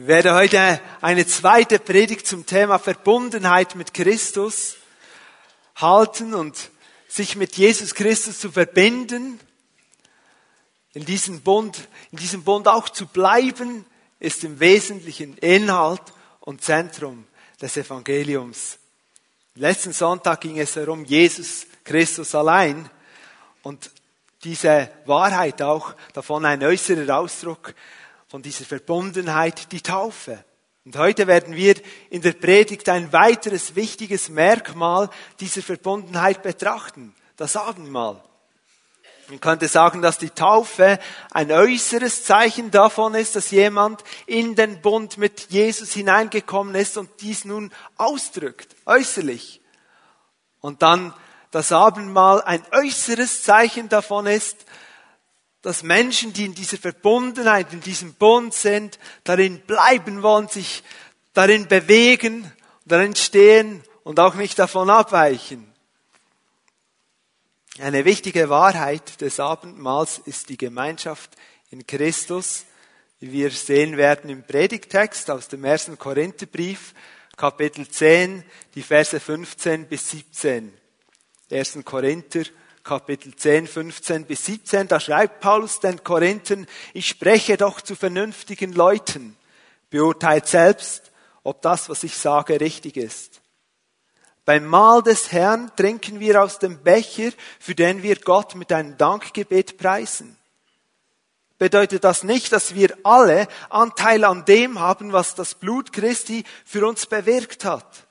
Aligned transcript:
Ich 0.00 0.06
werde 0.06 0.32
heute 0.32 0.80
eine 1.00 1.26
zweite 1.26 1.80
Predigt 1.80 2.24
zum 2.24 2.46
Thema 2.46 2.78
Verbundenheit 2.78 3.74
mit 3.74 3.92
Christus 3.92 4.76
halten 5.74 6.34
und 6.34 6.70
sich 7.08 7.34
mit 7.34 7.56
Jesus 7.56 7.96
Christus 7.96 8.38
zu 8.38 8.52
verbinden, 8.52 9.40
in 10.92 11.04
diesem 11.04 11.40
Bund, 11.40 11.88
in 12.12 12.18
diesem 12.18 12.44
Bund 12.44 12.68
auch 12.68 12.88
zu 12.88 13.06
bleiben, 13.08 13.84
ist 14.20 14.44
im 14.44 14.60
Wesentlichen 14.60 15.36
Inhalt 15.38 16.02
und 16.42 16.62
Zentrum 16.62 17.26
des 17.60 17.76
Evangeliums. 17.76 18.78
Letzten 19.56 19.92
Sonntag 19.92 20.42
ging 20.42 20.60
es 20.60 20.74
darum, 20.74 21.04
Jesus 21.06 21.66
Christus 21.82 22.36
allein 22.36 22.88
und 23.64 23.90
diese 24.44 24.92
Wahrheit 25.06 25.60
auch 25.60 25.92
davon 26.12 26.44
ein 26.44 26.62
äußerer 26.62 27.18
Ausdruck 27.18 27.74
von 28.28 28.42
dieser 28.42 28.64
Verbundenheit 28.64 29.72
die 29.72 29.80
Taufe. 29.80 30.44
Und 30.84 30.96
heute 30.96 31.26
werden 31.26 31.54
wir 31.54 31.74
in 32.10 32.22
der 32.22 32.32
Predigt 32.32 32.88
ein 32.88 33.12
weiteres 33.12 33.74
wichtiges 33.74 34.28
Merkmal 34.28 35.10
dieser 35.40 35.62
Verbundenheit 35.62 36.42
betrachten, 36.42 37.14
das 37.36 37.56
Abendmahl. 37.56 38.22
Man 39.28 39.40
könnte 39.40 39.68
sagen, 39.68 40.00
dass 40.00 40.16
die 40.16 40.30
Taufe 40.30 40.98
ein 41.30 41.52
äußeres 41.52 42.24
Zeichen 42.24 42.70
davon 42.70 43.14
ist, 43.14 43.36
dass 43.36 43.50
jemand 43.50 44.02
in 44.24 44.54
den 44.54 44.80
Bund 44.80 45.18
mit 45.18 45.50
Jesus 45.50 45.92
hineingekommen 45.92 46.74
ist 46.74 46.96
und 46.96 47.10
dies 47.20 47.44
nun 47.44 47.70
ausdrückt, 47.98 48.74
äußerlich. 48.86 49.60
Und 50.60 50.80
dann 50.80 51.12
das 51.50 51.72
Abendmahl 51.72 52.40
ein 52.42 52.62
äußeres 52.72 53.42
Zeichen 53.42 53.90
davon 53.90 54.26
ist, 54.26 54.64
dass 55.62 55.82
Menschen, 55.82 56.32
die 56.32 56.44
in 56.44 56.54
dieser 56.54 56.78
Verbundenheit, 56.78 57.72
in 57.72 57.80
diesem 57.80 58.14
Bund 58.14 58.54
sind, 58.54 58.98
darin 59.24 59.60
bleiben 59.60 60.22
wollen, 60.22 60.48
sich 60.48 60.82
darin 61.34 61.66
bewegen, 61.68 62.50
darin 62.84 63.16
stehen 63.16 63.82
und 64.04 64.20
auch 64.20 64.34
nicht 64.34 64.58
davon 64.58 64.90
abweichen. 64.90 65.72
Eine 67.80 68.04
wichtige 68.04 68.48
Wahrheit 68.48 69.20
des 69.20 69.38
Abendmahls 69.38 70.18
ist 70.24 70.48
die 70.48 70.56
Gemeinschaft 70.56 71.30
in 71.70 71.86
Christus, 71.86 72.64
wie 73.20 73.32
wir 73.32 73.50
sehen 73.50 73.96
werden 73.96 74.30
im 74.30 74.42
Predigtext 74.42 75.30
aus 75.30 75.48
dem 75.48 75.64
ersten 75.64 75.98
Korintherbrief, 75.98 76.94
Kapitel 77.36 77.88
10, 77.88 78.42
die 78.74 78.82
Verse 78.82 79.20
15 79.20 79.86
bis 79.86 80.10
17. 80.10 80.72
1. 81.50 81.78
Korinther 81.84 82.44
Kapitel 82.88 83.36
10, 83.36 83.66
15 83.66 84.24
bis 84.24 84.46
17, 84.46 84.88
da 84.88 84.98
schreibt 84.98 85.40
Paulus 85.40 85.78
den 85.78 86.02
Korinthern, 86.02 86.66
ich 86.94 87.06
spreche 87.06 87.58
doch 87.58 87.82
zu 87.82 87.94
vernünftigen 87.94 88.72
Leuten, 88.72 89.36
beurteilt 89.90 90.46
selbst, 90.46 91.12
ob 91.42 91.60
das, 91.60 91.90
was 91.90 92.02
ich 92.02 92.16
sage, 92.16 92.62
richtig 92.62 92.96
ist. 92.96 93.42
Beim 94.46 94.64
Mahl 94.64 95.02
des 95.02 95.32
Herrn 95.32 95.70
trinken 95.76 96.18
wir 96.18 96.42
aus 96.42 96.60
dem 96.60 96.82
Becher, 96.82 97.30
für 97.60 97.74
den 97.74 98.02
wir 98.02 98.16
Gott 98.16 98.54
mit 98.54 98.72
einem 98.72 98.96
Dankgebet 98.96 99.76
preisen. 99.76 100.38
Bedeutet 101.58 102.04
das 102.04 102.22
nicht, 102.22 102.52
dass 102.52 102.74
wir 102.74 102.96
alle 103.02 103.48
Anteil 103.68 104.24
an 104.24 104.46
dem 104.46 104.80
haben, 104.80 105.12
was 105.12 105.34
das 105.34 105.54
Blut 105.54 105.92
Christi 105.92 106.42
für 106.64 106.88
uns 106.88 107.04
bewirkt 107.04 107.66
hat? 107.66 108.06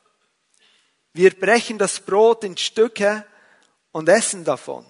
Wir 1.13 1.31
brechen 1.31 1.79
das 1.79 1.99
Brot 1.99 2.43
in 2.43 2.57
Stücke 2.57 3.25
und 3.91 4.09
essen 4.09 4.43
davon. 4.43 4.85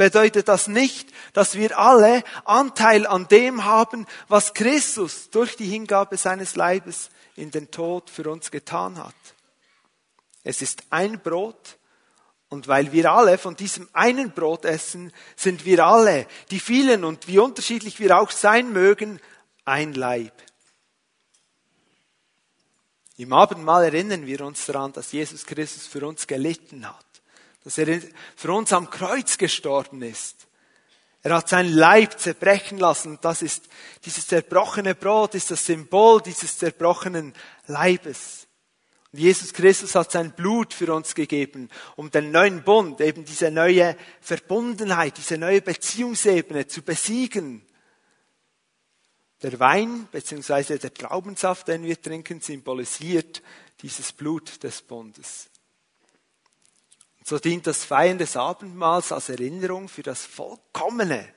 Bedeutet 0.00 0.48
das 0.48 0.66
nicht, 0.66 1.10
dass 1.34 1.56
wir 1.56 1.78
alle 1.78 2.24
Anteil 2.46 3.06
an 3.06 3.28
dem 3.28 3.66
haben, 3.66 4.06
was 4.28 4.54
Christus 4.54 5.28
durch 5.28 5.56
die 5.56 5.66
Hingabe 5.66 6.16
seines 6.16 6.56
Leibes 6.56 7.10
in 7.36 7.50
den 7.50 7.70
Tod 7.70 8.08
für 8.08 8.30
uns 8.30 8.50
getan 8.50 8.96
hat. 8.96 9.14
Es 10.42 10.62
ist 10.62 10.84
ein 10.88 11.20
Brot 11.20 11.76
und 12.48 12.66
weil 12.66 12.92
wir 12.92 13.12
alle 13.12 13.36
von 13.36 13.56
diesem 13.56 13.90
einen 13.92 14.32
Brot 14.32 14.64
essen, 14.64 15.12
sind 15.36 15.66
wir 15.66 15.84
alle, 15.84 16.26
die 16.50 16.60
vielen 16.60 17.04
und 17.04 17.28
wie 17.28 17.38
unterschiedlich 17.38 18.00
wir 18.00 18.18
auch 18.18 18.30
sein 18.30 18.72
mögen, 18.72 19.20
ein 19.66 19.92
Leib. 19.92 20.32
Im 23.18 23.34
Abendmahl 23.34 23.84
erinnern 23.84 24.24
wir 24.24 24.40
uns 24.40 24.64
daran, 24.64 24.94
dass 24.94 25.12
Jesus 25.12 25.44
Christus 25.44 25.86
für 25.86 26.06
uns 26.06 26.26
gelitten 26.26 26.88
hat 26.88 27.09
dass 27.70 27.78
er 27.78 28.00
für 28.34 28.52
uns 28.52 28.72
am 28.72 28.90
Kreuz 28.90 29.38
gestorben 29.38 30.02
ist. 30.02 30.48
Er 31.22 31.36
hat 31.36 31.48
sein 31.48 31.68
Leib 31.68 32.18
zerbrechen 32.18 32.78
lassen. 32.78 33.18
Das 33.20 33.42
ist, 33.42 33.68
dieses 34.04 34.26
zerbrochene 34.26 34.96
Brot 34.96 35.36
ist 35.36 35.52
das 35.52 35.66
Symbol 35.66 36.20
dieses 36.20 36.58
zerbrochenen 36.58 37.32
Leibes. 37.68 38.48
Und 39.12 39.20
Jesus 39.20 39.52
Christus 39.52 39.94
hat 39.94 40.10
sein 40.10 40.32
Blut 40.32 40.74
für 40.74 40.92
uns 40.92 41.14
gegeben, 41.14 41.68
um 41.94 42.10
den 42.10 42.32
neuen 42.32 42.64
Bund, 42.64 43.00
eben 43.00 43.24
diese 43.24 43.52
neue 43.52 43.96
Verbundenheit, 44.20 45.16
diese 45.16 45.38
neue 45.38 45.60
Beziehungsebene 45.60 46.66
zu 46.66 46.82
besiegen. 46.82 47.64
Der 49.42 49.60
Wein 49.60 50.08
bzw. 50.10 50.78
der 50.78 50.92
Traubensaft, 50.92 51.68
den 51.68 51.84
wir 51.84 52.00
trinken, 52.00 52.40
symbolisiert 52.40 53.42
dieses 53.80 54.12
Blut 54.12 54.60
des 54.64 54.82
Bundes. 54.82 55.49
So 57.30 57.38
dient 57.38 57.64
das 57.68 57.84
Feiern 57.84 58.18
des 58.18 58.36
Abendmahls 58.36 59.12
als 59.12 59.28
Erinnerung 59.28 59.88
für 59.88 60.02
das 60.02 60.26
vollkommene 60.26 61.32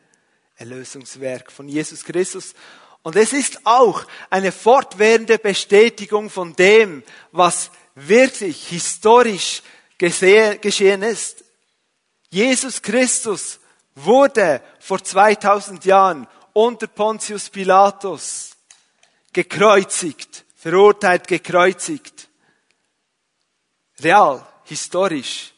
Erlösungswerk 0.56 1.52
von 1.52 1.70
Jesus 1.70 2.04
Christus. 2.04 2.56
Und 3.04 3.16
es 3.16 3.32
ist 3.32 3.64
auch 3.64 4.04
eine 4.32 4.52
fortwährende 4.52 5.38
Bestätigung 5.38 6.32
von 6.32 6.56
dem, 6.56 7.04
was 7.32 7.70
wirklich 7.94 8.70
historisch 8.70 9.62
geschehen 10.00 11.04
ist. 11.04 11.44
Jesus 12.32 12.82
Christus 12.82 13.60
wurde 13.94 14.64
vor 14.80 15.04
2000 15.04 15.86
Jahren 15.86 16.28
unter 16.54 16.88
Pontius 16.88 17.52
Pilatus 17.52 18.56
gekreuzigt, 19.32 20.44
verurteilt, 20.56 21.28
gekreuzigt. 21.28 22.30
Real, 24.00 24.44
historisch 24.64 25.53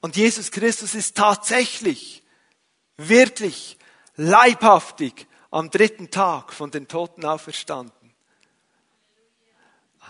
und 0.00 0.16
Jesus 0.16 0.50
Christus 0.50 0.94
ist 0.94 1.16
tatsächlich, 1.16 2.22
wirklich, 2.96 3.78
leibhaftig 4.16 5.26
am 5.50 5.70
dritten 5.70 6.10
Tag 6.10 6.52
von 6.52 6.70
den 6.70 6.88
Toten 6.88 7.24
auferstanden. 7.24 8.14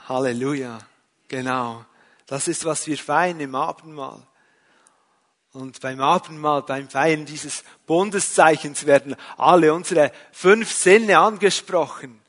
Halleluja. 0.09 0.78
Genau. 1.28 1.84
Das 2.27 2.49
ist, 2.49 2.65
was 2.65 2.87
wir 2.87 2.99
feiern 2.99 3.41
im 3.41 3.55
Abendmahl. 3.55 4.27
Und 5.53 5.81
beim 5.81 6.01
Abendmahl, 6.01 6.62
beim 6.62 6.89
Feiern 6.89 7.27
dieses 7.27 7.65
Bundeszeichens 7.87 8.87
werden 8.87 9.17
alle 9.37 9.75
unsere 9.75 10.12
fünf 10.31 10.71
Sinne 10.72 11.19
angesprochen. 11.19 12.21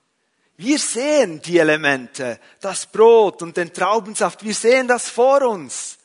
Wir 0.58 0.80
sehen 0.80 1.42
die 1.42 1.58
Elemente, 1.58 2.40
das 2.60 2.86
Brot 2.86 3.42
und 3.42 3.58
den 3.58 3.74
Traubensaft, 3.74 4.44
wir 4.44 4.54
sehen 4.54 4.88
das 4.88 5.10
vor 5.10 5.42
uns. 5.44 5.98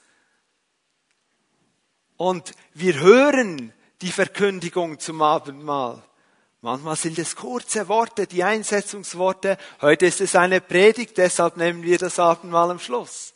Und 2.16 2.52
wir 2.74 3.00
hören 3.00 3.72
die 4.00 4.12
Verkündigung 4.12 4.98
zum 4.98 5.22
Abendmahl. 5.22 6.02
Manchmal 6.62 6.96
sind 6.96 7.18
es 7.18 7.36
kurze 7.36 7.88
Worte, 7.88 8.26
die 8.26 8.42
Einsetzungsworte. 8.42 9.58
Heute 9.80 10.06
ist 10.06 10.20
es 10.20 10.34
eine 10.34 10.60
Predigt, 10.60 11.16
deshalb 11.18 11.56
nehmen 11.56 11.82
wir 11.82 11.98
das 11.98 12.18
Abendmahl 12.18 12.70
am 12.70 12.78
Schluss. 12.78 13.34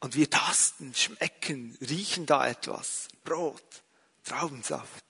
Und 0.00 0.14
wir 0.14 0.28
tasten, 0.28 0.94
schmecken, 0.94 1.76
riechen 1.80 2.26
da 2.26 2.46
etwas. 2.46 3.08
Brot, 3.24 3.82
Traubensaft. 4.24 5.04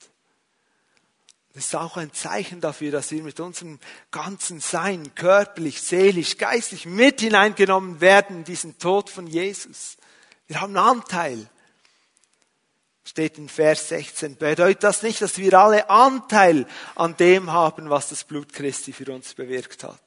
Das 1.52 1.66
ist 1.66 1.74
auch 1.74 1.96
ein 1.96 2.12
Zeichen 2.12 2.60
dafür, 2.60 2.92
dass 2.92 3.10
wir 3.10 3.22
mit 3.22 3.40
unserem 3.40 3.80
ganzen 4.10 4.60
Sein, 4.60 5.14
körperlich, 5.14 5.82
seelisch, 5.82 6.38
geistlich 6.38 6.86
mit 6.86 7.20
hineingenommen 7.20 8.00
werden 8.00 8.38
in 8.38 8.44
diesen 8.44 8.78
Tod 8.78 9.10
von 9.10 9.26
Jesus. 9.26 9.97
Wir 10.48 10.60
haben 10.60 10.76
Anteil. 10.76 11.46
Steht 13.04 13.38
in 13.38 13.48
Vers 13.48 13.88
16. 13.88 14.36
Bedeutet 14.36 14.82
das 14.82 15.02
nicht, 15.02 15.22
dass 15.22 15.38
wir 15.38 15.54
alle 15.54 15.88
Anteil 15.88 16.66
an 16.94 17.16
dem 17.16 17.52
haben, 17.52 17.88
was 17.88 18.08
das 18.08 18.24
Blut 18.24 18.52
Christi 18.52 18.92
für 18.92 19.10
uns 19.12 19.34
bewirkt 19.34 19.84
hat? 19.84 20.00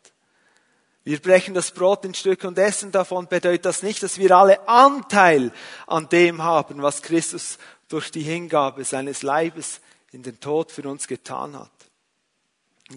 Wir 1.03 1.19
brechen 1.19 1.55
das 1.55 1.71
Brot 1.71 2.05
in 2.05 2.13
Stücke 2.13 2.47
und 2.47 2.59
essen 2.59 2.91
davon. 2.91 3.27
Bedeutet 3.27 3.65
das 3.65 3.81
nicht, 3.81 4.03
dass 4.03 4.19
wir 4.19 4.35
alle 4.35 4.67
Anteil 4.67 5.51
an 5.87 6.09
dem 6.09 6.43
haben, 6.43 6.83
was 6.83 7.01
Christus 7.01 7.57
durch 7.87 8.11
die 8.11 8.21
Hingabe 8.21 8.83
seines 8.83 9.23
Leibes 9.23 9.81
in 10.11 10.21
den 10.21 10.39
Tod 10.39 10.71
für 10.71 10.87
uns 10.87 11.07
getan 11.07 11.57
hat? 11.57 11.71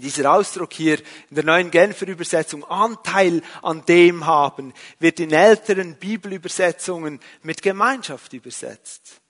Dieser 0.00 0.32
Ausdruck 0.32 0.72
hier 0.72 0.98
in 1.30 1.36
der 1.36 1.44
neuen 1.44 1.70
Genfer 1.70 2.08
Übersetzung, 2.08 2.64
Anteil 2.64 3.42
an 3.62 3.84
dem 3.86 4.26
haben, 4.26 4.72
wird 4.98 5.20
in 5.20 5.32
älteren 5.32 5.96
Bibelübersetzungen 5.96 7.20
mit 7.42 7.62
Gemeinschaft 7.62 8.32
übersetzt. 8.32 9.20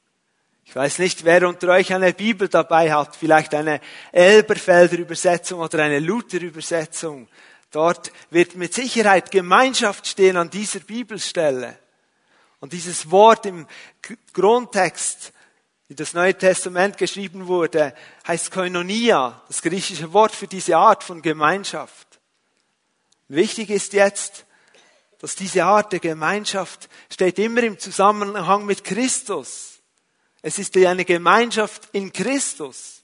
Ich 0.64 0.74
weiß 0.74 0.98
nicht, 0.98 1.24
wer 1.24 1.46
unter 1.46 1.68
euch 1.68 1.92
eine 1.92 2.12
Bibel 2.12 2.48
dabei 2.48 2.92
hat, 2.92 3.16
vielleicht 3.16 3.54
eine 3.54 3.80
Elberfelder 4.12 4.98
Übersetzung 4.98 5.60
oder 5.60 5.82
eine 5.82 6.00
Luther 6.00 6.40
Übersetzung. 6.40 7.28
Dort 7.70 8.12
wird 8.30 8.56
mit 8.56 8.72
Sicherheit 8.72 9.30
Gemeinschaft 9.30 10.06
stehen 10.06 10.36
an 10.36 10.50
dieser 10.50 10.80
Bibelstelle. 10.80 11.78
Und 12.60 12.72
dieses 12.72 13.10
Wort 13.10 13.46
im 13.46 13.66
Grundtext, 14.32 15.32
wie 15.88 15.94
das 15.94 16.14
Neue 16.14 16.36
Testament 16.36 16.96
geschrieben 16.96 17.46
wurde, 17.46 17.94
heißt 18.26 18.50
Koinonia, 18.50 19.42
das 19.48 19.60
griechische 19.60 20.12
Wort 20.12 20.32
für 20.32 20.46
diese 20.46 20.76
Art 20.76 21.04
von 21.04 21.20
Gemeinschaft. 21.20 22.20
Wichtig 23.28 23.70
ist 23.70 23.92
jetzt, 23.92 24.46
dass 25.18 25.36
diese 25.36 25.64
Art 25.64 25.92
der 25.92 26.00
Gemeinschaft 26.00 26.88
steht 27.10 27.38
immer 27.38 27.62
im 27.62 27.78
Zusammenhang 27.78 28.66
mit 28.66 28.84
Christus. 28.84 29.80
Es 30.42 30.58
ist 30.58 30.76
eine 30.76 31.04
Gemeinschaft 31.04 31.88
in 31.92 32.12
Christus. 32.12 33.02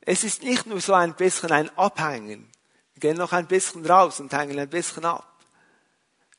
Es 0.00 0.22
ist 0.22 0.42
nicht 0.42 0.66
nur 0.66 0.80
so 0.80 0.94
ein 0.94 1.14
bisschen 1.14 1.50
ein 1.50 1.76
Abhängen. 1.76 2.50
Wir 2.94 3.00
gehen 3.00 3.16
noch 3.16 3.32
ein 3.32 3.46
bisschen 3.46 3.84
raus 3.86 4.20
und 4.20 4.32
hängen 4.32 4.58
ein 4.58 4.68
bisschen 4.68 5.04
ab. 5.04 5.28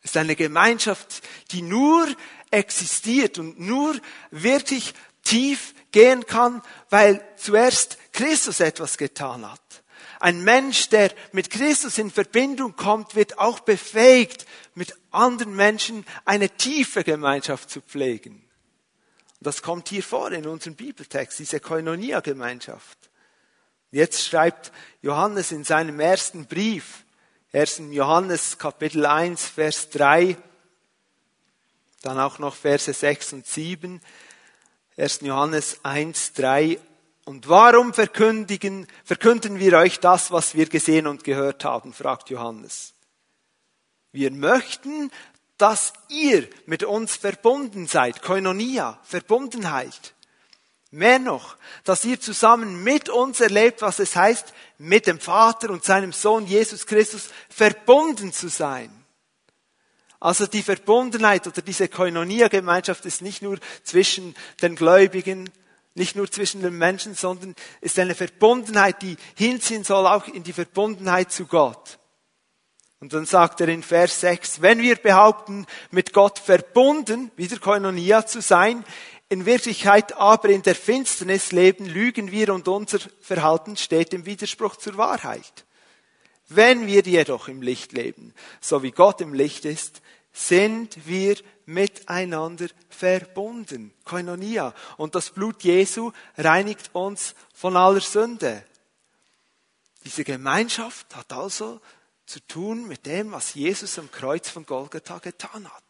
Es 0.01 0.11
ist 0.11 0.17
eine 0.17 0.35
Gemeinschaft, 0.35 1.23
die 1.51 1.61
nur 1.61 2.07
existiert 2.51 3.39
und 3.39 3.59
nur 3.59 3.95
wirklich 4.31 4.93
tief 5.25 5.73
gehen 5.91 6.25
kann, 6.25 6.61
weil 6.89 7.21
zuerst 7.35 7.97
Christus 8.13 8.61
etwas 8.61 8.97
getan 8.97 9.49
hat. 9.51 9.59
Ein 10.21 10.43
Mensch, 10.43 10.89
der 10.89 11.11
mit 11.33 11.49
Christus 11.49 11.97
in 11.97 12.09
Verbindung 12.09 12.75
kommt, 12.77 13.15
wird 13.15 13.37
auch 13.37 13.59
befähigt, 13.59 14.45
mit 14.73 14.95
anderen 15.11 15.55
Menschen 15.55 16.05
eine 16.23 16.49
tiefe 16.49 17.03
Gemeinschaft 17.03 17.69
zu 17.69 17.81
pflegen. 17.81 18.41
Das 19.41 19.61
kommt 19.61 19.89
hier 19.89 20.03
vor 20.03 20.31
in 20.31 20.47
unserem 20.47 20.75
Bibeltext, 20.75 21.39
diese 21.39 21.59
Koinonia-Gemeinschaft. 21.59 22.97
Jetzt 23.91 24.25
schreibt 24.25 24.71
Johannes 25.01 25.51
in 25.51 25.63
seinem 25.63 25.99
ersten 25.99 26.47
Brief, 26.47 27.05
1. 27.53 27.83
Johannes 27.91 28.57
Kapitel 28.57 29.05
1, 29.05 29.45
Vers 29.45 29.89
3, 29.91 30.35
dann 32.01 32.19
auch 32.19 32.39
noch 32.39 32.55
Verse 32.55 32.91
6 32.91 33.33
und 33.33 33.47
7, 33.47 34.01
1. 34.97 35.21
Johannes 35.21 35.79
1, 35.83 36.33
3. 36.33 36.79
Und 37.25 37.49
warum 37.49 37.93
verkündigen, 37.93 38.87
verkünden 39.03 39.59
wir 39.59 39.77
euch 39.77 39.99
das, 39.99 40.31
was 40.31 40.55
wir 40.55 40.67
gesehen 40.67 41.07
und 41.07 41.23
gehört 41.23 41.65
haben, 41.65 41.91
fragt 41.91 42.29
Johannes. 42.29 42.93
Wir 44.11 44.31
möchten, 44.31 45.11
dass 45.57 45.93
ihr 46.07 46.47
mit 46.65 46.83
uns 46.83 47.15
verbunden 47.17 47.87
seid, 47.87 48.21
Koinonia, 48.21 48.99
Verbundenheit. 49.03 50.13
Mehr 50.91 51.19
noch, 51.19 51.57
dass 51.83 52.05
ihr 52.05 52.21
zusammen 52.21 52.83
mit 52.83 53.09
uns 53.09 53.41
erlebt, 53.41 53.81
was 53.81 53.99
es 53.99 54.15
heißt, 54.15 54.53
mit 54.77 55.07
dem 55.07 55.19
Vater 55.19 55.71
und 55.71 55.83
seinem 55.83 56.13
Sohn 56.13 56.45
Jesus 56.45 56.85
Christus 56.85 57.29
verbunden 57.49 58.31
zu 58.31 58.47
sein. 58.47 59.04
Also 60.19 60.47
die 60.47 60.63
Verbundenheit 60.63 61.45
oder 61.47 61.61
diese 61.61 61.87
Koinonia-Gemeinschaft 61.87 63.05
ist 63.05 63.21
nicht 63.21 63.41
nur 63.41 63.57
zwischen 63.83 64.35
den 64.61 64.75
Gläubigen, 64.75 65.49
nicht 65.93 66.15
nur 66.15 66.29
zwischen 66.29 66.61
den 66.61 66.77
Menschen, 66.77 67.15
sondern 67.15 67.55
ist 67.81 67.97
eine 67.99 68.15
Verbundenheit, 68.15 69.01
die 69.01 69.17
hinziehen 69.35 69.83
soll 69.83 70.05
auch 70.07 70.27
in 70.27 70.43
die 70.43 70.53
Verbundenheit 70.53 71.31
zu 71.31 71.45
Gott. 71.45 71.99
Und 72.99 73.13
dann 73.13 73.25
sagt 73.25 73.61
er 73.61 73.67
in 73.67 73.83
Vers 73.83 74.21
6, 74.21 74.61
wenn 74.61 74.81
wir 74.81 74.95
behaupten, 74.95 75.65
mit 75.91 76.13
Gott 76.13 76.39
verbunden, 76.39 77.31
wieder 77.35 77.59
Koinonia 77.59 78.25
zu 78.25 78.41
sein, 78.41 78.83
in 79.29 79.45
Wirklichkeit 79.45 80.13
aber 80.17 80.49
in 80.49 80.61
der 80.61 80.75
Finsternis 80.75 81.51
leben, 81.51 81.85
lügen 81.85 82.31
wir 82.31 82.53
und 82.53 82.67
unser 82.67 82.99
Verhalten 83.21 83.75
steht 83.75 84.13
im 84.13 84.25
Widerspruch 84.25 84.75
zur 84.75 84.97
Wahrheit. 84.97 85.64
Wenn 86.47 86.87
wir 86.87 87.01
jedoch 87.01 87.47
im 87.47 87.61
Licht 87.61 87.91
leben, 87.93 88.33
so 88.61 88.83
wie 88.83 88.91
Gott 88.91 89.21
im 89.21 89.33
Licht 89.33 89.65
ist, 89.65 90.01
sind 90.31 91.07
wir 91.07 91.37
miteinander 91.65 92.67
verbunden. 92.89 93.93
Koinonia. 94.03 94.73
Und 94.97 95.15
das 95.15 95.31
Blut 95.31 95.63
Jesu 95.63 96.11
reinigt 96.37 96.91
uns 96.93 97.35
von 97.53 97.75
aller 97.77 98.01
Sünde. 98.01 98.63
Diese 100.03 100.23
Gemeinschaft 100.23 101.15
hat 101.15 101.33
also 101.33 101.81
zu 102.25 102.39
tun 102.47 102.87
mit 102.87 103.05
dem, 103.05 103.31
was 103.31 103.53
Jesus 103.53 103.97
am 103.97 104.11
Kreuz 104.11 104.49
von 104.49 104.65
Golgatha 104.65 105.19
getan 105.19 105.67
hat 105.71 105.83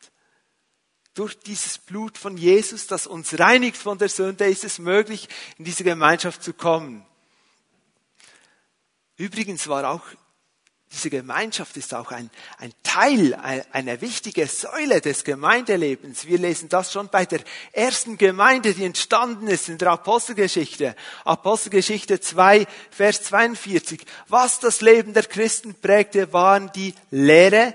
durch 1.16 1.40
dieses 1.40 1.78
Blut 1.78 2.18
von 2.18 2.38
Jesus, 2.38 2.88
das 2.88 3.08
uns 3.08 3.40
reinigt 3.40 3.78
von 3.78 3.98
der 3.98 4.10
Sünde, 4.10 4.46
ist 4.46 4.66
es 4.66 4.80
möglich, 4.80 5.28
in 5.58 5.66
diese 5.66 5.86
Gemeinschaft 5.86 6.44
zu 6.44 6.54
kommen. 6.54 7.06
Übrigens 9.16 9.68
war 9.70 9.90
auch 9.90 10.04
diese 10.96 11.10
Gemeinschaft 11.10 11.76
ist 11.76 11.94
auch 11.94 12.12
ein, 12.12 12.30
ein 12.58 12.72
Teil, 12.82 13.38
eine 13.72 14.00
wichtige 14.00 14.48
Säule 14.48 15.02
des 15.02 15.26
Gemeindelebens. 15.26 16.26
Wir 16.26 16.38
lesen 16.38 16.70
das 16.70 16.94
schon 16.94 17.10
bei 17.10 17.26
der 17.26 17.42
ersten 17.74 18.18
Gemeinde, 18.18 18.74
die 18.74 18.86
entstanden 18.86 19.48
ist 19.48 19.68
in 19.68 19.78
der 19.78 19.92
Apostelgeschichte. 19.92 20.96
Apostelgeschichte 21.26 22.22
2, 22.22 22.66
Vers 22.92 23.24
42. 23.24 24.06
Was 24.30 24.62
das 24.62 24.80
Leben 24.80 25.14
der 25.14 25.24
Christen 25.24 25.76
prägte, 25.76 26.32
waren 26.32 26.72
die 26.74 26.94
Lehre, 27.12 27.74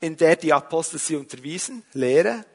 in 0.00 0.16
der 0.16 0.36
die 0.36 0.54
Apostel 0.54 0.98
sie 0.98 1.16
unterwiesen. 1.16 1.82
Lehre, 1.92 2.46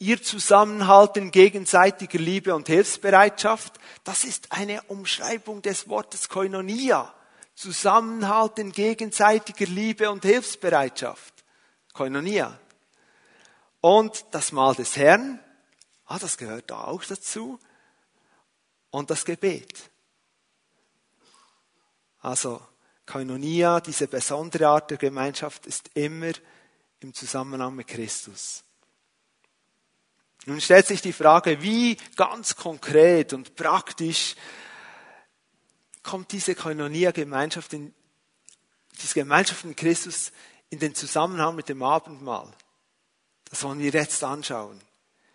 ihr 0.00 0.20
Zusammenhalt 0.20 1.16
in 1.16 1.30
gegenseitiger 1.30 2.18
Liebe 2.18 2.56
und 2.56 2.66
Hilfsbereitschaft, 2.66 3.74
das 4.02 4.24
ist 4.24 4.50
eine 4.50 4.82
Umschreibung 4.88 5.62
des 5.62 5.88
Wortes 5.88 6.28
Koinonia. 6.28 7.14
Zusammenhalt 7.58 8.60
in 8.60 8.70
gegenseitiger 8.70 9.66
Liebe 9.66 10.08
und 10.12 10.24
Hilfsbereitschaft. 10.24 11.34
Koinonia. 11.92 12.56
Und 13.80 14.26
das 14.30 14.52
Mahl 14.52 14.76
des 14.76 14.96
Herrn, 14.96 15.40
ah, 16.06 16.20
das 16.20 16.38
gehört 16.38 16.70
da 16.70 16.84
auch 16.84 17.02
dazu. 17.02 17.58
Und 18.90 19.10
das 19.10 19.24
Gebet. 19.24 19.90
Also, 22.20 22.62
Koinonia, 23.04 23.80
diese 23.80 24.06
besondere 24.06 24.68
Art 24.68 24.92
der 24.92 24.98
Gemeinschaft 24.98 25.66
ist 25.66 25.90
immer 25.94 26.30
im 27.00 27.12
Zusammenhang 27.12 27.74
mit 27.74 27.88
Christus. 27.88 28.62
Nun 30.46 30.60
stellt 30.60 30.86
sich 30.86 31.02
die 31.02 31.12
Frage, 31.12 31.60
wie 31.60 31.96
ganz 32.14 32.54
konkret 32.54 33.32
und 33.32 33.56
praktisch 33.56 34.36
kommt 36.08 36.32
diese 36.32 36.54
Koinonia-Gemeinschaft, 36.54 37.74
in, 37.74 37.92
diese 39.00 39.14
Gemeinschaft 39.14 39.64
in 39.64 39.76
Christus 39.76 40.32
in 40.70 40.78
den 40.78 40.94
Zusammenhang 40.94 41.54
mit 41.54 41.68
dem 41.68 41.82
Abendmahl? 41.82 42.50
Das 43.50 43.62
wollen 43.62 43.78
wir 43.78 43.90
jetzt 43.90 44.24
anschauen. 44.24 44.80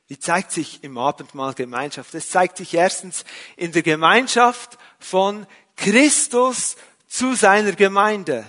Wie 0.08 0.18
zeigt 0.18 0.52
sich 0.52 0.84
im 0.84 0.98
Abendmahl 0.98 1.54
Gemeinschaft? 1.54 2.16
Es 2.16 2.30
zeigt 2.30 2.58
sich 2.58 2.74
erstens 2.74 3.24
in 3.56 3.72
der 3.72 3.84
Gemeinschaft 3.84 4.80
von 5.00 5.46
Christus 5.76 6.76
zu 7.08 7.36
seiner 7.36 7.74
Gemeinde. 7.74 8.44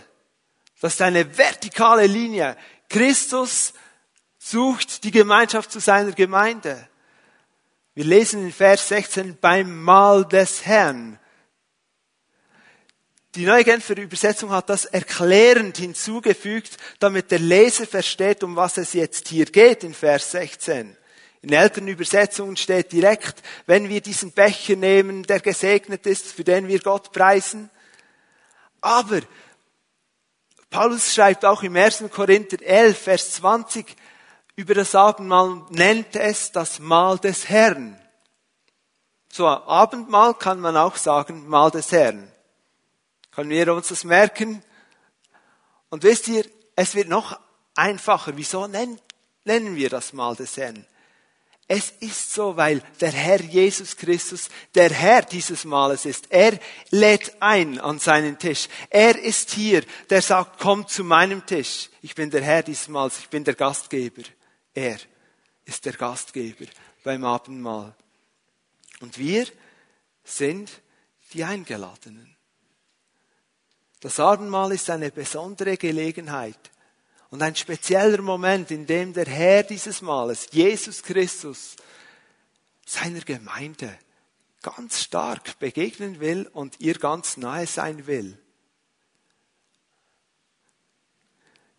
Das 0.81 0.95
ist 0.95 1.03
eine 1.03 1.37
vertikale 1.37 2.07
Linie. 2.07 2.57
Christus 2.89 3.75
sucht 4.39 5.05
die 5.05 5.11
Gemeinschaft 5.11 5.71
zu 5.71 5.79
seiner 5.79 6.13
Gemeinde. 6.13 6.89
Wir 7.95 8.05
lesen 8.05 8.47
in 8.47 8.53
Vers 8.53 8.89
16 8.89 9.39
beim 9.41 9.83
Mahl 9.83 10.25
des 10.25 10.65
Herrn. 10.65 11.19
Die 13.35 13.47
neue 13.47 13.65
Genfer 13.65 13.97
Übersetzung 13.97 14.53
hat 14.53 14.71
das 14.71 14.85
erklärend 14.85 15.79
hinzugefügt, 15.79 16.77
damit 17.01 17.33
der 17.33 17.41
Leser 17.41 17.85
versteht, 17.85 18.45
um 18.45 18.55
was 18.55 18.77
es 18.77 18.93
jetzt 18.93 19.27
hier 19.27 19.47
geht 19.47 19.83
in 19.83 19.93
Vers 19.93 20.31
16. 20.31 20.97
In 21.43 21.53
älteren 21.53 21.89
Übersetzungen 21.89 22.57
steht 22.57 22.93
direkt, 22.93 23.43
wenn 23.67 23.89
wir 23.89 24.01
diesen 24.01 24.31
Becher 24.31 24.77
nehmen, 24.77 25.25
der 25.25 25.41
gesegnet 25.41 26.07
ist, 26.07 26.27
für 26.27 26.45
den 26.45 26.69
wir 26.69 26.79
Gott 26.79 27.11
preisen. 27.11 27.71
Aber 28.81 29.21
Paulus 30.71 31.13
schreibt 31.13 31.45
auch 31.45 31.65
im 31.65 31.75
1. 31.75 32.05
Korinther 32.13 32.63
11, 32.63 32.99
Vers 32.99 33.33
20, 33.33 33.97
über 34.55 34.75
das 34.75 34.95
Abendmahl 34.95 35.63
nennt 35.71 36.15
es 36.15 36.53
das 36.53 36.79
Mahl 36.79 37.19
des 37.19 37.49
Herrn. 37.49 38.01
So, 39.29 39.49
Abendmahl 39.49 40.35
kann 40.35 40.61
man 40.61 40.77
auch 40.77 40.97
sagen, 40.97 41.49
Mahl 41.49 41.73
des 41.73 41.91
Herrn. 41.91 42.31
Können 43.35 43.51
wir 43.51 43.75
uns 43.75 43.89
das 43.89 44.05
merken? 44.05 44.63
Und 45.89 46.03
wisst 46.03 46.29
ihr, 46.29 46.45
es 46.77 46.95
wird 46.95 47.09
noch 47.09 47.39
einfacher. 47.75 48.37
Wieso 48.37 48.67
nennen, 48.67 49.01
nennen 49.45 49.77
wir 49.77 49.91
das 49.91 50.13
Mahl 50.13 50.37
des 50.37 50.57
Herrn? 50.57 50.87
Es 51.67 51.91
ist 52.01 52.33
so, 52.35 52.57
weil 52.57 52.83
der 53.01 53.13
Herr 53.13 53.41
Jesus 53.41 53.97
Christus 53.97 54.51
der 54.75 54.91
Herr 54.91 55.23
dieses 55.23 55.65
Mahles 55.65 56.05
ist. 56.05 56.31
Er 56.31 56.59
lädt 56.91 57.41
ein 57.41 57.81
an 57.81 57.99
seinen 57.99 58.39
Tisch. 58.39 58.69
Er 58.91 59.19
ist 59.19 59.51
hier, 59.51 59.83
der 60.11 60.21
sagt, 60.21 60.61
komm 60.61 60.87
zu 60.87 61.05
meinem 61.05 61.47
Tisch. 61.47 61.89
Ich 62.03 62.15
bin 62.15 62.31
der 62.31 62.43
Herr 62.43 62.63
dieses 62.63 62.89
Mahls, 62.89 63.19
ich 63.19 63.31
bin 63.31 63.45
der 63.45 63.55
Gastgeber. 63.55 64.23
Er 64.75 64.99
ist 65.65 65.87
der 65.87 65.95
Gastgeber 65.95 66.67
beim 67.03 67.25
Abendmahl. 67.25 67.95
Und 69.01 69.19
wir 69.19 69.47
sind 70.23 70.71
die 71.33 71.45
Eingeladenen. 71.45 72.34
Das 74.05 74.21
Abendmahl 74.21 74.71
ist 74.73 74.91
eine 74.91 75.11
besondere 75.11 75.79
Gelegenheit 75.79 76.59
und 77.31 77.41
ein 77.41 77.57
spezieller 77.57 78.21
Moment, 78.21 78.71
in 78.71 78.85
dem 78.85 79.15
der 79.15 79.25
Herr 79.25 79.63
dieses 79.63 80.03
Mahles, 80.03 80.49
Jesus 80.51 81.03
Christus, 81.03 81.75
seiner 82.85 83.23
Gemeinde 83.23 83.99
ganz 84.61 85.01
stark 85.01 85.59
begegnen 85.59 86.21
will 86.21 86.51
und 86.53 86.79
ihr 86.81 86.99
ganz 86.99 87.39
nahe 87.39 87.67
sein 87.67 88.07
will. 88.07 88.37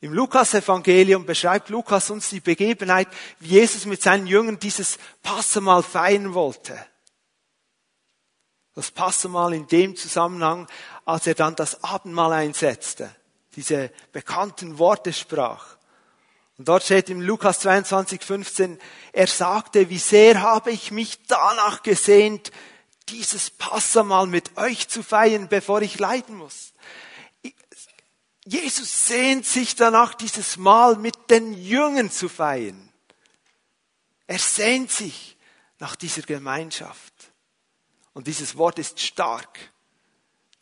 Im 0.01 0.11
Lukas-Evangelium 0.11 1.27
beschreibt 1.27 1.69
Lukas 1.69 2.09
uns 2.09 2.31
die 2.31 2.39
Begebenheit, 2.39 3.07
wie 3.39 3.49
Jesus 3.49 3.85
mit 3.85 4.01
seinen 4.01 4.25
Jüngern 4.25 4.57
dieses 4.57 4.97
Passamal 5.21 5.83
feiern 5.83 6.33
wollte. 6.33 6.87
Das 8.75 8.91
Passamal 8.91 9.53
in 9.53 9.67
dem 9.67 9.95
Zusammenhang, 9.95 10.67
als 11.05 11.27
er 11.27 11.33
dann 11.33 11.55
das 11.55 11.83
Abendmahl 11.83 12.33
einsetzte, 12.33 13.13
diese 13.55 13.91
bekannten 14.11 14.77
Worte 14.77 15.13
sprach. 15.13 15.77
Und 16.57 16.67
dort 16.67 16.83
steht 16.83 17.09
im 17.09 17.21
Lukas 17.21 17.59
22, 17.59 18.21
15, 18.21 18.79
er 19.11 19.27
sagte, 19.27 19.89
wie 19.89 19.97
sehr 19.97 20.41
habe 20.41 20.71
ich 20.71 20.91
mich 20.91 21.23
danach 21.27 21.83
gesehnt, 21.83 22.51
dieses 23.09 23.49
Passamal 23.49 24.27
mit 24.27 24.57
euch 24.57 24.87
zu 24.87 25.03
feiern, 25.03 25.47
bevor 25.47 25.81
ich 25.81 25.99
leiden 25.99 26.35
muss. 26.35 26.73
Jesus 28.45 29.07
sehnt 29.07 29.45
sich 29.45 29.75
danach, 29.75 30.13
dieses 30.13 30.57
Mal 30.57 30.97
mit 30.97 31.29
den 31.29 31.53
Jüngern 31.53 32.11
zu 32.11 32.29
feiern. 32.29 32.91
Er 34.27 34.39
sehnt 34.39 34.91
sich 34.91 35.35
nach 35.79 35.95
dieser 35.95 36.21
Gemeinschaft. 36.21 37.14
Und 38.15 38.27
dieses 38.27 38.55
Wort 38.55 38.79
ist 38.79 38.99
stark. 39.01 39.59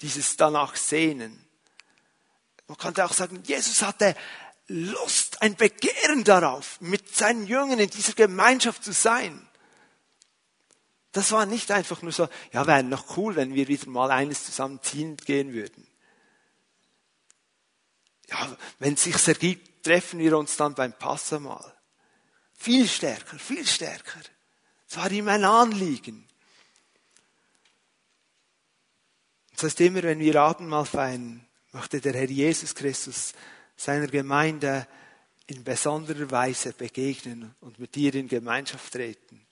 Dieses 0.01 0.35
danach 0.35 0.75
sehnen. 0.75 1.47
Man 2.67 2.77
könnte 2.77 3.05
auch 3.05 3.13
sagen, 3.13 3.43
Jesus 3.45 3.83
hatte 3.83 4.15
Lust, 4.67 5.41
ein 5.41 5.55
Begehren 5.55 6.23
darauf, 6.23 6.81
mit 6.81 7.15
seinen 7.15 7.45
Jüngern 7.45 7.77
in 7.77 7.89
dieser 7.91 8.13
Gemeinschaft 8.13 8.83
zu 8.83 8.91
sein. 8.91 9.47
Das 11.11 11.31
war 11.31 11.45
nicht 11.45 11.69
einfach 11.69 12.01
nur 12.01 12.11
so, 12.11 12.27
ja, 12.53 12.65
wäre 12.65 12.83
noch 12.83 13.17
cool, 13.17 13.35
wenn 13.35 13.53
wir 13.53 13.67
wieder 13.67 13.87
mal 13.87 14.09
eines 14.09 14.45
zusammen 14.45 14.81
ziehen 14.81 15.15
gehen 15.15 15.53
würden. 15.53 15.87
Ja, 18.29 18.57
wenn 18.79 18.95
es 18.95 19.03
sich 19.03 19.27
ergibt, 19.27 19.85
treffen 19.85 20.17
wir 20.17 20.35
uns 20.39 20.57
dann 20.57 20.73
beim 20.73 20.93
Passamal. 20.97 21.71
Viel 22.55 22.87
stärker, 22.87 23.37
viel 23.37 23.67
stärker. 23.67 24.21
Es 24.89 24.97
war 24.97 25.11
ihm 25.11 25.27
ein 25.27 25.45
Anliegen. 25.45 26.27
Das 29.53 29.63
heißt, 29.63 29.81
immer 29.81 30.03
wenn 30.03 30.19
wir 30.19 30.41
Abendmahl 30.41 30.85
feiern, 30.85 31.45
möchte 31.71 32.01
der 32.01 32.13
Herr 32.13 32.29
Jesus 32.29 32.75
Christus 32.75 33.33
seiner 33.75 34.07
Gemeinde 34.07 34.87
in 35.47 35.63
besonderer 35.63 36.29
Weise 36.31 36.73
begegnen 36.73 37.53
und 37.61 37.79
mit 37.79 37.95
ihr 37.97 38.13
in 38.15 38.27
Gemeinschaft 38.27 38.93
treten. 38.93 39.45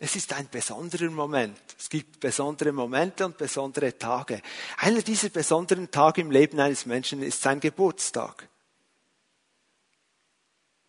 Es 0.00 0.16
ist 0.16 0.32
ein 0.32 0.48
besonderer 0.48 1.10
Moment. 1.10 1.60
Es 1.78 1.88
gibt 1.88 2.18
besondere 2.18 2.72
Momente 2.72 3.24
und 3.24 3.38
besondere 3.38 3.96
Tage. 3.96 4.42
Einer 4.78 5.02
dieser 5.02 5.28
besonderen 5.28 5.90
Tage 5.90 6.20
im 6.20 6.30
Leben 6.30 6.58
eines 6.58 6.84
Menschen 6.84 7.22
ist 7.22 7.42
sein 7.42 7.60
Geburtstag. 7.60 8.48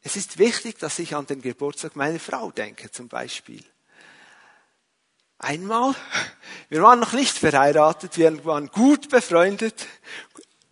Es 0.01 0.15
ist 0.15 0.37
wichtig, 0.37 0.79
dass 0.79 0.99
ich 0.99 1.15
an 1.15 1.27
den 1.27 1.41
Geburtstag 1.41 1.95
meiner 1.95 2.19
Frau 2.19 2.51
denke, 2.51 2.91
zum 2.91 3.07
Beispiel. 3.07 3.63
Einmal, 5.45 5.93
wir 6.69 6.81
waren 6.81 6.99
noch 6.99 7.13
nicht 7.13 7.37
verheiratet, 7.37 8.17
wir 8.17 8.43
waren 8.45 8.67
gut 8.69 9.09
befreundet. 9.09 9.85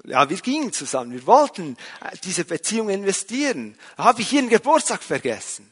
Ja, 0.03 0.27
wir 0.32 0.38
gingen 0.38 0.74
zusammen, 0.74 1.12
wir 1.12 1.27
wollten 1.27 1.77
diese 2.24 2.44
Beziehung 2.44 2.89
investieren. 2.89 3.77
Da 3.98 4.06
habe 4.06 4.22
ich 4.22 4.34
ihren 4.34 4.50
Geburtstag 4.50 5.03
vergessen. 5.03 5.72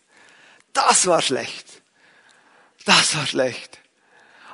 Das 0.73 1.07
war 1.07 1.23
schlecht. 1.23 1.81
Das 2.85 3.15
war 3.17 3.25
schlecht. 3.25 3.79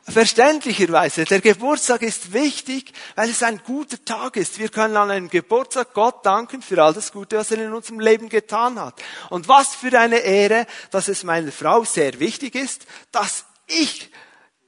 Verständlicherweise, 0.04 1.25
der 1.25 1.42
Geburtstag 1.42 2.01
ist 2.01 2.32
wichtig, 2.32 2.94
weil 3.16 3.30
es 3.30 3.44
ein 3.44 3.60
guter 3.66 4.04
Tag 4.06 4.38
ist. 4.38 4.60
Wir 4.60 4.70
können 4.70 4.96
an 4.96 5.12
einem 5.12 5.30
Geburtstag 5.30 5.94
Gott 5.94 6.25
danken 6.25 6.62
für 6.62 6.82
all 6.82 6.94
das 6.94 7.12
Gute, 7.12 7.38
was 7.38 7.51
er 7.51 7.66
in 7.66 7.74
unserem 7.74 8.00
Leben 8.00 8.30
getan 8.30 8.80
hat. 8.80 9.04
Und 9.30 9.50
was 9.50 9.75
für 9.75 10.00
eine 10.00 10.20
Ehre, 10.20 10.66
dass 10.92 11.10
es 11.10 11.25
meiner 11.25 11.51
Frau 11.51 11.84
sehr 11.84 12.22
wichtig 12.22 12.56
ist, 12.56 12.86
dass 13.12 13.44
ich, 13.68 14.10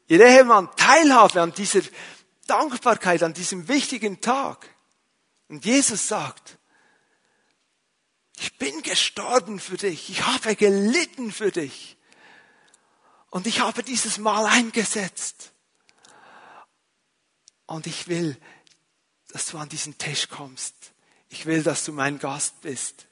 ihr 0.10 0.20
Ehemann, 0.20 0.70
teilhabe 0.76 1.42
an 1.42 1.54
dieser 1.54 1.82
Dankbarkeit, 2.48 3.24
an 3.24 3.34
diesem 3.34 3.68
wichtigen 3.70 4.20
Tag. 4.20 4.68
Und 5.48 5.64
Jesus 5.64 6.08
sagt, 6.08 6.58
ich 8.38 8.58
bin 8.58 8.82
gestorben 8.82 9.60
für 9.60 9.78
dich, 9.78 10.10
ich 10.10 10.26
habe 10.26 10.56
gelitten 10.56 11.32
für 11.32 11.52
dich. 11.52 11.98
Und 13.30 13.48
ich 13.48 13.60
habe 13.60 13.84
dieses 13.84 14.18
Mal 14.18 14.46
eingesetzt. 14.46 15.52
Und 17.68 17.86
ich 17.86 18.08
will, 18.08 18.36
dass 19.28 19.46
du 19.48 19.60
an 19.60 19.70
diesen 19.70 19.98
Tisch 20.00 20.30
kommst. 20.30 20.74
Ich 21.28 21.46
will, 21.46 21.62
dass 21.62 21.86
du 21.86 21.92
mein 21.92 22.18
Gast 22.18 22.62
bist. 22.62 23.06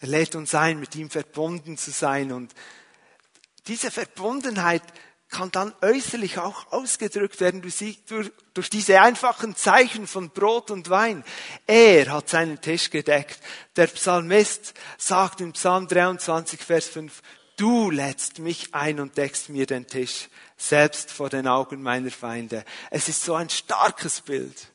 Er 0.00 0.08
lädt 0.08 0.34
uns 0.34 0.54
ein, 0.56 0.80
mit 0.80 0.96
ihm 0.96 1.08
verbunden 1.08 1.78
zu 1.78 1.92
sein. 1.92 2.32
Und 2.32 2.52
diese 3.66 3.90
Verbundenheit 3.90 4.82
kann 5.28 5.50
dann 5.50 5.74
äußerlich 5.82 6.38
auch 6.38 6.70
ausgedrückt 6.72 7.40
werden 7.40 7.60
durch, 7.60 8.30
durch, 8.54 8.70
diese 8.70 9.00
einfachen 9.00 9.56
Zeichen 9.56 10.06
von 10.06 10.30
Brot 10.30 10.70
und 10.70 10.90
Wein. 10.90 11.24
Er 11.66 12.12
hat 12.12 12.28
seinen 12.28 12.60
Tisch 12.60 12.90
gedeckt. 12.90 13.40
Der 13.74 13.88
Psalmist 13.88 14.74
sagt 14.96 15.40
in 15.40 15.52
Psalm 15.52 15.88
23, 15.88 16.60
Vers 16.60 16.86
5, 16.86 17.20
Du 17.56 17.90
lädst 17.90 18.40
mich 18.40 18.74
ein 18.74 18.98
und 18.98 19.16
deckst 19.16 19.48
mir 19.48 19.66
den 19.66 19.86
Tisch, 19.86 20.28
selbst 20.56 21.12
vor 21.12 21.30
den 21.30 21.46
Augen 21.46 21.82
meiner 21.82 22.10
Feinde. 22.10 22.64
Es 22.90 23.08
ist 23.08 23.22
so 23.22 23.34
ein 23.34 23.48
starkes 23.48 24.20
Bild. 24.20 24.73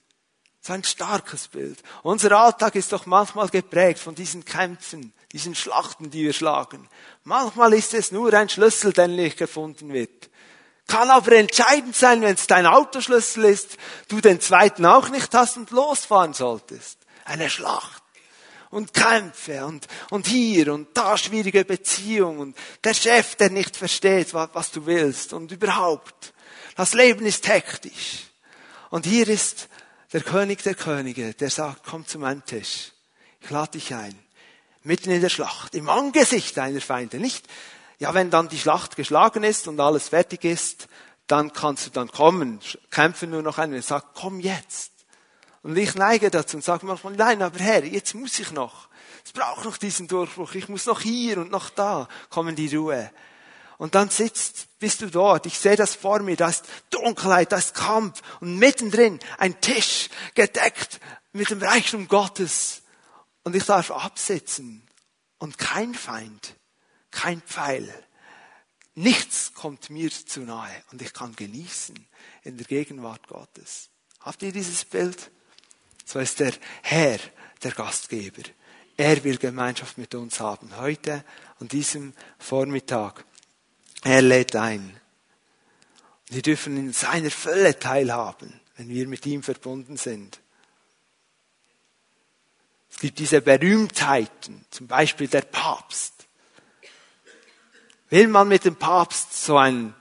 So 0.69 0.73
ein 0.73 0.83
starkes 0.83 1.47
Bild. 1.47 1.79
Unser 2.03 2.31
Alltag 2.39 2.75
ist 2.75 2.93
doch 2.93 3.07
manchmal 3.07 3.49
geprägt 3.49 3.97
von 3.97 4.13
diesen 4.13 4.45
Kämpfen, 4.45 5.13
diesen 5.31 5.55
Schlachten, 5.55 6.11
die 6.11 6.25
wir 6.25 6.33
schlagen. 6.33 6.87
Manchmal 7.23 7.73
ist 7.73 7.95
es 7.95 8.11
nur 8.11 8.31
ein 8.35 8.49
Schlüssel, 8.49 8.93
der 8.93 9.07
nicht 9.07 9.39
gefunden 9.39 9.91
wird. 9.91 10.29
Kann 10.85 11.09
aber 11.09 11.31
entscheidend 11.31 11.95
sein, 11.95 12.21
wenn 12.21 12.35
es 12.35 12.45
dein 12.45 12.67
Autoschlüssel 12.67 13.45
ist, 13.45 13.77
du 14.09 14.21
den 14.21 14.39
zweiten 14.41 14.85
auch 14.85 15.09
nicht 15.09 15.33
hast 15.33 15.57
und 15.57 15.71
losfahren 15.71 16.35
solltest. 16.35 16.99
Eine 17.25 17.49
Schlacht 17.49 18.03
und 18.69 18.93
Kämpfe 18.93 19.65
und, 19.65 19.87
und 20.11 20.27
hier 20.27 20.71
und 20.71 20.95
da 20.95 21.17
schwierige 21.17 21.65
Beziehungen 21.65 22.39
und 22.39 22.57
der 22.83 22.93
Chef, 22.93 23.35
der 23.37 23.49
nicht 23.49 23.75
versteht, 23.75 24.35
was, 24.35 24.49
was 24.53 24.69
du 24.69 24.85
willst 24.85 25.33
und 25.33 25.51
überhaupt. 25.51 26.31
Das 26.75 26.93
Leben 26.93 27.25
ist 27.25 27.47
hektisch. 27.47 28.25
Und 28.91 29.05
hier 29.05 29.27
ist 29.27 29.68
der 30.13 30.21
König 30.21 30.63
der 30.63 30.75
Könige, 30.75 31.33
der 31.33 31.49
sagt, 31.49 31.83
komm 31.85 32.05
zu 32.07 32.19
meinem 32.19 32.43
Tisch. 32.45 32.91
Ich 33.41 33.49
lade 33.49 33.71
dich 33.71 33.93
ein. 33.93 34.17
Mitten 34.83 35.11
in 35.11 35.21
der 35.21 35.29
Schlacht, 35.29 35.75
im 35.75 35.89
Angesicht 35.89 36.57
deiner 36.57 36.81
Feinde. 36.81 37.17
Nicht, 37.17 37.45
ja, 37.99 38.13
wenn 38.13 38.29
dann 38.29 38.49
die 38.49 38.57
Schlacht 38.57 38.95
geschlagen 38.95 39.43
ist 39.43 39.67
und 39.67 39.79
alles 39.79 40.09
fertig 40.09 40.45
ist, 40.45 40.87
dann 41.27 41.53
kannst 41.53 41.85
du 41.85 41.89
dann 41.91 42.09
kommen, 42.09 42.59
kämpfen 42.89 43.29
nur 43.29 43.43
noch 43.43 43.57
einen 43.59 43.75
und 43.75 43.85
sag, 43.85 44.13
komm 44.15 44.39
jetzt. 44.39 44.91
Und 45.61 45.77
ich 45.77 45.93
neige 45.95 46.31
dazu 46.31 46.57
und 46.57 46.63
sage 46.63 46.85
manchmal, 46.85 47.13
nein, 47.13 47.41
aber 47.41 47.59
Herr, 47.59 47.83
jetzt 47.83 48.15
muss 48.15 48.39
ich 48.39 48.51
noch. 48.51 48.87
Es 49.25 49.33
braucht 49.33 49.65
noch 49.65 49.77
diesen 49.77 50.07
Durchbruch. 50.07 50.55
Ich 50.55 50.69
muss 50.69 50.85
noch 50.85 51.01
hier 51.01 51.37
und 51.37 51.51
noch 51.51 51.69
da. 51.69 52.07
kommen 52.29 52.55
die 52.55 52.73
Ruhe. 52.75 53.11
Und 53.79 53.95
dann 53.95 54.09
sitzt, 54.09 54.67
bist 54.79 55.01
du 55.01 55.09
dort. 55.09 55.45
Ich 55.45 55.57
sehe 55.57 55.77
das 55.77 55.95
vor 55.95 56.19
mir. 56.19 56.35
Da 56.35 56.49
ist 56.49 56.65
Dunkelheit, 56.89 57.53
da 57.53 57.57
ist 57.57 57.73
Kampf. 57.73 58.21
Und 58.41 58.57
mittendrin 58.57 59.19
ein 59.37 59.59
Tisch 59.61 60.09
gedeckt 60.35 60.99
mit 61.31 61.49
dem 61.49 61.61
Reichtum 61.61 62.09
Gottes. 62.09 62.81
Und 63.43 63.55
ich 63.55 63.63
darf 63.63 63.89
absitzen. 63.89 64.85
Und 65.37 65.57
kein 65.57 65.95
Feind, 65.95 66.55
kein 67.09 67.41
Pfeil. 67.41 67.91
Nichts 68.95 69.53
kommt 69.53 69.89
mir 69.89 70.11
zu 70.11 70.41
nahe. 70.41 70.83
Und 70.91 71.01
ich 71.01 71.13
kann 71.13 71.33
genießen 71.37 71.95
in 72.43 72.57
der 72.57 72.67
Gegenwart 72.67 73.29
Gottes. 73.29 73.87
Habt 74.19 74.43
ihr 74.43 74.51
dieses 74.51 74.83
Bild? 74.83 75.31
So 76.03 76.19
ist 76.19 76.41
der 76.41 76.51
Herr 76.81 77.19
der 77.63 77.71
Gastgeber. 77.71 78.43
Er 78.97 79.23
will 79.23 79.37
Gemeinschaft 79.37 79.97
mit 79.97 80.13
uns 80.15 80.41
haben. 80.41 80.75
Heute, 80.75 81.23
an 81.61 81.69
diesem 81.69 82.13
Vormittag. 82.37 83.23
Er 84.03 84.21
lädt 84.21 84.55
ein. 84.55 84.99
Wir 86.27 86.41
dürfen 86.41 86.77
in 86.77 86.93
seiner 86.93 87.31
Fülle 87.31 87.77
teilhaben, 87.79 88.59
wenn 88.77 88.89
wir 88.89 89.07
mit 89.07 89.25
ihm 89.25 89.43
verbunden 89.43 89.97
sind. 89.97 90.39
Es 92.91 92.99
gibt 92.99 93.19
diese 93.19 93.41
Berühmtheiten, 93.41 94.65
zum 94.69 94.87
Beispiel 94.87 95.27
der 95.27 95.41
Papst. 95.41 96.27
Will 98.09 98.27
man 98.27 98.47
mit 98.47 98.65
dem 98.65 98.75
Papst 98.75 99.45
so 99.45 99.57
ein 99.57 99.93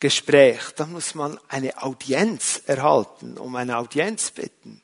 Gespräch, 0.00 0.60
dann 0.76 0.92
muss 0.92 1.14
man 1.14 1.38
eine 1.48 1.82
Audienz 1.82 2.62
erhalten, 2.66 3.38
um 3.38 3.56
eine 3.56 3.78
Audienz 3.78 4.30
bitten. 4.30 4.82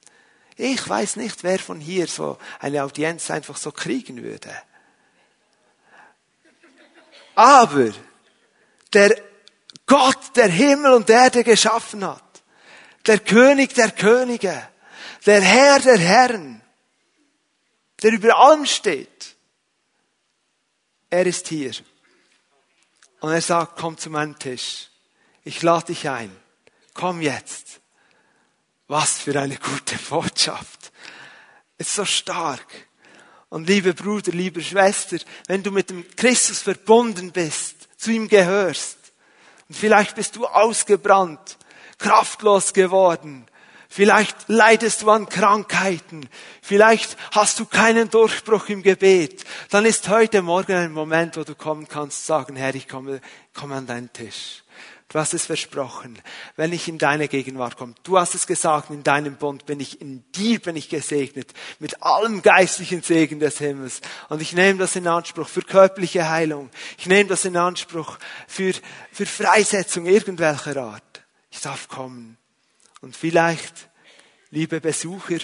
Ich 0.57 0.89
weiß 0.89 1.17
nicht, 1.17 1.43
wer 1.43 1.59
von 1.59 1.81
hier 1.81 2.07
so 2.07 2.39
eine 2.59 2.85
Audienz 2.85 3.31
einfach 3.31 3.57
so 3.57 3.73
kriegen 3.73 4.23
würde. 4.23 4.51
Aber 7.35 7.93
der 8.93 9.21
Gott, 9.87 10.37
der 10.37 10.49
Himmel 10.49 10.93
und 10.93 11.11
Erde 11.11 11.45
geschaffen 11.45 12.05
hat, 12.05 12.43
der 13.07 13.19
König 13.19 13.75
der 13.75 13.91
Könige, 13.91 14.69
der 15.27 15.41
Herr 15.41 15.81
der 15.81 15.99
Herren, 15.99 16.63
der 18.03 18.13
über 18.13 18.37
allem 18.37 18.67
steht, 18.67 19.37
er 21.11 21.27
ist 21.27 21.49
hier. 21.49 21.73
Und 23.21 23.33
er 23.33 23.43
sagt, 23.43 23.79
komm 23.79 23.99
zu 23.99 24.11
meinem 24.11 24.39
Tisch. 24.39 24.89
Ich 25.45 25.63
lade 25.63 25.87
dich 25.87 26.09
ein. 26.09 26.35
Komm 26.95 27.21
jetzt. 27.21 27.81
Was 28.87 29.19
für 29.19 29.39
eine 29.39 29.57
gute 29.57 29.97
Botschaft. 30.09 30.93
Ist 31.79 31.95
so 31.95 32.05
stark. 32.05 32.67
Und 33.49 33.69
liebe 33.69 33.95
Bruder, 33.95 34.33
liebe 34.33 34.63
Schwester, 34.63 35.19
wenn 35.49 35.63
du 35.63 35.71
mit 35.71 35.91
dem 35.91 36.09
Christus 36.15 36.61
verbunden 36.61 37.33
bist, 37.33 37.80
zu 38.01 38.11
ihm 38.11 38.29
gehörst, 38.29 38.99
und 39.69 39.77
vielleicht 39.77 40.17
bist 40.17 40.37
du 40.37 40.47
ausgebrannt, 40.47 41.59
kraftlos 41.99 42.73
geworden, 42.73 43.47
Vielleicht 43.93 44.49
leidest 44.49 45.03
du 45.03 45.11
an 45.11 45.29
Krankheiten. 45.29 46.29
Vielleicht 46.63 47.17
hast 47.33 47.59
du 47.59 47.67
keinen 47.67 48.09
Durchbruch 48.09 48.69
im 48.69 48.85
Gebet. 48.85 49.45
Dann 49.71 49.85
ist 49.85 50.09
heute 50.09 50.43
Morgen 50.43 50.77
ein 50.77 50.93
Moment, 50.93 51.37
wo 51.37 51.43
du 51.43 51.57
kommen 51.57 51.89
kannst, 51.89 52.25
sagen, 52.25 52.55
Herr, 52.55 52.73
ich 52.77 52.87
komme, 52.87 53.21
komme 53.53 53.75
an 53.75 53.89
deinen 53.89 54.13
Tisch. 54.13 54.63
Du 55.11 55.19
hast 55.19 55.35
es 55.35 55.45
versprochen, 55.45 56.23
wenn 56.55 56.73
ich 56.73 56.87
in 56.87 56.97
deine 56.97 57.27
Gegenwart 57.27 57.77
komme. 57.77 57.97
Du 58.05 58.17
hast 58.17 58.37
es 58.37 58.47
gesagt, 58.47 58.91
in 58.91 59.03
deinem 59.03 59.35
Bund 59.35 59.67
bin 59.67 59.81
ich, 59.81 60.01
in 60.01 60.23
dir 60.37 60.61
bin 60.61 60.77
ich 60.77 60.89
gesegnet, 60.89 61.53
mit 61.81 62.01
allem 62.01 62.43
geistlichen 62.43 63.03
Segen 63.03 63.41
des 63.41 63.59
Himmels. 63.59 64.03
Und 64.29 64.41
ich 64.41 64.53
nehme 64.53 64.79
das 64.79 64.95
in 64.95 65.09
Anspruch 65.09 65.49
für 65.49 65.63
körperliche 65.63 66.31
Heilung. 66.31 66.71
Ich 66.97 67.07
nehme 67.07 67.29
das 67.29 67.45
in 67.45 67.57
Anspruch 67.57 68.19
für, 68.47 68.73
für 69.11 69.27
Freisetzung 69.27 70.07
irgendwelcher 70.07 70.77
Art. 70.77 71.25
Ich 71.51 71.61
darf 71.61 71.89
kommen. 71.89 72.39
Und 73.01 73.17
vielleicht, 73.17 73.89
liebe 74.53 74.81
Besucher, 74.81 75.39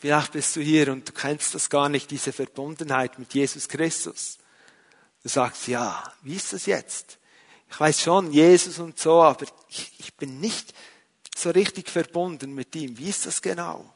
vielleicht 0.00 0.32
bist 0.32 0.56
du 0.56 0.62
hier 0.62 0.90
und 0.90 1.06
du 1.06 1.12
kennst 1.12 1.54
das 1.54 1.68
gar 1.68 1.90
nicht, 1.90 2.10
diese 2.10 2.32
Verbundenheit 2.32 3.18
mit 3.18 3.34
Jesus 3.34 3.68
Christus. 3.68 4.38
Du 5.22 5.28
sagst, 5.28 5.68
ja, 5.68 6.02
wie 6.22 6.36
ist 6.36 6.54
das 6.54 6.64
jetzt? 6.64 7.17
Ich 7.70 7.78
weiß 7.80 8.00
schon, 8.00 8.32
Jesus 8.32 8.78
und 8.78 8.98
so, 8.98 9.22
aber 9.22 9.46
ich, 9.68 9.92
ich 9.98 10.14
bin 10.14 10.40
nicht 10.40 10.74
so 11.36 11.50
richtig 11.50 11.90
verbunden 11.90 12.54
mit 12.54 12.74
ihm. 12.74 12.98
Wie 12.98 13.08
ist 13.08 13.26
das 13.26 13.42
genau? 13.42 13.92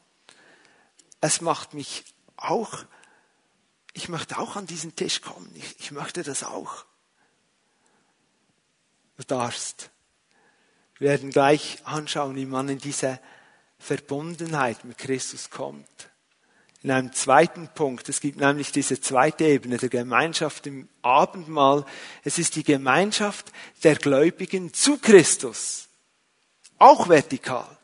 Es 1.21 1.41
macht 1.41 1.73
mich 1.73 2.05
auch, 2.37 2.85
ich 3.93 4.09
möchte 4.09 4.37
auch 4.37 4.55
an 4.55 4.67
diesen 4.67 4.95
Tisch 4.95 5.21
kommen. 5.21 5.51
Ich, 5.55 5.79
ich 5.79 5.91
möchte 5.91 6.23
das 6.23 6.43
auch. 6.43 6.85
Du 9.17 9.23
darfst. 9.23 9.89
Wir 10.97 11.09
werden 11.09 11.31
gleich 11.31 11.79
anschauen, 11.85 12.35
wie 12.35 12.45
man 12.45 12.69
in 12.69 12.79
diese 12.79 13.19
Verbundenheit 13.79 14.85
mit 14.85 14.97
Christus 14.97 15.49
kommt. 15.49 16.09
In 16.83 16.91
einem 16.91 17.13
zweiten 17.13 17.69
Punkt, 17.73 18.09
es 18.09 18.19
gibt 18.19 18.41
nämlich 18.41 18.73
diese 18.73 18.99
zweite 18.99 19.45
Ebene 19.45 19.77
der 19.77 19.87
Gemeinschaft 19.87 20.67
im 20.67 20.89
Abendmahl. 21.01 21.85
Es 22.25 22.37
ist 22.37 22.57
die 22.57 22.63
Gemeinschaft 22.63 23.53
der 23.83 23.95
Gläubigen 23.95 24.73
zu 24.73 24.97
Christus. 24.97 25.87
Auch 26.77 27.07
vertikal. 27.07 27.77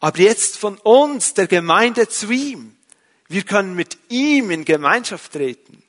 Aber 0.00 0.18
jetzt 0.18 0.58
von 0.58 0.76
uns, 0.76 1.32
der 1.32 1.46
Gemeinde 1.46 2.06
zu 2.06 2.30
ihm. 2.30 2.76
Wir 3.28 3.44
können 3.44 3.74
mit 3.74 3.96
ihm 4.10 4.50
in 4.50 4.66
Gemeinschaft 4.66 5.32
treten. 5.32 5.82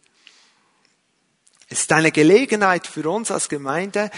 Es 1.68 1.82
ist 1.82 1.92
eine 1.92 2.14
Gelegenheit 2.14 2.88
für 2.88 3.10
uns 3.10 3.32
als 3.32 3.50
Gemeinde, 3.50 4.10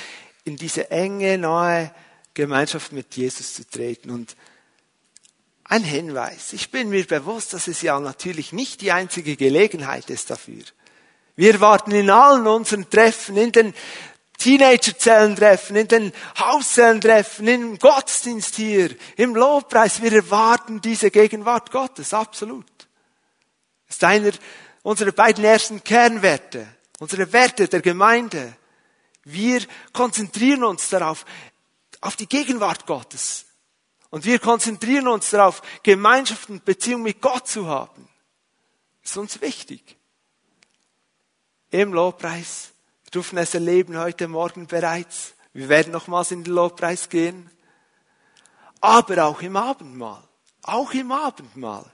in 0.43 0.55
diese 0.55 0.91
enge, 0.91 1.39
nahe 1.39 1.91
Gemeinschaft 2.35 2.91
mit 2.91 3.15
Jesus 3.15 3.55
zu 3.55 3.67
treten. 3.67 4.11
Und 4.11 4.35
ein 5.69 5.83
Hinweis. 5.83 6.51
Ich 6.53 6.71
bin 6.71 6.89
mir 6.89 7.05
bewusst, 7.05 7.53
dass 7.53 7.67
es 7.67 7.81
ja 7.83 7.99
natürlich 7.99 8.51
nicht 8.51 8.81
die 8.81 8.91
einzige 8.91 9.35
Gelegenheit 9.35 10.09
ist 10.09 10.31
dafür. 10.31 10.63
Wir 11.35 11.61
warten 11.61 11.91
in 11.91 12.09
allen 12.09 12.47
unseren 12.47 12.89
Treffen, 12.89 13.37
in 13.37 13.51
den 13.51 13.73
Teenagerzellentreffen, 14.39 15.75
in 15.75 15.87
den 15.87 16.13
Hauszellentreffen, 16.39 17.47
im 17.47 17.77
Gottesdienst 17.77 18.55
hier, 18.55 18.95
im 19.15 19.35
Lobpreis. 19.35 20.01
Wir 20.01 20.11
erwarten 20.11 20.81
diese 20.81 21.11
Gegenwart 21.11 21.71
Gottes, 21.71 22.13
absolut. 22.13 22.65
Das 23.87 23.97
ist 23.97 24.03
einer 24.03 24.31
unserer 24.81 25.11
beiden 25.11 25.43
ersten 25.43 25.83
Kernwerte, 25.83 26.67
unsere 26.99 27.31
Werte 27.31 27.67
der 27.67 27.81
Gemeinde. 27.81 28.55
Wir 29.23 29.61
konzentrieren 29.93 30.63
uns 30.63 30.89
darauf, 30.89 31.25
auf 32.01 32.15
die 32.15 32.27
Gegenwart 32.27 32.87
Gottes. 32.87 33.45
Und 34.09 34.25
wir 34.25 34.39
konzentrieren 34.39 35.07
uns 35.07 35.29
darauf, 35.29 35.61
Gemeinschaft 35.83 36.49
und 36.49 36.65
Beziehung 36.65 37.03
mit 37.03 37.21
Gott 37.21 37.47
zu 37.47 37.67
haben. 37.67 38.07
Ist 39.03 39.17
uns 39.17 39.41
wichtig. 39.41 39.97
Im 41.71 41.93
Lobpreis. 41.93 42.71
Wir 43.03 43.11
dürfen 43.11 43.37
es 43.37 43.53
erleben 43.53 43.97
heute 43.97 44.27
Morgen 44.27 44.67
bereits. 44.67 45.33
Wir 45.53 45.69
werden 45.69 45.93
nochmals 45.93 46.31
in 46.31 46.43
den 46.43 46.53
Lobpreis 46.53 47.09
gehen. 47.09 47.49
Aber 48.81 49.25
auch 49.25 49.41
im 49.41 49.55
Abendmahl. 49.55 50.23
Auch 50.63 50.93
im 50.93 51.11
Abendmahl. 51.11 51.85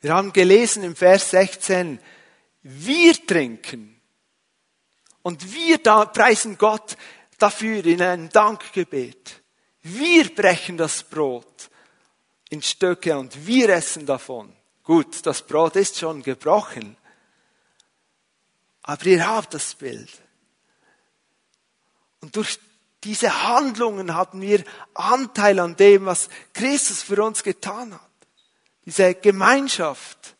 Wir 0.00 0.14
haben 0.14 0.32
gelesen 0.32 0.84
im 0.84 0.94
Vers 0.94 1.30
16, 1.30 1.98
wir 2.62 3.26
trinken 3.26 4.00
und 5.22 5.52
wir 5.52 5.78
da 5.78 6.04
preisen 6.04 6.58
Gott 6.58 6.96
dafür 7.38 7.84
in 7.84 8.02
einem 8.02 8.28
Dankgebet. 8.28 9.42
Wir 9.82 10.34
brechen 10.34 10.76
das 10.76 11.02
Brot 11.02 11.70
in 12.48 12.62
Stücke 12.62 13.16
und 13.18 13.46
wir 13.46 13.68
essen 13.68 14.06
davon. 14.06 14.54
Gut, 14.82 15.24
das 15.26 15.42
Brot 15.42 15.76
ist 15.76 15.98
schon 15.98 16.22
gebrochen. 16.22 16.96
Aber 18.82 19.04
ihr 19.06 19.26
habt 19.26 19.54
das 19.54 19.74
Bild. 19.74 20.10
Und 22.20 22.36
durch 22.36 22.58
diese 23.04 23.44
Handlungen 23.44 24.14
haben 24.14 24.40
wir 24.40 24.64
Anteil 24.94 25.60
an 25.60 25.76
dem, 25.76 26.06
was 26.06 26.28
Christus 26.52 27.02
für 27.02 27.22
uns 27.22 27.42
getan 27.42 27.94
hat. 27.94 28.00
Diese 28.84 29.14
Gemeinschaft. 29.14 30.36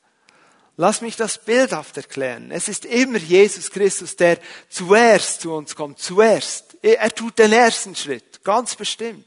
Lass 0.77 1.01
mich 1.01 1.17
das 1.17 1.39
bildhaft 1.39 1.97
erklären. 1.97 2.51
Es 2.51 2.69
ist 2.69 2.85
immer 2.85 3.19
Jesus 3.19 3.71
Christus, 3.71 4.17
der 4.17 4.39
zuerst 4.69 5.41
zu 5.41 5.55
uns 5.55 5.75
kommt, 5.75 5.99
zuerst. 5.99 6.66
Er 6.95 7.13
tut 7.13 7.39
den 7.39 7.53
ersten 7.53 7.97
Schritt, 7.97 8.45
ganz 8.45 8.77
bestimmt. 8.77 9.27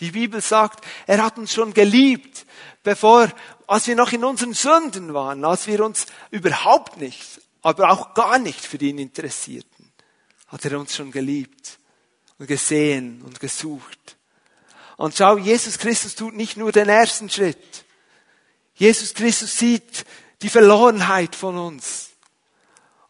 Die 0.00 0.10
Bibel 0.10 0.40
sagt, 0.40 0.86
er 1.06 1.22
hat 1.22 1.36
uns 1.36 1.52
schon 1.52 1.74
geliebt, 1.74 2.46
bevor, 2.82 3.28
als 3.66 3.86
wir 3.86 3.94
noch 3.94 4.12
in 4.12 4.24
unseren 4.24 4.54
Sünden 4.54 5.12
waren, 5.12 5.44
als 5.44 5.66
wir 5.66 5.84
uns 5.84 6.06
überhaupt 6.30 6.96
nicht, 6.96 7.42
aber 7.60 7.90
auch 7.90 8.14
gar 8.14 8.38
nicht 8.38 8.64
für 8.64 8.78
ihn 8.78 8.98
interessierten, 8.98 9.92
hat 10.46 10.64
er 10.64 10.78
uns 10.78 10.96
schon 10.96 11.10
geliebt 11.10 11.78
und 12.38 12.46
gesehen 12.46 13.20
und 13.22 13.38
gesucht. 13.38 14.16
Und 14.96 15.14
schau, 15.14 15.36
Jesus 15.36 15.78
Christus 15.78 16.14
tut 16.14 16.34
nicht 16.34 16.56
nur 16.56 16.72
den 16.72 16.88
ersten 16.88 17.28
Schritt. 17.28 17.84
Jesus 18.74 19.12
Christus 19.12 19.58
sieht 19.58 20.06
die 20.40 20.48
Verlorenheit 20.48 21.34
von 21.34 21.58
uns. 21.58 22.10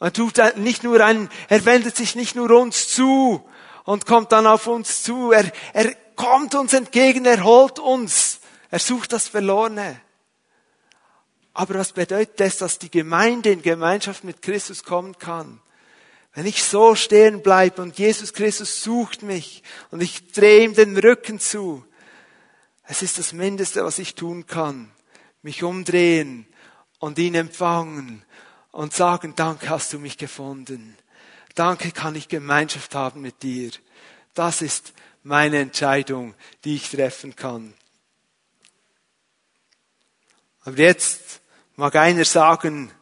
Er 0.01 0.13
tut 0.13 0.41
nicht 0.57 0.83
nur 0.83 1.01
ein, 1.05 1.29
er 1.49 1.65
wendet 1.65 1.97
sich 1.97 2.15
nicht 2.15 2.35
nur 2.35 2.51
uns 2.51 2.89
zu 2.89 3.49
und 3.89 4.05
kommt 4.05 4.33
dann 4.33 4.47
auf 4.47 4.67
uns 4.67 5.03
zu. 5.03 5.33
Er, 5.33 5.51
er 5.73 5.95
kommt 6.15 6.55
uns 6.55 6.75
entgegen, 6.75 7.25
er 7.25 7.43
holt 7.43 7.79
uns. 7.79 8.39
Er 8.71 8.81
sucht 8.81 9.15
das 9.15 9.29
Verlorene. 9.29 9.99
Aber 11.55 11.77
was 11.77 11.93
bedeutet 11.95 12.39
das, 12.39 12.59
dass 12.59 12.79
die 12.79 12.91
Gemeinde 12.91 13.51
in 13.51 13.63
Gemeinschaft 13.63 14.25
mit 14.25 14.43
Christus 14.43 14.85
kommen 14.85 15.17
kann? 15.17 15.63
Wenn 16.35 16.45
ich 16.45 16.63
so 16.65 16.97
stehen 16.97 17.43
bleibe 17.43 17.81
und 17.81 17.99
Jesus 17.99 18.35
Christus 18.35 18.83
sucht 18.83 19.23
mich 19.23 19.63
und 19.91 20.03
ich 20.03 20.33
drehe 20.33 20.65
ihm 20.65 20.75
den 20.75 20.95
Rücken 20.95 21.41
zu, 21.41 21.83
es 22.83 23.01
ist 23.01 23.17
das 23.17 23.33
Mindeste, 23.33 23.83
was 23.87 23.99
ich 23.99 24.15
tun 24.15 24.47
kann. 24.47 24.91
Mich 25.41 25.63
umdrehen 25.63 26.47
und 26.99 27.19
ihn 27.19 27.35
empfangen 27.35 28.23
und 28.71 28.93
sagen, 28.93 29.33
danke 29.35 29.71
hast 29.71 29.95
du 29.95 29.99
mich 29.99 30.19
gefunden. 30.19 30.95
Danke 31.59 31.91
kann 31.91 32.15
ich 32.15 32.29
Gemeinschaft 32.29 32.95
haben 32.95 33.21
mit 33.21 33.43
dir. 33.43 33.73
Das 34.33 34.63
ist 34.63 34.93
meine 35.25 35.59
Entscheidung, 35.59 36.37
die 36.63 36.77
ich 36.77 36.89
treffen 36.89 37.35
kann. 37.35 37.75
Aber 40.61 40.79
jetzt 40.79 41.41
mag 41.75 41.97
einer 41.97 42.25
sagen, 42.25 42.93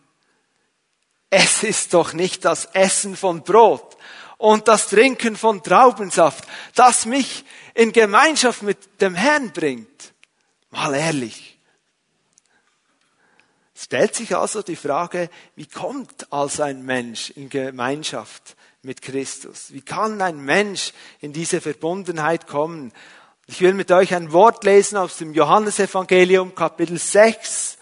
es 1.28 1.64
ist 1.64 1.92
doch 1.92 2.14
nicht 2.14 2.46
das 2.46 2.64
Essen 2.72 3.14
von 3.14 3.42
Brot 3.42 3.98
und 4.38 4.68
das 4.68 4.88
Trinken 4.88 5.36
von 5.36 5.62
Traubensaft, 5.62 6.48
das 6.74 7.04
mich 7.04 7.44
in 7.74 7.92
Gemeinschaft 7.92 8.62
mit 8.62 9.02
dem 9.02 9.14
Herrn 9.14 9.52
bringt. 9.52 10.14
Mal 10.70 10.94
ehrlich. 10.94 11.55
Stellt 13.86 14.16
sich 14.16 14.34
also 14.34 14.62
die 14.62 14.74
Frage, 14.74 15.30
wie 15.54 15.66
kommt 15.66 16.32
also 16.32 16.64
ein 16.64 16.84
Mensch 16.84 17.30
in 17.30 17.48
Gemeinschaft 17.48 18.56
mit 18.82 19.00
Christus? 19.00 19.72
Wie 19.72 19.80
kann 19.80 20.20
ein 20.20 20.44
Mensch 20.44 20.92
in 21.20 21.32
diese 21.32 21.60
Verbundenheit 21.60 22.48
kommen? 22.48 22.92
Ich 23.46 23.60
will 23.60 23.74
mit 23.74 23.92
euch 23.92 24.12
ein 24.12 24.32
Wort 24.32 24.64
lesen 24.64 24.96
aus 24.96 25.18
dem 25.18 25.32
Johannesevangelium 25.32 26.56
Kapitel 26.56 26.98
6. 26.98 27.78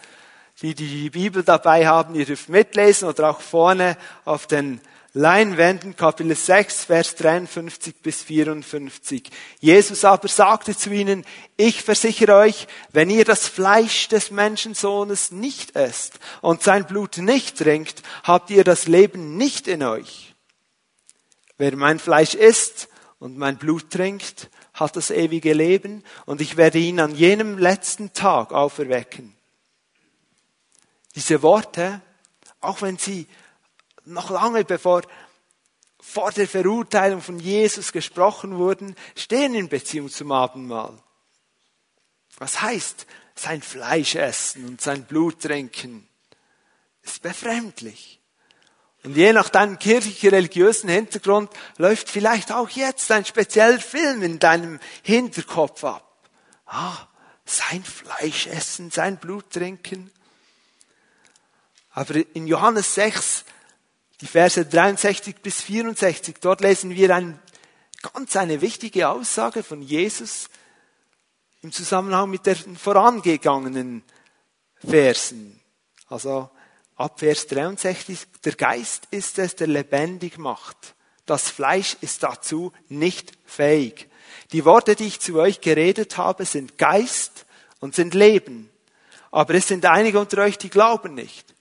Die, 0.61 0.75
die 0.75 0.87
die 0.87 1.09
Bibel 1.09 1.41
dabei 1.41 1.87
haben, 1.87 2.13
ihr 2.13 2.27
dürft 2.27 2.49
mitlesen 2.49 3.09
oder 3.09 3.31
auch 3.31 3.41
vorne 3.41 3.97
auf 4.25 4.45
den 4.45 4.81
Leinwänden, 5.17 5.95
Kapitel 5.95 6.35
6, 6.35 6.83
Vers 6.83 7.15
53 7.15 7.95
bis 8.01 8.21
54. 8.23 9.31
Jesus 9.61 10.03
aber 10.03 10.27
sagte 10.27 10.75
zu 10.75 10.91
ihnen, 10.91 11.23
ich 11.55 11.83
versichere 11.83 12.35
euch, 12.35 12.67
wenn 12.91 13.09
ihr 13.09 13.23
das 13.23 13.47
Fleisch 13.47 14.09
des 14.09 14.29
Menschensohnes 14.29 15.31
nicht 15.31 15.77
esst 15.77 16.19
und 16.41 16.63
sein 16.63 16.85
Blut 16.85 17.17
nicht 17.19 17.59
trinkt, 17.59 18.03
habt 18.23 18.49
ihr 18.49 18.65
das 18.65 18.87
Leben 18.87 19.37
nicht 19.37 19.69
in 19.69 19.83
euch. 19.83 20.35
Wer 21.57 21.77
mein 21.77 21.99
Fleisch 21.99 22.33
isst 22.33 22.89
und 23.17 23.37
mein 23.37 23.55
Blut 23.55 23.91
trinkt, 23.91 24.49
hat 24.73 24.97
das 24.97 25.11
ewige 25.11 25.53
Leben 25.53 26.03
und 26.25 26.41
ich 26.41 26.57
werde 26.57 26.79
ihn 26.79 26.99
an 26.99 27.15
jenem 27.15 27.57
letzten 27.57 28.11
Tag 28.11 28.51
auferwecken. 28.51 29.33
Diese 31.15 31.41
Worte, 31.41 32.01
auch 32.59 32.81
wenn 32.81 32.97
sie 32.97 33.27
noch 34.05 34.29
lange 34.29 34.63
bevor 34.63 35.01
vor 35.99 36.31
der 36.31 36.47
Verurteilung 36.47 37.21
von 37.21 37.39
Jesus 37.39 37.91
gesprochen 37.91 38.57
wurden, 38.57 38.95
stehen 39.15 39.55
in 39.55 39.69
Beziehung 39.69 40.09
zum 40.09 40.31
Abendmahl. 40.31 40.97
Was 42.37 42.61
heißt 42.61 43.07
sein 43.33 43.61
Fleisch 43.61 44.15
essen 44.15 44.67
und 44.67 44.81
sein 44.81 45.05
Blut 45.05 45.41
trinken? 45.41 46.07
Ist 47.01 47.21
befremdlich. 47.21 48.21
Und 49.03 49.15
je 49.15 49.33
nach 49.33 49.49
deinem 49.49 49.77
kirchlich-religiösen 49.77 50.89
Hintergrund 50.89 51.51
läuft 51.77 52.09
vielleicht 52.09 52.51
auch 52.51 52.69
jetzt 52.69 53.11
ein 53.11 53.25
spezieller 53.25 53.79
Film 53.79 54.23
in 54.23 54.39
deinem 54.39 54.79
Hinterkopf 55.03 55.83
ab. 55.83 56.29
Ah, 56.65 57.07
sein 57.45 57.83
Fleisch 57.83 58.47
essen, 58.47 58.89
sein 58.89 59.17
Blut 59.17 59.51
trinken. 59.51 60.11
Aber 61.91 62.15
in 62.33 62.47
Johannes 62.47 62.95
6 62.95 63.45
die 64.21 64.27
Verse 64.27 64.65
63 64.65 65.35
bis 65.37 65.61
64, 65.61 66.37
dort 66.39 66.61
lesen 66.61 66.91
wir 66.91 67.13
ein, 67.15 67.39
ganz 68.13 68.35
eine 68.35 68.61
wichtige 68.61 69.09
Aussage 69.09 69.63
von 69.63 69.81
Jesus 69.81 70.49
im 71.61 71.71
Zusammenhang 71.71 72.29
mit 72.29 72.45
den 72.45 72.77
vorangegangenen 72.77 74.03
Versen. 74.75 75.59
Also 76.07 76.49
ab 76.95 77.19
Vers 77.19 77.47
63, 77.47 78.19
der 78.43 78.53
Geist 78.53 79.07
ist 79.11 79.39
es, 79.39 79.55
der 79.55 79.67
lebendig 79.67 80.37
macht. 80.37 80.95
Das 81.25 81.49
Fleisch 81.49 81.97
ist 82.01 82.21
dazu 82.21 82.71
nicht 82.87 83.31
fähig. 83.45 84.07
Die 84.51 84.63
Worte, 84.63 84.95
die 84.95 85.07
ich 85.07 85.19
zu 85.19 85.39
euch 85.39 85.59
geredet 85.59 86.17
habe, 86.17 86.45
sind 86.45 86.77
Geist 86.77 87.45
und 87.79 87.95
sind 87.95 88.13
Leben. 88.13 88.69
Aber 89.31 89.55
es 89.55 89.67
sind 89.67 89.85
einige 89.85 90.19
unter 90.19 90.43
euch, 90.43 90.57
die 90.57 90.69
glauben 90.69 91.15
nicht. 91.15 91.54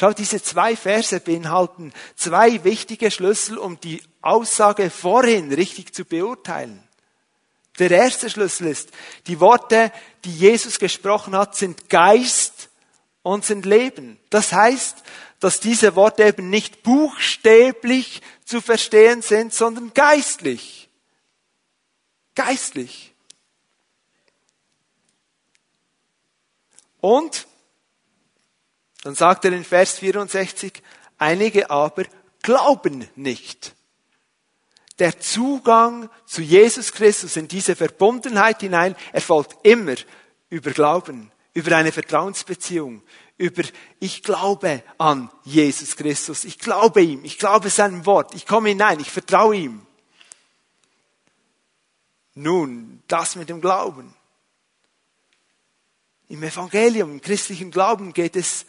Schau, 0.00 0.14
diese 0.14 0.42
zwei 0.42 0.76
Verse 0.76 1.20
beinhalten 1.20 1.92
zwei 2.16 2.64
wichtige 2.64 3.10
Schlüssel, 3.10 3.58
um 3.58 3.78
die 3.80 4.02
Aussage 4.22 4.88
vorhin 4.88 5.52
richtig 5.52 5.94
zu 5.94 6.06
beurteilen. 6.06 6.82
Der 7.78 7.90
erste 7.90 8.30
Schlüssel 8.30 8.68
ist, 8.68 8.92
die 9.26 9.40
Worte, 9.40 9.92
die 10.24 10.34
Jesus 10.34 10.78
gesprochen 10.78 11.36
hat, 11.36 11.54
sind 11.54 11.90
Geist 11.90 12.70
und 13.20 13.44
sind 13.44 13.66
Leben. 13.66 14.18
Das 14.30 14.54
heißt, 14.54 14.96
dass 15.38 15.60
diese 15.60 15.94
Worte 15.96 16.24
eben 16.24 16.48
nicht 16.48 16.82
buchstäblich 16.82 18.22
zu 18.46 18.62
verstehen 18.62 19.20
sind, 19.20 19.52
sondern 19.52 19.92
geistlich. 19.92 20.88
Geistlich. 22.34 23.12
Und 27.02 27.46
dann 29.02 29.14
sagt 29.14 29.44
er 29.44 29.52
in 29.52 29.64
Vers 29.64 29.98
64, 29.98 30.82
einige 31.18 31.70
aber 31.70 32.04
glauben 32.42 33.08
nicht. 33.16 33.74
Der 34.98 35.18
Zugang 35.18 36.10
zu 36.26 36.42
Jesus 36.42 36.92
Christus 36.92 37.36
in 37.36 37.48
diese 37.48 37.74
Verbundenheit 37.74 38.60
hinein 38.60 38.94
erfolgt 39.12 39.56
immer 39.62 39.94
über 40.50 40.72
Glauben, 40.72 41.32
über 41.54 41.74
eine 41.76 41.90
Vertrauensbeziehung, 41.90 43.02
über 43.38 43.62
ich 43.98 44.22
glaube 44.22 44.82
an 44.98 45.30
Jesus 45.44 45.96
Christus, 45.96 46.44
ich 46.44 46.58
glaube 46.58 47.00
ihm, 47.00 47.24
ich 47.24 47.38
glaube 47.38 47.70
seinem 47.70 48.04
Wort, 48.04 48.34
ich 48.34 48.46
komme 48.46 48.68
hinein, 48.68 49.00
ich 49.00 49.10
vertraue 49.10 49.56
ihm. 49.56 49.86
Nun, 52.34 53.02
das 53.08 53.36
mit 53.36 53.48
dem 53.48 53.62
Glauben. 53.62 54.14
Im 56.28 56.42
Evangelium, 56.42 57.12
im 57.12 57.20
christlichen 57.22 57.70
Glauben 57.70 58.12
geht 58.12 58.36
es 58.36 58.66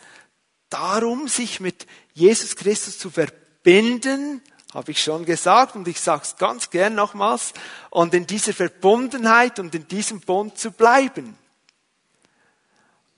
darum, 0.71 1.27
sich 1.27 1.59
mit 1.59 1.85
Jesus 2.13 2.55
Christus 2.55 2.97
zu 2.97 3.11
verbinden, 3.11 4.41
habe 4.73 4.91
ich 4.91 5.03
schon 5.03 5.25
gesagt 5.25 5.75
und 5.75 5.87
ich 5.87 5.99
sage 5.99 6.23
es 6.23 6.37
ganz 6.37 6.69
gern 6.69 6.95
nochmals, 6.95 7.53
und 7.89 8.13
in 8.13 8.25
dieser 8.25 8.53
Verbundenheit 8.53 9.59
und 9.59 9.75
in 9.75 9.87
diesem 9.87 10.21
Bund 10.21 10.57
zu 10.57 10.71
bleiben. 10.71 11.37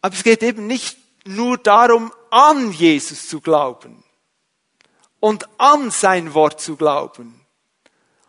Aber 0.01 0.15
es 0.15 0.23
geht 0.23 0.43
eben 0.43 0.67
nicht 0.67 0.97
nur 1.25 1.57
darum, 1.57 2.11
an 2.29 2.71
Jesus 2.71 3.27
zu 3.27 3.39
glauben 3.39 4.03
und 5.19 5.47
an 5.59 5.91
sein 5.91 6.33
Wort 6.33 6.59
zu 6.59 6.75
glauben. 6.75 7.39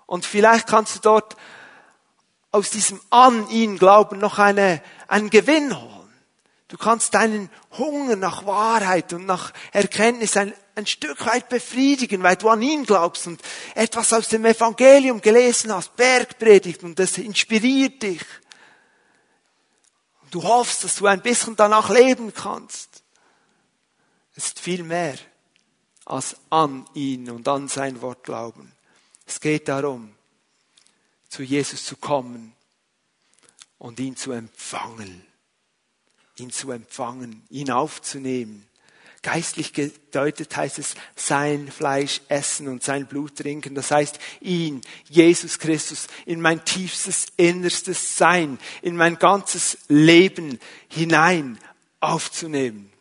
Und 0.06 0.26
vielleicht 0.26 0.68
kannst 0.68 0.96
du 0.96 1.00
dort 1.00 1.36
aus 2.52 2.70
diesem 2.70 3.00
an 3.10 3.48
ihn 3.48 3.78
glauben 3.78 4.18
noch 4.18 4.38
eine, 4.38 4.80
einen 5.08 5.30
Gewinn 5.30 5.76
holen. 5.76 6.12
Du 6.68 6.78
kannst 6.78 7.14
deinen 7.14 7.50
Hunger 7.78 8.16
nach 8.16 8.46
Wahrheit 8.46 9.12
und 9.12 9.26
nach 9.26 9.52
Erkenntnis 9.72 10.36
ein, 10.36 10.54
ein 10.74 10.86
Stück 10.86 11.24
weit 11.26 11.48
befriedigen, 11.48 12.22
weil 12.22 12.36
du 12.36 12.48
an 12.48 12.62
ihn 12.62 12.84
glaubst 12.84 13.26
und 13.26 13.42
etwas 13.74 14.12
aus 14.12 14.28
dem 14.28 14.44
Evangelium 14.44 15.20
gelesen 15.20 15.72
hast, 15.72 15.96
Bergpredigt 15.96 16.82
und 16.82 16.98
das 16.98 17.18
inspiriert 17.18 18.02
dich. 18.02 18.22
Und 20.22 20.34
du 20.34 20.42
hoffst, 20.42 20.84
dass 20.84 20.96
du 20.96 21.06
ein 21.06 21.22
bisschen 21.22 21.56
danach 21.56 21.90
leben 21.90 22.32
kannst. 22.32 23.02
Es 24.36 24.46
ist 24.46 24.60
viel 24.60 24.82
mehr 24.82 25.16
als 26.04 26.36
an 26.50 26.86
ihn 26.94 27.30
und 27.30 27.46
an 27.48 27.68
sein 27.68 28.00
Wort 28.02 28.24
glauben. 28.24 28.72
Es 29.26 29.40
geht 29.40 29.68
darum, 29.68 30.14
zu 31.28 31.42
Jesus 31.42 31.84
zu 31.84 31.96
kommen 31.96 32.54
und 33.78 33.98
ihn 34.00 34.16
zu 34.16 34.32
empfangen 34.32 35.26
ihn 36.38 36.50
zu 36.50 36.70
empfangen, 36.70 37.42
ihn 37.50 37.70
aufzunehmen. 37.70 38.66
Geistlich 39.22 39.72
gedeutet 39.72 40.54
heißt 40.54 40.78
es 40.78 40.96
sein 41.16 41.72
Fleisch 41.72 42.20
essen 42.28 42.68
und 42.68 42.82
sein 42.82 43.06
Blut 43.06 43.36
trinken. 43.36 43.74
Das 43.74 43.90
heißt, 43.90 44.18
ihn, 44.42 44.82
Jesus 45.08 45.58
Christus, 45.58 46.08
in 46.26 46.42
mein 46.42 46.62
tiefstes, 46.66 47.28
innerstes 47.38 48.18
Sein, 48.18 48.58
in 48.82 48.96
mein 48.96 49.18
ganzes 49.18 49.78
Leben 49.88 50.58
hinein 50.88 51.58
aufzunehmen. 52.00 52.92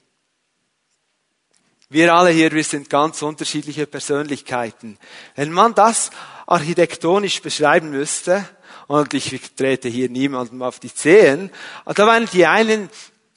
Wir 1.89 2.13
alle 2.13 2.29
hier, 2.29 2.51
wir 2.53 2.63
sind 2.63 2.89
ganz 2.89 3.21
unterschiedliche 3.21 3.85
Persönlichkeiten. 3.85 4.97
Wenn 5.35 5.51
man 5.51 5.75
das 5.75 6.09
architektonisch 6.47 7.41
beschreiben 7.41 7.89
müsste, 7.89 8.47
und 8.87 9.13
ich 9.13 9.39
trete 9.55 9.89
hier 9.89 10.09
niemandem 10.09 10.61
auf 10.61 10.79
die 10.79 10.93
Zehen, 10.93 11.51
da 11.85 12.07
waren 12.07 12.27
die 12.31 12.45
einen 12.45 12.89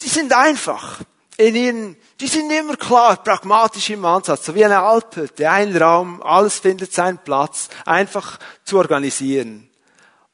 die 0.02 0.08
sind 0.08 0.32
einfach. 0.32 1.00
In 1.38 1.54
ihren, 1.54 1.96
die 2.18 2.28
sind 2.28 2.50
immer 2.50 2.76
klar, 2.76 3.22
pragmatisch 3.22 3.90
im 3.90 4.04
Ansatz, 4.04 4.46
so 4.46 4.54
wie 4.54 4.64
eine 4.64 4.80
Alphütte, 4.80 5.50
ein 5.50 5.76
Raum, 5.76 6.22
alles 6.22 6.60
findet 6.60 6.94
seinen 6.94 7.18
Platz, 7.18 7.68
einfach 7.84 8.38
zu 8.64 8.78
organisieren. 8.78 9.68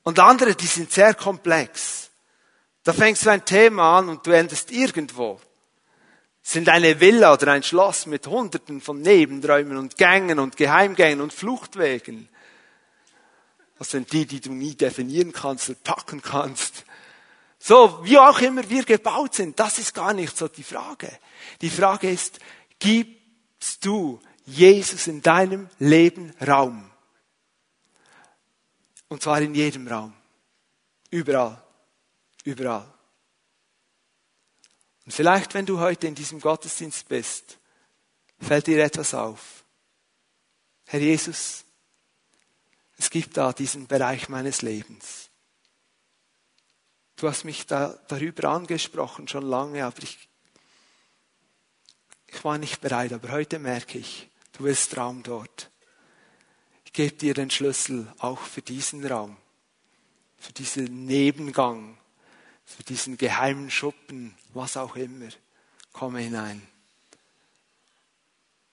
Und 0.04 0.20
andere, 0.20 0.54
die 0.54 0.66
sind 0.66 0.92
sehr 0.92 1.14
komplex. 1.14 2.10
Da 2.84 2.92
fängst 2.92 3.26
du 3.26 3.30
ein 3.30 3.44
Thema 3.44 3.98
an 3.98 4.08
und 4.08 4.26
du 4.26 4.30
endest 4.30 4.70
irgendwo. 4.70 5.40
sind 6.42 6.68
eine 6.68 7.00
Villa 7.00 7.32
oder 7.32 7.52
ein 7.52 7.62
Schloss 7.62 8.06
mit 8.06 8.26
hunderten 8.26 8.80
von 8.80 9.00
Nebenräumen 9.00 9.76
und 9.76 9.96
Gängen 9.96 10.40
und 10.40 10.56
Geheimgängen 10.56 11.20
und 11.20 11.32
Fluchtwegen. 11.32 12.28
Das 13.78 13.90
sind 13.90 14.12
die, 14.12 14.26
die 14.26 14.40
du 14.40 14.52
nie 14.52 14.74
definieren 14.74 15.32
kannst 15.32 15.70
oder 15.70 15.78
packen 15.82 16.20
kannst. 16.20 16.84
So, 17.64 18.04
wie 18.04 18.18
auch 18.18 18.40
immer 18.40 18.68
wir 18.68 18.82
gebaut 18.82 19.34
sind, 19.34 19.60
das 19.60 19.78
ist 19.78 19.94
gar 19.94 20.12
nicht 20.14 20.36
so 20.36 20.48
die 20.48 20.64
Frage. 20.64 21.16
Die 21.60 21.70
Frage 21.70 22.10
ist, 22.10 22.40
gibst 22.80 23.84
du 23.84 24.20
Jesus 24.44 25.06
in 25.06 25.22
deinem 25.22 25.70
Leben 25.78 26.34
Raum. 26.44 26.90
Und 29.06 29.22
zwar 29.22 29.40
in 29.40 29.54
jedem 29.54 29.86
Raum. 29.86 30.12
Überall. 31.10 31.62
Überall. 32.42 32.92
Und 35.04 35.12
vielleicht, 35.12 35.54
wenn 35.54 35.64
du 35.64 35.78
heute 35.78 36.08
in 36.08 36.16
diesem 36.16 36.40
Gottesdienst 36.40 37.06
bist, 37.06 37.58
fällt 38.40 38.66
dir 38.66 38.82
etwas 38.82 39.14
auf. 39.14 39.62
Herr 40.86 40.98
Jesus, 40.98 41.64
es 42.98 43.08
gibt 43.08 43.36
da 43.36 43.52
diesen 43.52 43.86
Bereich 43.86 44.28
meines 44.28 44.62
Lebens. 44.62 45.28
Du 47.22 47.28
hast 47.28 47.44
mich 47.44 47.66
da, 47.68 47.96
darüber 48.08 48.48
angesprochen 48.48 49.28
schon 49.28 49.44
lange, 49.44 49.84
aber 49.84 50.02
ich, 50.02 50.28
ich 52.26 52.42
war 52.42 52.58
nicht 52.58 52.80
bereit. 52.80 53.12
Aber 53.12 53.30
heute 53.30 53.60
merke 53.60 53.96
ich, 53.96 54.28
du 54.54 54.64
bist 54.64 54.96
Raum 54.96 55.22
dort. 55.22 55.70
Ich 56.84 56.92
gebe 56.92 57.14
dir 57.14 57.32
den 57.32 57.48
Schlüssel 57.48 58.12
auch 58.18 58.40
für 58.40 58.60
diesen 58.60 59.06
Raum, 59.06 59.36
für 60.36 60.52
diesen 60.52 61.06
Nebengang, 61.06 61.96
für 62.64 62.82
diesen 62.82 63.16
geheimen 63.16 63.70
Schuppen, 63.70 64.34
was 64.52 64.76
auch 64.76 64.96
immer. 64.96 65.28
Komme 65.92 66.18
hinein. 66.18 66.60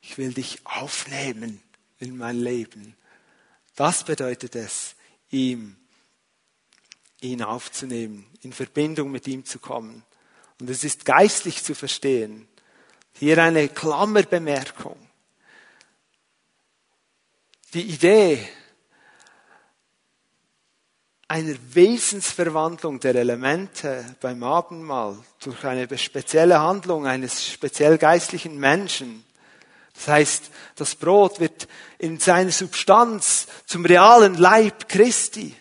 Ich 0.01 0.17
will 0.17 0.33
dich 0.33 0.65
aufnehmen 0.65 1.61
in 1.99 2.17
mein 2.17 2.39
Leben. 2.39 2.97
Das 3.75 4.03
bedeutet 4.03 4.55
es, 4.55 4.95
ihm, 5.29 5.75
ihn 7.21 7.41
aufzunehmen, 7.41 8.25
in 8.41 8.53
Verbindung 8.53 9.11
mit 9.11 9.27
ihm 9.27 9.45
zu 9.45 9.59
kommen. 9.59 10.03
Und 10.59 10.69
es 10.69 10.83
ist 10.83 11.05
geistlich 11.05 11.63
zu 11.63 11.75
verstehen. 11.75 12.47
Hier 13.13 13.41
eine 13.43 13.69
Klammerbemerkung. 13.69 14.97
Die 17.73 17.83
Idee 17.83 18.47
einer 21.29 21.55
Wesensverwandlung 21.73 22.99
der 22.99 23.13
Elemente 23.13 24.03
beim 24.19 24.41
Abendmahl 24.41 25.15
durch 25.39 25.63
eine 25.63 25.95
spezielle 25.97 26.59
Handlung 26.59 27.05
eines 27.05 27.45
speziell 27.45 27.99
geistlichen 27.99 28.59
Menschen. 28.59 29.23
Das 29.93 30.07
heißt, 30.07 30.51
das 30.75 30.95
Brot 30.95 31.39
wird 31.39 31.67
in 31.99 32.19
seiner 32.19 32.51
Substanz 32.51 33.45
zum 33.67 33.85
realen 33.85 34.35
Leib 34.35 34.89
Christi. 34.89 35.55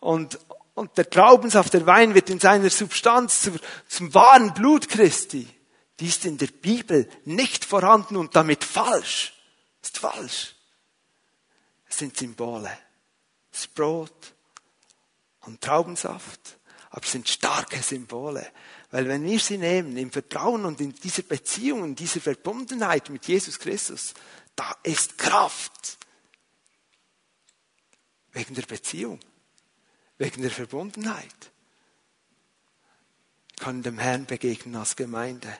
Und, 0.00 0.38
und 0.74 0.96
der 0.98 1.08
Traubensaft, 1.08 1.72
der 1.72 1.86
Wein 1.86 2.14
wird 2.14 2.30
in 2.30 2.40
seiner 2.40 2.70
Substanz 2.70 3.42
zum, 3.42 3.58
zum 3.88 4.12
wahren 4.12 4.54
Blut 4.54 4.88
Christi. 4.88 5.48
Die 6.00 6.08
ist 6.08 6.24
in 6.24 6.38
der 6.38 6.48
Bibel 6.48 7.08
nicht 7.24 7.64
vorhanden 7.64 8.16
und 8.16 8.34
damit 8.34 8.64
falsch. 8.64 9.34
Ist 9.82 9.98
falsch. 9.98 10.56
Es 11.88 11.98
sind 11.98 12.16
Symbole. 12.16 12.76
Das 13.52 13.68
Brot, 13.68 14.34
und 15.46 15.60
Traubensaft, 15.60 16.58
aber 16.90 17.04
es 17.04 17.12
sind 17.12 17.28
starke 17.28 17.82
Symbole. 17.82 18.46
Weil 18.90 19.08
wenn 19.08 19.24
wir 19.24 19.40
sie 19.40 19.58
nehmen 19.58 19.96
im 19.96 20.10
Vertrauen 20.10 20.64
und 20.64 20.80
in 20.80 20.94
dieser 20.94 21.22
Beziehung, 21.22 21.84
in 21.84 21.94
dieser 21.94 22.20
Verbundenheit 22.20 23.10
mit 23.10 23.26
Jesus 23.26 23.58
Christus, 23.58 24.14
da 24.54 24.76
ist 24.82 25.18
Kraft. 25.18 25.98
Wegen 28.32 28.54
der 28.54 28.62
Beziehung, 28.62 29.20
wegen 30.18 30.42
der 30.42 30.50
Verbundenheit. 30.50 31.52
Wir 33.56 33.64
können 33.64 33.82
dem 33.82 33.98
Herrn 33.98 34.26
begegnen 34.26 34.76
als 34.76 34.96
Gemeinde. 34.96 35.56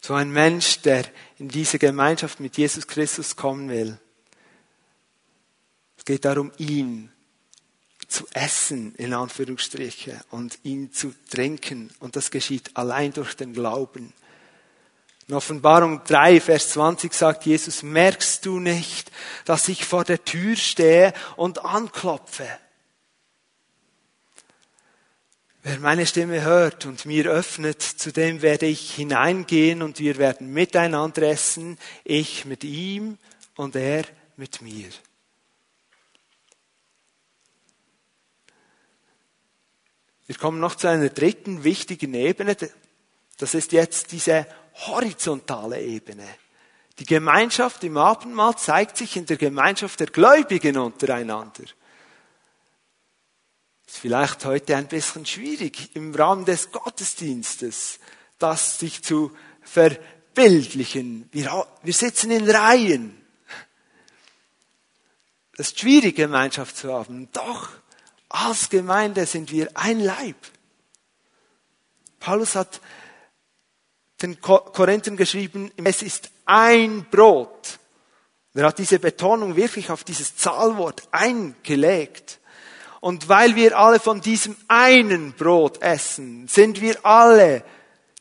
So 0.00 0.14
ein 0.14 0.30
Mensch, 0.30 0.80
der 0.82 1.06
in 1.38 1.48
diese 1.48 1.78
Gemeinschaft 1.78 2.40
mit 2.40 2.58
Jesus 2.58 2.86
Christus 2.86 3.36
kommen 3.36 3.70
will. 3.70 3.98
Es 5.96 6.04
geht 6.04 6.26
darum, 6.26 6.52
ihn 6.58 7.10
zu 8.06 8.26
essen, 8.32 8.94
in 8.96 9.14
Anführungsstriche, 9.14 10.22
und 10.30 10.58
ihn 10.62 10.92
zu 10.92 11.14
trinken. 11.30 11.90
Und 12.00 12.16
das 12.16 12.30
geschieht 12.30 12.76
allein 12.76 13.12
durch 13.12 13.34
den 13.34 13.54
Glauben. 13.54 14.12
In 15.26 15.34
Offenbarung 15.34 16.04
3, 16.04 16.40
Vers 16.40 16.70
20 16.70 17.14
sagt 17.14 17.46
Jesus, 17.46 17.82
merkst 17.82 18.44
du 18.44 18.60
nicht, 18.60 19.10
dass 19.46 19.68
ich 19.68 19.86
vor 19.86 20.04
der 20.04 20.22
Tür 20.22 20.54
stehe 20.54 21.14
und 21.36 21.64
anklopfe? 21.64 22.46
Wer 25.62 25.78
meine 25.78 26.04
Stimme 26.04 26.42
hört 26.42 26.84
und 26.84 27.06
mir 27.06 27.30
öffnet, 27.30 27.80
zu 27.80 28.12
dem 28.12 28.42
werde 28.42 28.66
ich 28.66 28.94
hineingehen 28.94 29.80
und 29.80 29.98
wir 29.98 30.18
werden 30.18 30.52
miteinander 30.52 31.22
essen, 31.22 31.78
ich 32.04 32.44
mit 32.44 32.62
ihm 32.62 33.16
und 33.56 33.74
er 33.74 34.04
mit 34.36 34.60
mir. 34.60 34.90
Wir 40.26 40.36
kommen 40.36 40.60
noch 40.60 40.74
zu 40.74 40.86
einer 40.86 41.08
dritten 41.08 41.64
wichtigen 41.64 42.12
Ebene. 42.12 42.58
Das 43.38 43.54
ist 43.54 43.72
jetzt 43.72 44.12
diese 44.12 44.46
horizontale 44.74 45.80
Ebene. 45.80 46.26
Die 46.98 47.06
Gemeinschaft 47.06 47.82
im 47.84 47.96
Abendmahl 47.96 48.56
zeigt 48.56 48.96
sich 48.96 49.16
in 49.16 49.26
der 49.26 49.36
Gemeinschaft 49.36 49.98
der 50.00 50.06
Gläubigen 50.06 50.76
untereinander. 50.78 51.64
Ist 53.86 53.98
vielleicht 53.98 54.44
heute 54.44 54.76
ein 54.76 54.86
bisschen 54.86 55.26
schwierig 55.26 55.94
im 55.94 56.14
Rahmen 56.14 56.44
des 56.44 56.70
Gottesdienstes, 56.70 57.98
das 58.38 58.78
sich 58.78 59.02
zu 59.02 59.36
verbildlichen. 59.62 61.28
Wir, 61.32 61.66
wir 61.82 61.92
sitzen 61.92 62.30
in 62.30 62.48
Reihen. 62.48 63.20
Es 65.56 65.68
ist 65.68 65.80
schwierig, 65.80 66.16
Gemeinschaft 66.16 66.76
zu 66.76 66.92
haben. 66.92 67.28
Doch, 67.32 67.70
als 68.28 68.70
Gemeinde 68.70 69.26
sind 69.26 69.52
wir 69.52 69.70
ein 69.74 70.00
Leib. 70.00 70.36
Paulus 72.18 72.56
hat 72.56 72.80
den 74.24 74.40
Korinthern 74.40 75.16
geschrieben, 75.16 75.70
es 75.76 76.02
ist 76.02 76.30
ein 76.46 77.06
Brot. 77.10 77.78
Er 78.54 78.66
hat 78.66 78.78
diese 78.78 78.98
Betonung 78.98 79.56
wirklich 79.56 79.90
auf 79.90 80.04
dieses 80.04 80.36
Zahlwort 80.36 81.02
eingelegt. 81.10 82.40
Und 83.00 83.28
weil 83.28 83.54
wir 83.54 83.78
alle 83.78 84.00
von 84.00 84.20
diesem 84.20 84.56
einen 84.66 85.34
Brot 85.34 85.82
essen, 85.82 86.48
sind 86.48 86.80
wir 86.80 87.04
alle, 87.04 87.64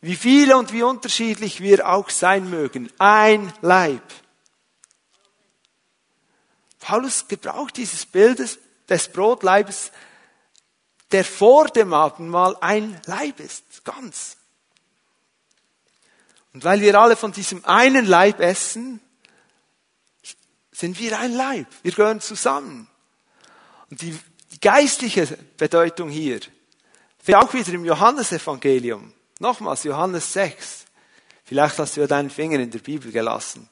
wie 0.02 0.16
viele 0.16 0.58
und 0.58 0.74
wie 0.74 0.84
unterschiedlich 0.84 1.62
wir 1.62 1.88
auch 1.88 2.10
sein 2.10 2.50
mögen, 2.50 2.92
ein 2.98 3.54
Leib. 3.62 4.04
Paulus 6.80 7.30
gebraucht 7.30 7.78
dieses 7.78 8.06
Bildes 8.06 8.60
des 8.90 9.08
Brotleibes, 9.08 9.92
der 11.14 11.24
vor 11.24 11.68
dem 11.68 11.94
Abendmahl 11.94 12.58
ein 12.60 13.00
Leib 13.06 13.40
ist, 13.40 13.86
ganz. 13.86 14.36
Und 16.54 16.64
weil 16.64 16.82
wir 16.82 17.00
alle 17.00 17.16
von 17.16 17.32
diesem 17.32 17.66
einen 17.66 18.06
Leib 18.06 18.40
essen, 18.40 19.02
sind 20.72 21.00
wir 21.00 21.20
ein 21.20 21.34
Leib. 21.34 21.68
Wir 21.82 21.92
gehören 21.92 22.22
zusammen. 22.22 22.88
Und 23.90 24.02
die, 24.02 24.18
die 24.52 24.60
geistliche 24.60 25.26
Bedeutung 25.58 26.10
hier, 26.10 26.40
auch 27.34 27.54
wieder 27.54 27.74
im 27.74 27.86
Johannesevangelium. 27.86 29.14
Nochmals, 29.40 29.84
Johannes 29.84 30.34
6. 30.34 30.86
Vielleicht 31.46 31.78
hast 31.80 31.96
du 31.96 32.02
ja 32.02 32.08
deinen 32.08 32.30
Finger 32.30 32.60
in 32.60 32.72
der 32.72 32.80
Bibel 32.80 33.12
gelassen. 33.12 33.70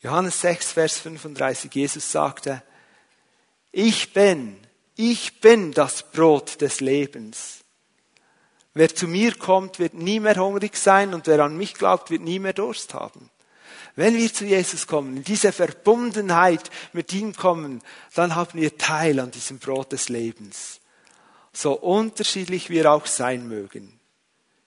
Johannes 0.00 0.40
6, 0.40 0.72
Vers 0.72 0.98
35, 0.98 1.74
Jesus 1.74 2.10
sagte, 2.10 2.62
ich 3.72 4.12
bin, 4.12 4.56
ich 4.94 5.40
bin 5.40 5.72
das 5.72 6.04
Brot 6.10 6.60
des 6.60 6.80
Lebens. 6.80 7.64
Wer 8.74 8.94
zu 8.94 9.08
mir 9.08 9.34
kommt, 9.34 9.78
wird 9.78 9.94
nie 9.94 10.20
mehr 10.20 10.36
hungrig 10.36 10.76
sein 10.76 11.14
und 11.14 11.26
wer 11.26 11.40
an 11.40 11.56
mich 11.56 11.74
glaubt, 11.74 12.10
wird 12.10 12.22
nie 12.22 12.38
mehr 12.38 12.52
Durst 12.52 12.94
haben. 12.94 13.30
Wenn 13.96 14.16
wir 14.16 14.32
zu 14.32 14.44
Jesus 14.44 14.86
kommen, 14.86 15.16
in 15.16 15.24
diese 15.24 15.50
Verbundenheit 15.50 16.70
mit 16.92 17.12
ihm 17.12 17.34
kommen, 17.34 17.82
dann 18.14 18.36
haben 18.36 18.60
wir 18.60 18.78
Teil 18.78 19.18
an 19.18 19.32
diesem 19.32 19.58
Brot 19.58 19.90
des 19.90 20.08
Lebens. 20.08 20.80
So 21.52 21.72
unterschiedlich 21.72 22.70
wir 22.70 22.92
auch 22.92 23.06
sein 23.06 23.48
mögen. 23.48 23.98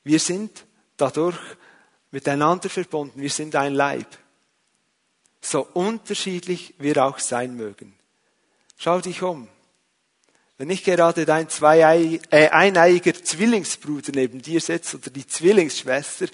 Wir 0.04 0.20
sind 0.20 0.66
dadurch 0.98 1.38
miteinander 2.12 2.70
verbunden. 2.70 3.22
Wir 3.22 3.30
sind 3.30 3.56
ein 3.56 3.74
Leib. 3.74 4.08
So 5.40 5.66
unterschiedlich 5.74 6.76
wir 6.78 7.04
auch 7.04 7.20
sein 7.20 7.56
mögen. 7.56 7.94
Schau 8.78 9.00
dich 9.00 9.22
um. 9.22 9.48
Wenn 10.62 10.68
nicht 10.68 10.86
gerade 10.86 11.26
dein 11.26 11.50
zwei 11.50 12.20
äh, 12.30 12.50
eineiiger 12.50 13.16
Zwillingsbruder 13.16 14.12
neben 14.14 14.44
dir 14.44 14.62
sitzt 14.62 14.94
oder 14.94 15.10
die 15.10 15.26
Zwillingsschwester, 15.26 16.28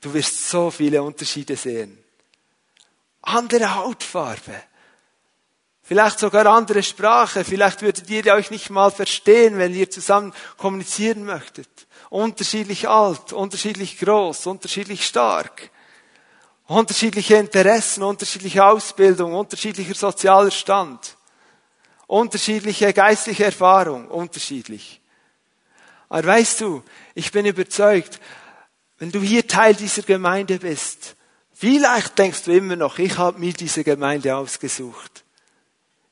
du 0.00 0.14
wirst 0.14 0.48
so 0.48 0.70
viele 0.70 1.02
Unterschiede 1.02 1.56
sehen. 1.56 1.98
Andere 3.22 3.74
Hautfarbe. 3.74 4.54
Vielleicht 5.82 6.20
sogar 6.20 6.46
andere 6.46 6.84
Sprache. 6.84 7.42
Vielleicht 7.42 7.82
würdet 7.82 8.08
ihr 8.08 8.32
euch 8.32 8.52
nicht 8.52 8.70
mal 8.70 8.92
verstehen, 8.92 9.58
wenn 9.58 9.74
ihr 9.74 9.90
zusammen 9.90 10.32
kommunizieren 10.58 11.24
möchtet. 11.24 11.68
Unterschiedlich 12.08 12.88
alt, 12.88 13.32
unterschiedlich 13.32 13.98
groß, 13.98 14.46
unterschiedlich 14.46 15.04
stark. 15.04 15.70
unterschiedliche 16.68 17.34
Interessen, 17.34 18.04
unterschiedliche 18.04 18.64
Ausbildung, 18.64 19.34
unterschiedlicher 19.34 19.94
sozialer 19.94 20.52
Stand, 20.52 21.16
unterschiedliche 22.12 22.92
geistliche 22.92 23.46
Erfahrung, 23.46 24.06
unterschiedlich. 24.08 25.00
Aber 26.10 26.26
weißt 26.26 26.60
du, 26.60 26.82
ich 27.14 27.32
bin 27.32 27.46
überzeugt, 27.46 28.20
wenn 28.98 29.10
du 29.10 29.22
hier 29.22 29.46
Teil 29.46 29.74
dieser 29.74 30.02
Gemeinde 30.02 30.58
bist, 30.58 31.16
vielleicht 31.54 32.18
denkst 32.18 32.42
du 32.44 32.52
immer 32.52 32.76
noch, 32.76 32.98
ich 32.98 33.16
habe 33.16 33.38
mir 33.38 33.54
diese 33.54 33.82
Gemeinde 33.82 34.36
ausgesucht. 34.36 35.24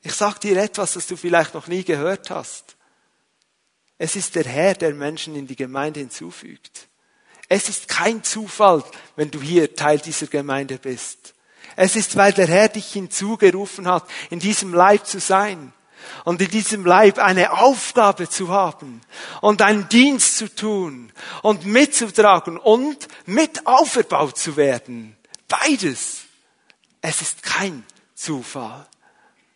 Ich 0.01 0.13
sage 0.13 0.39
dir 0.39 0.57
etwas, 0.57 0.93
das 0.93 1.05
du 1.05 1.15
vielleicht 1.15 1.53
noch 1.53 1.67
nie 1.67 1.83
gehört 1.83 2.31
hast. 2.31 2.77
Es 3.99 4.15
ist 4.15 4.33
der 4.33 4.45
Herr, 4.45 4.73
der 4.73 4.95
Menschen 4.95 5.35
in 5.35 5.45
die 5.45 5.55
Gemeinde 5.55 5.99
hinzufügt. 5.99 6.87
Es 7.47 7.69
ist 7.69 7.87
kein 7.87 8.23
Zufall, 8.23 8.83
wenn 9.15 9.29
du 9.29 9.39
hier 9.39 9.75
Teil 9.75 9.99
dieser 9.99 10.25
Gemeinde 10.25 10.79
bist. 10.79 11.35
Es 11.75 11.95
ist, 11.95 12.15
weil 12.15 12.33
der 12.33 12.47
Herr 12.47 12.69
dich 12.69 12.91
hinzugerufen 12.91 13.87
hat, 13.87 14.09
in 14.31 14.39
diesem 14.39 14.73
Leib 14.73 15.05
zu 15.05 15.19
sein 15.19 15.71
und 16.23 16.41
in 16.41 16.49
diesem 16.49 16.85
Leib 16.85 17.17
eine 17.19 17.53
Aufgabe 17.53 18.29
zu 18.29 18.49
haben 18.49 19.01
und 19.41 19.61
einen 19.61 19.89
Dienst 19.89 20.37
zu 20.37 20.53
tun 20.53 21.11
und 21.41 21.65
mitzutragen 21.65 22.57
und 22.57 23.07
mit 23.25 23.65
auferbaut 23.67 24.37
zu 24.37 24.57
werden. 24.57 25.15
Beides. 25.47 26.21
Es 27.01 27.21
ist 27.21 27.43
kein 27.43 27.83
Zufall. 28.13 28.87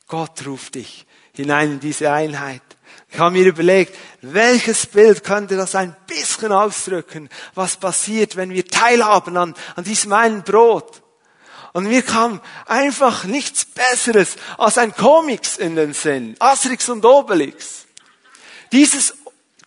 Gott 0.08 0.46
ruft 0.46 0.76
dich 0.76 1.06
hinein 1.34 1.74
in 1.74 1.80
diese 1.80 2.12
Einheit. 2.12 2.62
Ich 3.10 3.20
habe 3.20 3.32
mir 3.32 3.46
überlegt, 3.46 3.96
welches 4.22 4.86
Bild 4.88 5.24
könnte 5.24 5.56
das 5.56 5.76
ein 5.76 5.96
bisschen 6.08 6.52
ausdrücken, 6.52 7.30
was 7.54 7.78
passiert, 7.78 8.36
wenn 8.36 8.50
wir 8.50 8.68
teilhaben 8.68 9.38
an, 9.38 9.56
an 9.76 9.84
diesem 9.84 10.14
einen 10.14 10.44
Brot. 10.44 11.02
Und 11.76 11.88
mir 11.88 12.04
kam 12.04 12.40
einfach 12.68 13.26
nichts 13.26 13.66
Besseres 13.66 14.38
als 14.58 14.78
ein 14.78 14.96
Comics 14.96 15.58
in 15.58 15.76
den 15.76 15.94
Sinn. 15.94 16.38
Asterix 16.40 16.88
und 16.88 17.04
Obelix. 17.04 17.86
Dieses 18.72 19.14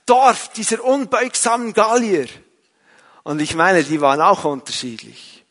Dorf, 0.06 0.48
dieser 0.56 0.82
unbeugsamen 0.82 1.74
Gallier. 1.74 2.26
Und 3.24 3.42
ich 3.42 3.54
meine, 3.54 3.84
die 3.84 4.00
waren 4.00 4.22
auch 4.22 4.46
unterschiedlich. 4.46 5.44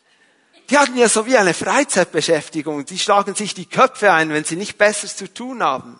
Die 0.71 0.79
hatten 0.79 0.97
ja 0.97 1.07
so 1.07 1.27
wie 1.27 1.37
eine 1.37 1.53
Freizeitbeschäftigung. 1.53 2.85
Die 2.85 2.97
schlagen 2.97 3.35
sich 3.35 3.53
die 3.53 3.67
Köpfe 3.67 4.11
ein, 4.11 4.31
wenn 4.31 4.43
sie 4.43 4.55
nicht 4.55 4.79
Besseres 4.79 5.15
zu 5.15 5.31
tun 5.31 5.61
haben. 5.61 5.99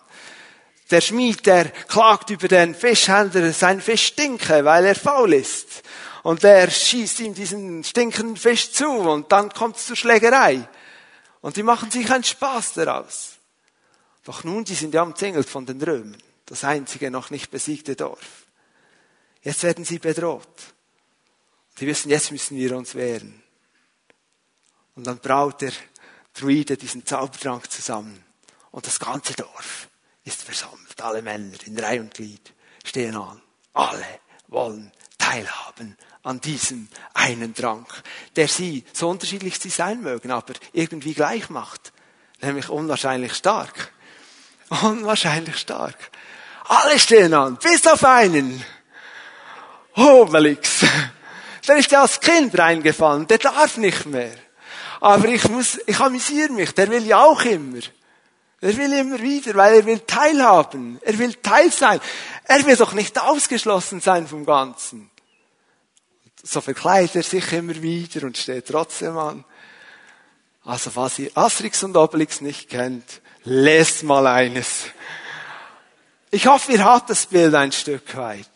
Der 0.90 1.00
Schmied, 1.00 1.46
der 1.46 1.66
klagt 1.66 2.30
über 2.30 2.48
den 2.48 2.74
Fischhändler, 2.74 3.52
sein 3.52 3.80
Fisch 3.80 4.06
stinke, 4.06 4.64
weil 4.64 4.86
er 4.86 4.96
faul 4.96 5.34
ist. 5.34 5.84
Und 6.28 6.42
der 6.42 6.68
schießt 6.68 7.20
ihm 7.20 7.32
diesen 7.32 7.82
stinkenden 7.82 8.36
Fisch 8.36 8.70
zu 8.72 8.86
und 8.86 9.32
dann 9.32 9.48
kommt 9.48 9.76
es 9.76 9.86
zur 9.86 9.96
Schlägerei. 9.96 10.68
Und 11.40 11.56
die 11.56 11.62
machen 11.62 11.90
sich 11.90 12.10
einen 12.12 12.22
Spaß 12.22 12.74
daraus. 12.74 13.38
Doch 14.24 14.44
nun, 14.44 14.62
die 14.62 14.74
sind 14.74 14.92
ja 14.92 15.04
umzingelt 15.04 15.48
von 15.48 15.64
den 15.64 15.80
Römern. 15.80 16.22
Das 16.44 16.64
einzige 16.64 17.10
noch 17.10 17.30
nicht 17.30 17.50
besiegte 17.50 17.96
Dorf. 17.96 18.44
Jetzt 19.40 19.62
werden 19.62 19.86
sie 19.86 19.98
bedroht. 19.98 20.74
Die 21.80 21.86
wissen, 21.86 22.10
jetzt 22.10 22.30
müssen 22.30 22.58
wir 22.58 22.76
uns 22.76 22.94
wehren. 22.94 23.42
Und 24.96 25.06
dann 25.06 25.20
braut 25.20 25.62
der 25.62 25.72
Druide 26.34 26.76
diesen 26.76 27.06
Zaubertrank 27.06 27.70
zusammen. 27.70 28.22
Und 28.70 28.86
das 28.86 29.00
ganze 29.00 29.32
Dorf 29.32 29.88
ist 30.24 30.42
versammelt. 30.42 31.00
Alle 31.00 31.22
Männer 31.22 31.56
in 31.64 31.78
Reihe 31.78 32.02
und 32.02 32.12
Glied 32.12 32.52
stehen 32.84 33.16
an. 33.16 33.40
Alle 33.72 34.04
wollen 34.48 34.92
teilhaben 35.16 35.96
an 36.22 36.40
diesem 36.40 36.88
einen 37.14 37.54
Trank, 37.54 37.86
der 38.36 38.48
sie, 38.48 38.84
so 38.92 39.08
unterschiedlich 39.08 39.58
sie 39.58 39.70
sein 39.70 40.02
mögen, 40.02 40.30
aber 40.30 40.54
irgendwie 40.72 41.14
gleich 41.14 41.50
macht. 41.50 41.92
Nämlich 42.40 42.68
unwahrscheinlich 42.68 43.34
stark. 43.34 43.92
Unwahrscheinlich 44.82 45.56
stark. 45.56 45.96
Alle 46.64 46.98
stehen 46.98 47.32
an, 47.32 47.56
bis 47.56 47.86
auf 47.86 48.04
einen. 48.04 48.64
Obelix. 49.96 50.84
Der 51.66 51.76
ist 51.76 51.90
ja 51.90 52.02
als 52.02 52.20
Kind 52.20 52.56
reingefallen, 52.58 53.26
der 53.26 53.38
darf 53.38 53.76
nicht 53.76 54.06
mehr. 54.06 54.34
Aber 55.00 55.28
ich 55.28 55.48
muss, 55.48 55.78
ich 55.86 55.98
amüsiere 55.98 56.52
mich, 56.52 56.72
der 56.72 56.88
will 56.90 57.06
ja 57.06 57.22
auch 57.22 57.42
immer. 57.42 57.80
Er 58.60 58.76
will 58.76 58.92
immer 58.92 59.20
wieder, 59.20 59.54
weil 59.54 59.74
er 59.76 59.86
will 59.86 60.00
teilhaben. 60.00 60.98
Er 61.02 61.18
will 61.18 61.34
Teil 61.34 61.70
sein. 61.70 62.00
Er 62.44 62.66
will 62.66 62.76
doch 62.76 62.92
nicht 62.92 63.18
ausgeschlossen 63.20 64.00
sein 64.00 64.26
vom 64.26 64.44
Ganzen. 64.44 65.10
So 66.50 66.62
verkleidet 66.62 67.14
er 67.14 67.22
sich 67.22 67.52
immer 67.52 67.82
wieder 67.82 68.26
und 68.26 68.38
steht 68.38 68.68
trotzdem 68.68 69.18
an. 69.18 69.44
Also 70.64 70.96
was 70.96 71.18
ihr 71.18 71.30
Asterix 71.34 71.82
und 71.82 71.94
Obelix 71.94 72.40
nicht 72.40 72.70
kennt, 72.70 73.20
lest 73.44 74.02
mal 74.02 74.26
eines. 74.26 74.84
Ich 76.30 76.46
hoffe, 76.46 76.72
ihr 76.72 76.82
habt 76.82 77.10
das 77.10 77.26
Bild 77.26 77.54
ein 77.54 77.70
Stück 77.70 78.16
weit. 78.16 78.48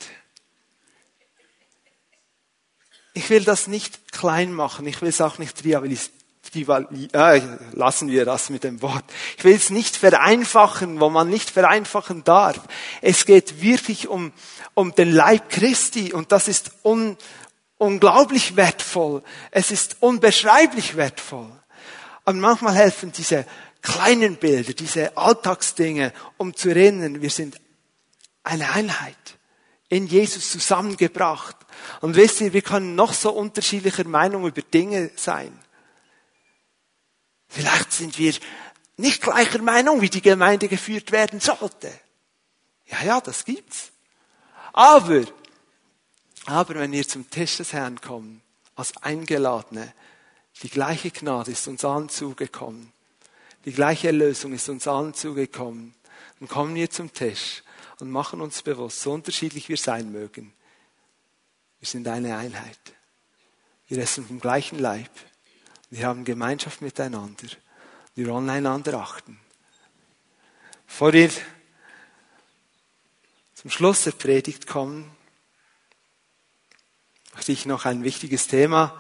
Ich 3.13 3.29
will 3.29 3.45
das 3.45 3.67
nicht 3.67 4.11
klein 4.11 4.55
machen, 4.55 4.87
ich 4.87 5.03
will 5.03 5.11
es 5.11 5.21
auch 5.21 5.37
nicht 5.37 5.59
trivialisieren 5.59 6.23
äh, 6.55 7.41
lassen 7.73 8.11
wir 8.11 8.25
das 8.25 8.51
mit 8.51 8.65
dem 8.65 8.83
Wort. 8.83 9.05
Ich 9.39 9.45
will 9.45 9.55
es 9.55 9.71
nicht 9.71 9.97
vereinfachen, 9.97 11.01
wo 11.01 11.09
man 11.09 11.29
nicht 11.31 11.51
vereinfachen 11.51 12.25
darf. 12.25 12.61
Es 13.01 13.25
geht 13.25 13.63
wirklich 13.63 14.09
um, 14.09 14.33
um 14.75 14.95
den 14.95 15.13
Leib 15.13 15.49
Christi 15.51 16.13
und 16.13 16.33
das 16.33 16.49
ist 16.49 16.73
un, 16.83 17.17
unglaublich 17.83 18.55
wertvoll. 18.55 19.25
Es 19.51 19.73
ist 19.73 19.97
unbeschreiblich 20.01 20.97
wertvoll. 20.97 21.51
Aber 22.25 22.37
manchmal 22.37 22.75
helfen 22.75 23.11
diese 23.11 23.45
kleinen 23.83 24.37
Bilder, 24.37 24.73
diese 24.73 25.17
Alltagsdinge, 25.17 26.13
um 26.37 26.55
zu 26.55 26.69
erinnern, 26.69 27.21
wir 27.21 27.31
sind 27.31 27.61
eine 28.45 28.71
Einheit 28.71 29.17
in 29.89 30.07
Jesus 30.07 30.53
zusammengebracht. 30.53 31.57
Und 32.01 32.15
wisst 32.15 32.41
ihr, 32.41 32.53
wir 32.53 32.63
können 32.63 32.95
noch 32.95 33.13
so 33.13 33.33
unterschiedlicher 33.33 34.07
Meinung 34.07 34.47
über 34.47 34.63
Dinge 34.63 35.11
sein. 35.17 35.59
Vielleicht 37.49 37.93
sind 37.93 38.17
wir 38.17 38.33
nicht 38.97 39.23
gleicher 39.23 39.61
Meinung, 39.61 40.01
wie 40.01 40.09
die 40.09 40.23
Gemeinde 40.23 40.69
geführt 40.69 41.11
werden 41.11 41.41
sollte. 41.41 41.93
Ja, 42.87 43.03
ja, 43.05 43.21
das 43.21 43.45
gibt's. 43.45 43.91
Aber, 44.73 45.25
aber 46.47 46.75
wenn 46.75 46.93
wir 46.93 47.07
zum 47.07 47.31
Tisch 47.31 47.59
des 47.59 47.73
Herrn 47.73 48.01
kommen, 48.01 48.43
als 48.75 48.97
Eingeladene, 48.99 49.93
die 50.63 50.69
gleiche 50.69 51.11
Gnade 51.11 51.53
ist 51.53 51.67
uns 51.69 51.85
allen 51.85 52.09
zugekommen. 52.09 52.93
Die 53.65 53.73
gleiche 53.73 54.09
Erlösung 54.09 54.53
ist 54.53 54.69
uns 54.69 54.87
allen 54.87 55.15
zugekommen. 55.15 55.95
Dann 56.39 56.49
kommen 56.49 56.75
wir 56.75 56.91
zum 56.91 57.13
Tisch 57.13 57.63
und 58.01 58.11
machen 58.11 58.41
uns 58.41 58.63
bewusst, 58.63 59.01
so 59.01 59.13
unterschiedlich 59.13 59.69
wir 59.69 59.77
sein 59.77 60.11
mögen. 60.11 60.53
Wir 61.81 61.89
sind 61.89 62.09
eine 62.09 62.37
Einheit. 62.37 62.79
Wir 63.89 63.99
essen 63.99 64.27
vom 64.27 64.41
gleichen 64.41 64.79
Leib. 64.79 65.11
Wir 65.91 66.07
haben 66.07 66.25
Gemeinschaft 66.25 66.81
miteinander. 66.81 67.49
Wir 68.15 68.27
wollen 68.29 68.51
einander 68.51 68.95
achten. 68.95 69.39
Vor 70.87 71.13
wir 71.13 71.31
zum 73.55 73.71
Schluss 73.71 74.05
der 74.05 74.13
Predigt 74.13 74.67
kommen, 74.67 75.11
möchte 77.43 77.51
ich 77.51 77.67
noch 77.67 77.87
ein 77.87 78.05
wichtiges 78.05 78.47
Thema 78.47 78.97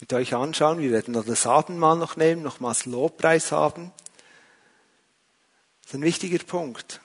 mit 0.00 0.12
euch 0.12 0.34
anschauen. 0.34 0.80
Wir 0.80 0.90
werden 0.90 1.14
das 1.14 1.46
Abendmahl 1.46 1.96
noch 1.96 2.16
nehmen, 2.16 2.42
nochmals 2.42 2.84
Lobpreis 2.84 3.52
haben. 3.52 3.90
Das 5.80 5.92
ist 5.92 5.94
ein 5.94 6.02
wichtiger 6.02 6.44
Punkt. 6.44 7.00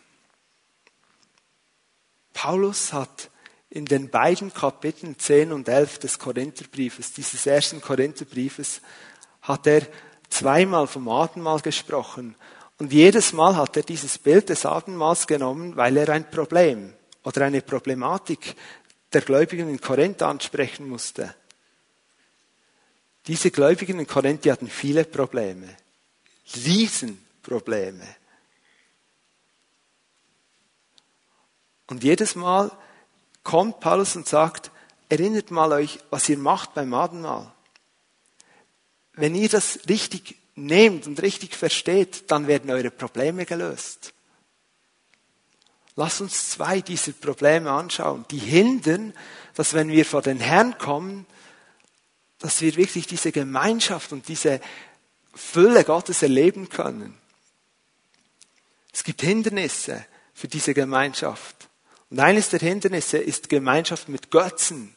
Paulus 2.34 2.91
hat 2.91 3.30
in 3.69 3.86
den 3.86 4.10
beiden 4.10 4.54
Kapiteln 4.54 5.17
10 5.17 5.54
und 5.54 5.69
11 5.69 5.99
des 5.99 6.19
Korintherbriefes, 6.19 7.13
dieses 7.13 7.45
ersten 7.45 7.80
Korintherbriefes, 7.80 8.82
hat 9.43 9.68
er 9.68 9.88
zweimal 10.28 10.88
vom 10.88 11.07
Abendmahl 11.07 11.61
gesprochen. 11.61 12.36
Und 12.80 12.91
jedes 12.91 13.32
Mal 13.32 13.55
hat 13.55 13.78
er 13.78 13.84
dieses 13.84 14.18
Bild 14.18 14.49
des 14.49 14.65
Abendmahls 14.65 15.26
genommen, 15.26 15.78
weil 15.78 15.95
er 15.95 16.09
ein 16.09 16.30
Problem 16.30 16.93
oder 17.24 17.45
eine 17.45 17.61
Problematik 17.61 18.55
der 19.14 19.22
Gläubigen 19.22 19.70
in 19.70 19.82
Korinth 19.82 20.22
ansprechen 20.22 20.88
musste. 20.88 21.36
Diese 23.28 23.51
Gläubigen 23.51 23.99
in 23.99 24.07
Korinth 24.07 24.45
die 24.45 24.51
hatten 24.51 24.68
viele 24.68 25.03
Probleme. 25.05 25.76
Riesenprobleme. 26.55 28.07
Und 31.88 32.03
jedes 32.03 32.36
Mal 32.36 32.72
kommt 33.43 33.80
Paulus 33.80 34.16
und 34.16 34.28
sagt, 34.28 34.72
erinnert 35.09 35.51
mal 35.51 35.72
euch, 35.74 35.99
was 36.09 36.30
ihr 36.30 36.38
macht 36.38 36.74
beim 36.74 36.93
Abendmahl 36.93 37.51
wenn 39.14 39.36
ihr 39.36 39.49
das 39.49 39.80
richtig 39.89 40.36
nehmt 40.55 41.07
und 41.07 41.22
richtig 41.22 41.55
versteht, 41.55 42.32
dann 42.32 42.47
werden 42.47 42.72
eure 42.72 42.91
Probleme 42.91 43.45
gelöst. 43.45 44.14
Lass 46.02 46.20
uns 46.20 46.49
zwei 46.49 46.82
dieser 46.82 47.12
Probleme 47.12 47.70
anschauen, 47.70 48.26
die 48.32 48.39
hindern, 48.39 49.14
dass 49.54 49.76
wenn 49.76 49.89
wir 49.89 50.04
vor 50.04 50.24
den 50.24 50.39
Herrn 50.39 50.80
kommen, 50.80 51.28
dass 52.39 52.60
wir 52.62 52.76
wirklich 52.76 53.06
diese 53.06 53.32
Gemeinschaft 53.32 54.12
und 54.12 54.28
diese 54.28 54.62
Fülle 55.36 55.84
Gottes 55.84 56.24
erleben 56.24 56.70
können. 56.70 57.16
Es 58.91 59.04
gibt 59.04 59.22
Hindernisse 59.22 60.04
für 60.34 60.47
diese 60.47 60.74
Gemeinschaft. 60.74 61.70
Und 62.10 62.20
eines 62.20 62.49
der 62.49 62.62
Hindernisse 62.62 63.20
ist 63.20 63.47
Gemeinschaft 63.47 64.10
mit 64.10 64.32
Götzen. 64.32 64.95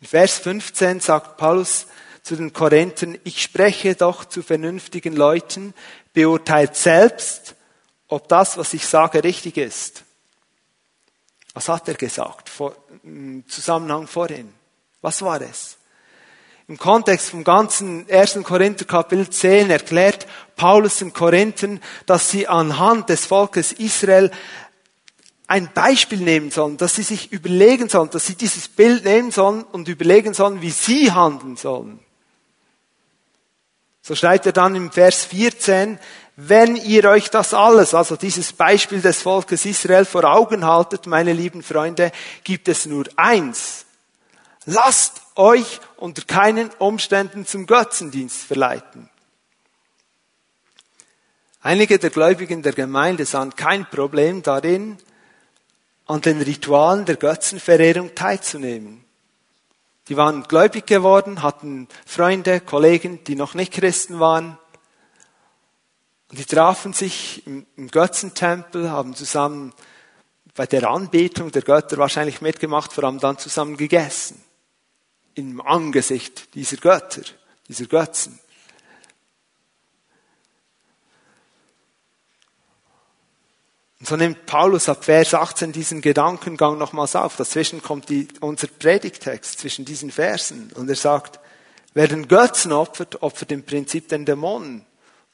In 0.00 0.08
Vers 0.08 0.38
15 0.38 0.98
sagt 0.98 1.36
Paulus 1.36 1.86
zu 2.24 2.34
den 2.34 2.52
Korinthern, 2.52 3.16
ich 3.22 3.40
spreche 3.40 3.94
doch 3.94 4.24
zu 4.24 4.42
vernünftigen 4.42 5.14
Leuten, 5.14 5.74
beurteilt 6.12 6.74
selbst, 6.74 7.55
ob 8.08 8.28
das, 8.28 8.56
was 8.56 8.74
ich 8.74 8.86
sage, 8.86 9.22
richtig 9.22 9.56
ist. 9.56 10.04
Was 11.54 11.68
hat 11.68 11.88
er 11.88 11.94
gesagt 11.94 12.48
vor, 12.48 12.74
im 13.02 13.46
Zusammenhang 13.48 14.06
vorhin? 14.06 14.52
Was 15.00 15.22
war 15.22 15.40
es? 15.40 15.76
Im 16.68 16.78
Kontext 16.78 17.30
vom 17.30 17.44
ganzen 17.44 18.10
1. 18.10 18.40
Korinther 18.42 18.84
Kapitel 18.84 19.30
10 19.30 19.70
erklärt 19.70 20.26
Paulus 20.56 20.98
den 20.98 21.12
Korinthern, 21.12 21.80
dass 22.06 22.30
sie 22.30 22.48
anhand 22.48 23.08
des 23.08 23.24
Volkes 23.24 23.72
Israel 23.72 24.32
ein 25.46 25.72
Beispiel 25.72 26.18
nehmen 26.18 26.50
sollen, 26.50 26.76
dass 26.76 26.96
sie 26.96 27.04
sich 27.04 27.32
überlegen 27.32 27.88
sollen, 27.88 28.10
dass 28.10 28.26
sie 28.26 28.34
dieses 28.34 28.66
Bild 28.66 29.04
nehmen 29.04 29.30
sollen 29.30 29.62
und 29.62 29.86
überlegen 29.86 30.34
sollen, 30.34 30.60
wie 30.60 30.72
sie 30.72 31.12
handeln 31.12 31.56
sollen. 31.56 32.00
So 34.02 34.14
schreibt 34.14 34.46
er 34.46 34.52
dann 34.52 34.74
im 34.74 34.90
Vers 34.90 35.24
14, 35.24 35.98
wenn 36.36 36.76
ihr 36.76 37.04
euch 37.06 37.30
das 37.30 37.54
alles, 37.54 37.94
also 37.94 38.14
dieses 38.14 38.52
Beispiel 38.52 39.00
des 39.00 39.22
Volkes 39.22 39.64
Israel 39.64 40.04
vor 40.04 40.24
Augen 40.24 40.66
haltet, 40.66 41.06
meine 41.06 41.32
lieben 41.32 41.62
Freunde, 41.62 42.12
gibt 42.44 42.68
es 42.68 42.84
nur 42.84 43.06
eins. 43.16 43.86
Lasst 44.66 45.22
euch 45.34 45.80
unter 45.96 46.22
keinen 46.22 46.70
Umständen 46.78 47.46
zum 47.46 47.66
Götzendienst 47.66 48.42
verleiten. 48.42 49.08
Einige 51.62 51.98
der 51.98 52.10
Gläubigen 52.10 52.62
der 52.62 52.74
Gemeinde 52.74 53.24
sahen 53.24 53.56
kein 53.56 53.88
Problem 53.88 54.42
darin, 54.42 54.98
an 56.06 56.20
den 56.20 56.42
Ritualen 56.42 57.06
der 57.06 57.16
Götzenverehrung 57.16 58.14
teilzunehmen. 58.14 59.04
Die 60.08 60.16
waren 60.16 60.44
gläubig 60.44 60.86
geworden, 60.86 61.42
hatten 61.42 61.88
Freunde, 62.04 62.60
Kollegen, 62.60 63.24
die 63.24 63.34
noch 63.34 63.54
nicht 63.54 63.72
Christen 63.72 64.20
waren. 64.20 64.58
Und 66.36 66.40
die 66.40 66.54
trafen 66.54 66.92
sich 66.92 67.46
im, 67.46 67.64
Götzentempel, 67.90 68.90
haben 68.90 69.14
zusammen 69.14 69.72
bei 70.54 70.66
der 70.66 70.86
Anbetung 70.86 71.50
der 71.50 71.62
Götter 71.62 71.96
wahrscheinlich 71.96 72.42
mitgemacht, 72.42 72.92
vor 72.92 73.04
allem 73.04 73.20
dann 73.20 73.38
zusammen 73.38 73.78
gegessen. 73.78 74.44
Im 75.34 75.62
Angesicht 75.62 76.54
dieser 76.54 76.76
Götter, 76.76 77.22
dieser 77.68 77.86
Götzen. 77.86 78.38
Und 84.00 84.06
so 84.06 84.16
nimmt 84.16 84.44
Paulus 84.44 84.90
ab 84.90 85.06
Vers 85.06 85.32
18 85.32 85.72
diesen 85.72 86.02
Gedankengang 86.02 86.76
nochmals 86.76 87.16
auf. 87.16 87.36
Dazwischen 87.36 87.82
kommt 87.82 88.10
die, 88.10 88.28
unser 88.40 88.66
Predigtext 88.66 89.58
zwischen 89.58 89.86
diesen 89.86 90.10
Versen. 90.10 90.70
Und 90.74 90.90
er 90.90 90.96
sagt, 90.96 91.40
wer 91.94 92.08
den 92.08 92.28
Götzen 92.28 92.72
opfert, 92.72 93.22
opfert 93.22 93.52
im 93.52 93.62
Prinzip 93.64 94.10
den 94.10 94.26
Dämonen. 94.26 94.84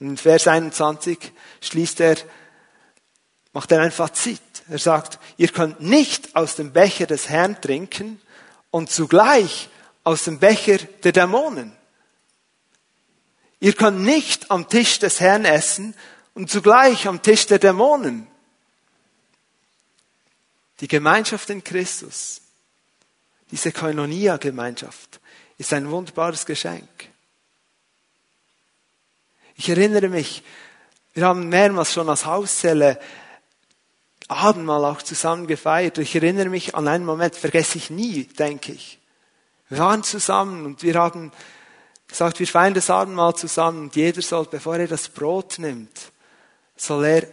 Und 0.03 0.09
in 0.09 0.17
Vers 0.17 0.49
21 0.49 1.31
schließt 1.61 2.01
er, 2.01 2.17
macht 3.53 3.71
er 3.71 3.83
ein 3.83 3.93
Fazit. 3.93 4.43
Er 4.69 4.81
sagt, 4.81 5.21
ihr 5.37 5.47
könnt 5.47 5.81
nicht 5.81 6.35
aus 6.35 6.57
dem 6.57 6.73
Becher 6.73 7.07
des 7.07 7.29
Herrn 7.29 7.61
trinken 7.61 8.21
und 8.73 8.91
zugleich 8.91 9.69
aus 10.03 10.25
dem 10.25 10.41
Becher 10.41 10.79
der 10.79 11.13
Dämonen. 11.13 11.71
Ihr 13.61 13.75
könnt 13.75 14.01
nicht 14.01 14.51
am 14.51 14.69
Tisch 14.69 14.99
des 14.99 15.21
Herrn 15.21 15.45
essen 15.45 15.95
und 16.35 16.51
zugleich 16.51 17.07
am 17.07 17.23
Tisch 17.23 17.47
der 17.47 17.61
Dämonen. 17.61 18.27
Die 20.81 20.89
Gemeinschaft 20.89 21.49
in 21.49 21.63
Christus, 21.63 22.41
diese 23.53 23.71
Koinonia-Gemeinschaft, 23.71 25.21
ist 25.59 25.73
ein 25.73 25.89
wunderbares 25.89 26.45
Geschenk. 26.45 27.12
Ich 29.57 29.69
erinnere 29.69 30.09
mich, 30.09 30.43
wir 31.15 31.27
haben 31.27 31.49
mehrmals 31.49 31.93
schon 31.93 32.09
als 32.09 32.27
Hauszelle 32.27 32.99
Abendmahl 34.29 34.85
auch 34.85 35.03
zusammen 35.03 35.47
gefeiert. 35.47 35.99
Ich 35.99 36.15
erinnere 36.15 36.49
mich 36.49 36.75
an 36.75 36.89
einen 36.89 37.05
Moment, 37.05 37.37
vergesse 37.37 37.79
ich 37.79 37.91
nie, 37.91 38.25
denke 38.25 38.73
ich. 38.73 38.99
Wir 39.69 39.79
waren 39.79 40.03
zusammen 40.03 40.65
und 40.65 40.83
wir 40.83 40.95
haben 40.95 41.33
gesagt, 42.07 42.39
wir 42.41 42.47
feiern 42.47 42.75
das 42.75 42.91
Abendmahl 42.91 43.35
zusammen 43.35 43.85
und 43.85 43.97
jeder 43.97 44.23
soll, 44.23 44.47
bevor 44.47 44.77
er 44.77 44.89
das 44.89 45.09
Brot 45.09 45.59
nimmt, 45.59 46.13
soll 46.77 47.05
er 47.05 47.29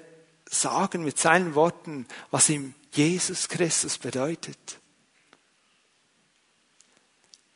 sagen 0.50 1.04
mit 1.04 1.20
seinen 1.20 1.56
Worten, 1.56 2.08
was 2.32 2.50
ihm 2.50 2.74
Jesus 2.92 3.48
Christus 3.48 3.98
bedeutet. 3.98 4.80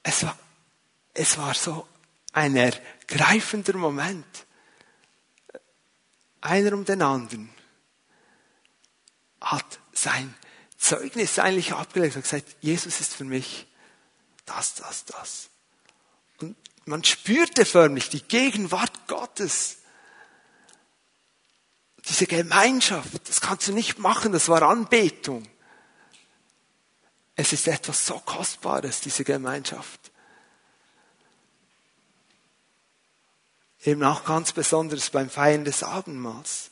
Es 0.04 0.24
war, 0.24 0.38
es 1.14 1.38
war 1.38 1.54
so 1.54 1.88
ein 2.34 2.56
ergreifender 2.56 3.78
Moment. 3.78 4.46
Einer 6.44 6.74
um 6.74 6.84
den 6.84 7.02
anderen 7.02 7.50
hat 9.40 9.80
sein 9.94 10.36
Zeugnis 10.78 11.40
eigentlich 11.40 11.72
abgelegt 11.72 12.18
und 12.18 12.24
gesagt, 12.24 12.58
Jesus 12.60 13.00
ist 13.00 13.14
für 13.14 13.24
mich 13.24 13.66
das, 14.46 14.76
das, 14.76 15.06
das. 15.06 15.50
Und 16.40 16.58
man 16.84 17.02
spürte 17.06 17.64
förmlich 17.64 18.10
die 18.10 18.22
Gegenwart 18.22 19.08
Gottes 19.08 19.78
diese 22.10 22.28
Gemeinschaft, 22.28 23.30
das 23.30 23.40
kannst 23.40 23.70
du 23.70 23.72
nicht 23.72 23.98
machen, 24.00 24.34
das 24.34 24.50
war 24.50 24.64
Anbetung. 24.64 25.48
Es 27.38 27.54
ist 27.54 27.70
etwas 27.70 28.06
so 28.06 28.20
Kostbares, 28.20 29.00
diese 29.00 29.24
Gemeinschaft. 29.24 30.12
Eben 33.84 34.04
auch 34.04 34.24
ganz 34.24 34.52
besonders 34.54 35.10
beim 35.10 35.30
Feiern 35.30 35.66
des 35.66 35.84
Abendmahls. 35.84 36.72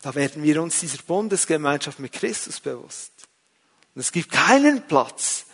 Da 0.00 0.14
werden 0.14 0.42
wir 0.42 0.62
uns 0.62 0.80
dieser 0.80 1.02
Bundesgemeinschaft 1.02 1.98
mit 1.98 2.12
Christus 2.12 2.60
bewusst. 2.60 3.10
Und 3.94 4.00
es 4.00 4.12
gibt 4.12 4.30
keinen 4.30 4.86
Platz 4.86 5.46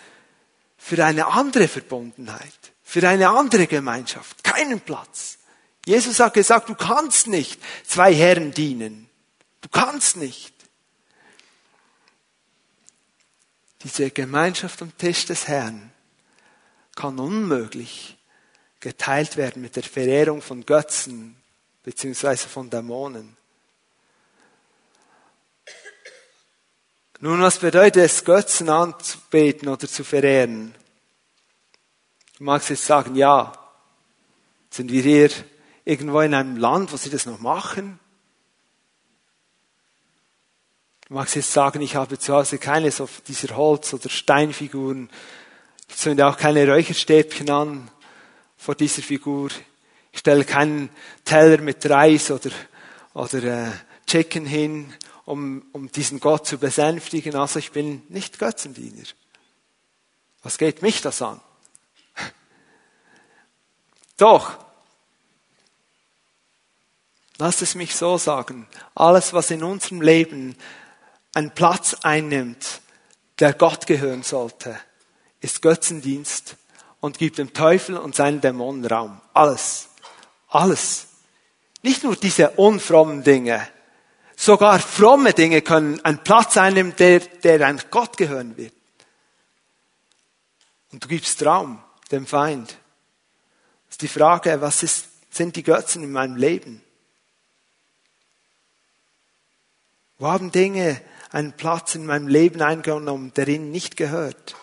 für 0.77 1.05
eine 1.05 1.29
andere 1.29 1.69
Verbundenheit, 1.69 2.73
für 2.83 3.07
eine 3.09 3.31
andere 3.31 3.67
Gemeinschaft. 3.67 4.43
Keinen 4.43 4.81
Platz. 4.81 5.39
Jesus 5.87 6.21
hat 6.21 6.35
gesagt, 6.35 6.69
du 6.69 6.75
kannst 6.75 7.27
nicht 7.27 7.61
zwei 7.87 8.15
Herren 8.15 8.53
dienen. 8.53 9.09
Du 9.61 9.69
kannst 9.69 10.17
nicht. 10.17 10.55
Diese 13.83 14.11
Gemeinschaft 14.11 14.83
am 14.83 14.97
Tisch 14.99 15.27
des 15.27 15.49
Herrn 15.49 15.93
kann 16.97 17.19
unmöglich 17.19 18.19
geteilt 18.81 19.37
werden 19.37 19.63
mit 19.63 19.77
der 19.77 19.83
Verehrung 19.83 20.43
von 20.43 20.65
Götzen 20.65 21.37
beziehungsweise 21.83 22.49
von 22.49 22.71
Dämonen. 22.71 23.37
Nun, 27.21 27.43
was 27.43 27.59
bedeutet 27.59 28.05
es, 28.05 28.25
Götzen 28.25 28.71
anzubeten 28.71 29.69
oder 29.69 29.87
zu 29.87 30.05
verehren? 30.05 30.75
Du 32.39 32.45
magst 32.45 32.71
jetzt 32.71 32.87
sagen, 32.87 33.15
ja, 33.15 33.53
sind 34.71 34.91
wir 34.91 35.03
hier 35.03 35.31
irgendwo 35.85 36.21
in 36.21 36.33
einem 36.33 36.57
Land, 36.57 36.91
wo 36.93 36.97
sie 36.97 37.11
das 37.11 37.27
noch 37.27 37.39
machen. 37.39 38.01
Du 41.07 41.15
magst 41.15 41.37
jetzt 41.37 41.53
sagen, 41.53 41.83
ich 41.83 41.97
habe 41.97 42.19
zu 42.19 42.33
Hause 42.33 42.57
keine 42.57 42.91
dieser 43.29 43.57
Holz- 43.57 43.93
oder 43.93 44.09
Steinfiguren. 44.09 45.11
Ich 45.89 45.97
zünde 45.97 46.27
auch 46.27 46.39
keine 46.39 46.67
Räucherstäbchen 46.67 47.51
an 47.51 47.91
vor 48.61 48.75
dieser 48.75 49.03
Figur. 49.03 49.51
Ich 50.13 50.19
stelle 50.21 50.45
keinen 50.45 50.91
Teller 51.25 51.63
mit 51.63 51.89
Reis 51.89 52.31
oder, 52.31 52.51
oder 53.15 53.43
äh, 53.43 53.73
Chicken 54.07 54.45
hin, 54.45 54.93
um, 55.25 55.65
um 55.73 55.91
diesen 55.91 56.21
Gott 56.21 56.47
zu 56.47 56.59
besänftigen. 56.59 57.35
Also 57.37 57.59
ich 57.59 57.73
bin 57.73 58.03
nicht 58.11 58.39
Götzendiener. 58.39 59.05
Was 60.43 60.59
geht 60.59 60.83
mich 60.83 61.01
das 61.01 61.23
an? 61.23 61.41
Doch, 64.19 64.59
Lasst 67.39 67.63
es 67.63 67.75
mich 67.75 67.95
so 67.97 68.19
sagen. 68.19 68.69
Alles, 68.95 69.33
was 69.33 69.51
in 69.51 69.65
unserem 69.65 70.03
Leben 70.03 70.55
einen 71.33 71.51
Platz 71.53 71.97
einnimmt, 72.03 72.83
der 73.39 73.55
Gott 73.55 73.87
gehören 73.87 74.23
sollte, 74.23 74.79
ist 75.41 75.63
Götzendienst 75.63 76.57
und 77.01 77.19
gibt 77.19 77.39
dem 77.39 77.53
Teufel 77.53 77.97
und 77.97 78.15
seinen 78.15 78.41
Dämonen 78.41 78.85
Raum. 78.85 79.21
Alles. 79.33 79.89
Alles. 80.49 81.09
Nicht 81.83 82.05
nur 82.05 82.17
diese 82.17 82.51
unfrommen 82.51 83.23
Dinge. 83.23 83.67
Sogar 84.37 84.79
fromme 84.79 85.33
Dinge 85.33 85.63
können 85.63 86.05
einen 86.05 86.23
Platz 86.23 86.57
einnehmen, 86.57 86.95
der, 86.97 87.21
der 87.21 87.67
eigentlich 87.67 87.91
Gott 87.91 88.17
gehören 88.17 88.57
wird. 88.57 88.73
Und 90.93 91.05
du 91.05 91.09
gibst 91.09 91.45
Raum 91.45 91.83
dem 92.11 92.27
Feind. 92.27 92.71
Das 93.87 93.95
ist 93.95 94.03
die 94.03 94.09
Frage, 94.09 94.61
was 94.61 94.83
ist, 94.83 95.09
sind 95.31 95.57
die 95.57 95.63
Götzen 95.63 96.03
in 96.03 96.13
meinem 96.13 96.37
Leben? 96.37 96.83
Wo 100.19 100.27
haben 100.29 100.53
Dinge 100.53 101.01
einen 101.31 101.53
Platz 101.53 101.95
in 101.95 102.05
meinem 102.05 102.29
Leben 102.29 102.61
eingenommen, 102.61 103.33
der 103.35 103.49
ihnen 103.49 103.71
nicht 103.71 103.97
gehört? 103.97 104.57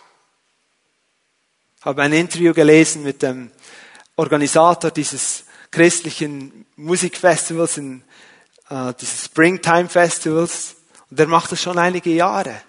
Ich 1.80 1.86
habe 1.86 2.02
ein 2.02 2.12
Interview 2.12 2.54
gelesen 2.54 3.04
mit 3.04 3.22
dem 3.22 3.52
Organisator 4.16 4.90
dieses 4.90 5.44
christlichen 5.70 6.66
Musikfestivals, 6.76 7.78
in, 7.78 8.04
äh, 8.70 8.94
dieses 9.00 9.26
Springtime 9.26 9.88
Festivals. 9.88 10.76
Und 11.10 11.20
der 11.20 11.28
macht 11.28 11.52
das 11.52 11.62
schon 11.62 11.78
einige 11.78 12.10
Jahre. 12.10 12.62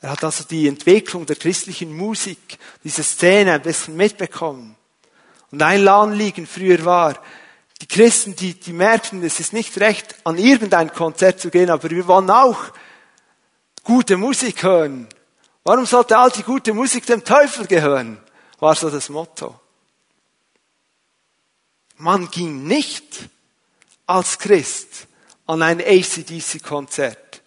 Er 0.00 0.10
hat 0.10 0.24
also 0.24 0.44
die 0.44 0.66
Entwicklung 0.66 1.26
der 1.26 1.36
christlichen 1.36 1.94
Musik, 1.94 2.58
diese 2.82 3.02
Szene 3.02 3.52
ein 3.52 3.62
bisschen 3.62 3.96
mitbekommen. 3.96 4.76
Und 5.50 5.60
ein 5.60 5.86
Anliegen 5.86 6.46
früher 6.46 6.82
war, 6.86 7.20
die 7.82 7.86
Christen, 7.86 8.34
die, 8.34 8.54
die 8.54 8.72
merkten, 8.72 9.22
es 9.22 9.40
ist 9.40 9.52
nicht 9.52 9.78
recht, 9.78 10.14
an 10.24 10.38
irgendein 10.38 10.90
Konzert 10.90 11.38
zu 11.38 11.50
gehen, 11.50 11.68
aber 11.68 11.90
wir 11.90 12.06
wollen 12.06 12.30
auch 12.30 12.72
gute 13.84 14.16
Musik 14.16 14.62
hören. 14.62 15.06
Warum 15.66 15.84
sollte 15.84 16.16
all 16.16 16.30
die 16.30 16.44
gute 16.44 16.72
Musik 16.72 17.06
dem 17.06 17.24
Teufel 17.24 17.66
gehören? 17.66 18.20
War 18.60 18.76
so 18.76 18.88
das 18.88 19.08
Motto. 19.08 19.58
Man 21.96 22.30
ging 22.30 22.68
nicht 22.68 23.28
als 24.06 24.38
Christ 24.38 25.08
an 25.44 25.62
ein 25.62 25.80
ACDC-Konzert 25.80 27.42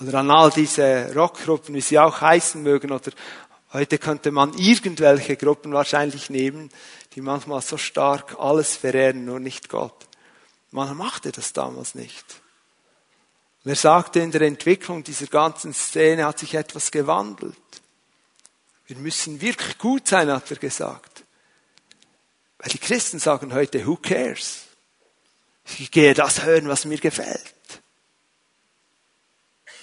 oder 0.00 0.20
an 0.20 0.30
all 0.30 0.50
diese 0.50 1.12
Rockgruppen, 1.14 1.74
wie 1.74 1.82
sie 1.82 1.98
auch 1.98 2.22
heißen 2.22 2.62
mögen, 2.62 2.90
oder 2.90 3.12
heute 3.74 3.98
könnte 3.98 4.30
man 4.30 4.54
irgendwelche 4.54 5.36
Gruppen 5.36 5.74
wahrscheinlich 5.74 6.30
nehmen, 6.30 6.70
die 7.14 7.20
manchmal 7.20 7.60
so 7.60 7.76
stark 7.76 8.36
alles 8.38 8.76
verehren, 8.76 9.26
nur 9.26 9.40
nicht 9.40 9.68
Gott. 9.68 10.06
Man 10.70 10.96
machte 10.96 11.32
das 11.32 11.52
damals 11.52 11.94
nicht. 11.94 12.40
Und 13.66 13.72
er 13.72 13.76
sagte, 13.76 14.20
in 14.20 14.30
der 14.30 14.42
Entwicklung 14.42 15.02
dieser 15.02 15.26
ganzen 15.26 15.74
Szene 15.74 16.24
hat 16.24 16.38
sich 16.38 16.54
etwas 16.54 16.92
gewandelt. 16.92 17.56
Wir 18.86 18.94
müssen 18.94 19.40
wirklich 19.40 19.76
gut 19.78 20.06
sein, 20.06 20.30
hat 20.30 20.48
er 20.52 20.56
gesagt. 20.58 21.24
Weil 22.58 22.70
die 22.70 22.78
Christen 22.78 23.18
sagen 23.18 23.52
heute, 23.52 23.84
who 23.84 23.96
cares? 23.96 24.66
Ich 25.64 25.90
gehe 25.90 26.14
das 26.14 26.44
hören, 26.44 26.68
was 26.68 26.84
mir 26.84 26.98
gefällt. 26.98 27.56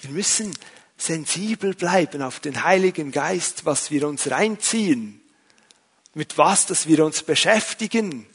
Wir 0.00 0.12
müssen 0.12 0.56
sensibel 0.96 1.74
bleiben 1.74 2.22
auf 2.22 2.40
den 2.40 2.64
Heiligen 2.64 3.12
Geist, 3.12 3.66
was 3.66 3.90
wir 3.90 4.08
uns 4.08 4.30
reinziehen, 4.30 5.20
mit 6.14 6.38
was, 6.38 6.64
dass 6.64 6.86
wir 6.86 7.04
uns 7.04 7.22
beschäftigen. 7.22 8.33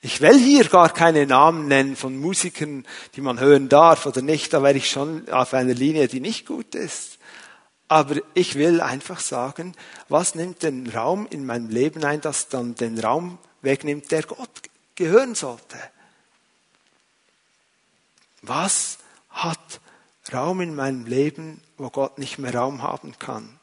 Ich 0.00 0.20
will 0.20 0.38
hier 0.38 0.64
gar 0.68 0.92
keine 0.92 1.26
Namen 1.26 1.66
nennen 1.66 1.96
von 1.96 2.16
Musikern, 2.16 2.86
die 3.16 3.20
man 3.20 3.40
hören 3.40 3.68
darf 3.68 4.06
oder 4.06 4.22
nicht, 4.22 4.52
da 4.52 4.62
wäre 4.62 4.76
ich 4.76 4.88
schon 4.88 5.28
auf 5.28 5.54
einer 5.54 5.74
Linie, 5.74 6.06
die 6.06 6.20
nicht 6.20 6.46
gut 6.46 6.74
ist. 6.76 7.18
Aber 7.88 8.16
ich 8.34 8.54
will 8.54 8.80
einfach 8.80 9.18
sagen, 9.18 9.74
was 10.08 10.34
nimmt 10.34 10.62
den 10.62 10.88
Raum 10.88 11.26
in 11.28 11.44
meinem 11.44 11.68
Leben 11.68 12.04
ein, 12.04 12.20
das 12.20 12.48
dann 12.48 12.74
den 12.76 12.98
Raum 13.00 13.38
wegnimmt, 13.62 14.10
der 14.12 14.22
Gott 14.22 14.50
gehören 14.94 15.34
sollte? 15.34 15.78
Was 18.42 18.98
hat 19.30 19.80
Raum 20.32 20.60
in 20.60 20.76
meinem 20.76 21.06
Leben, 21.06 21.60
wo 21.76 21.90
Gott 21.90 22.18
nicht 22.18 22.38
mehr 22.38 22.54
Raum 22.54 22.82
haben 22.82 23.18
kann? 23.18 23.58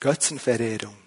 Götzenverehrung 0.00 1.03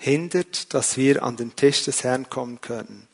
hindert, 0.00 0.72
dass 0.72 0.96
wir 0.96 1.22
an 1.22 1.36
den 1.36 1.54
Tisch 1.54 1.84
des 1.84 2.02
Herrn 2.04 2.28
kommen 2.30 2.60
können. 2.62 3.06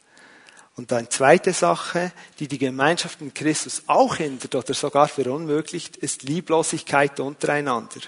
Und 0.76 0.92
eine 0.92 1.08
zweite 1.08 1.52
Sache, 1.52 2.12
die 2.38 2.48
die 2.48 2.58
Gemeinschaft 2.58 3.20
in 3.20 3.34
Christus 3.34 3.82
auch 3.86 4.16
hindert 4.16 4.54
oder 4.54 4.72
sogar 4.72 5.08
verunmöglicht, 5.08 5.96
ist 5.96 6.22
Lieblosigkeit 6.22 7.18
untereinander. 7.18 8.00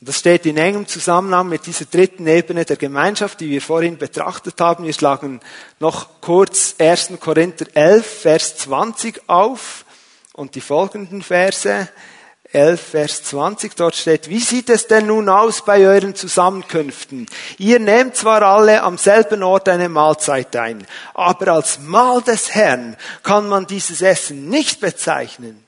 Und 0.00 0.08
das 0.08 0.18
steht 0.18 0.46
in 0.46 0.56
engem 0.56 0.88
Zusammenhang 0.88 1.48
mit 1.48 1.66
dieser 1.66 1.84
dritten 1.84 2.26
Ebene 2.26 2.64
der 2.64 2.76
Gemeinschaft, 2.76 3.40
die 3.40 3.50
wir 3.50 3.60
vorhin 3.60 3.98
betrachtet 3.98 4.60
haben. 4.60 4.84
Wir 4.84 4.94
schlagen 4.94 5.40
noch 5.78 6.20
kurz 6.20 6.76
1. 6.78 7.12
Korinther 7.20 7.66
11, 7.74 8.06
Vers 8.06 8.56
20 8.58 9.28
auf 9.28 9.84
und 10.32 10.54
die 10.54 10.60
folgenden 10.60 11.22
Verse. 11.22 11.88
11, 12.52 12.80
Vers 12.80 13.24
20, 13.24 13.74
dort 13.76 13.96
steht, 13.96 14.28
wie 14.28 14.40
sieht 14.40 14.68
es 14.68 14.86
denn 14.86 15.06
nun 15.06 15.28
aus 15.28 15.64
bei 15.64 15.86
euren 15.86 16.14
Zusammenkünften? 16.14 17.26
Ihr 17.58 17.80
nehmt 17.80 18.14
zwar 18.16 18.42
alle 18.42 18.82
am 18.82 18.98
selben 18.98 19.42
Ort 19.42 19.68
eine 19.68 19.88
Mahlzeit 19.88 20.54
ein, 20.56 20.86
aber 21.14 21.48
als 21.48 21.78
Mahl 21.78 22.20
des 22.22 22.54
Herrn 22.54 22.96
kann 23.22 23.48
man 23.48 23.66
dieses 23.66 24.02
Essen 24.02 24.48
nicht 24.48 24.80
bezeichnen. 24.80 25.64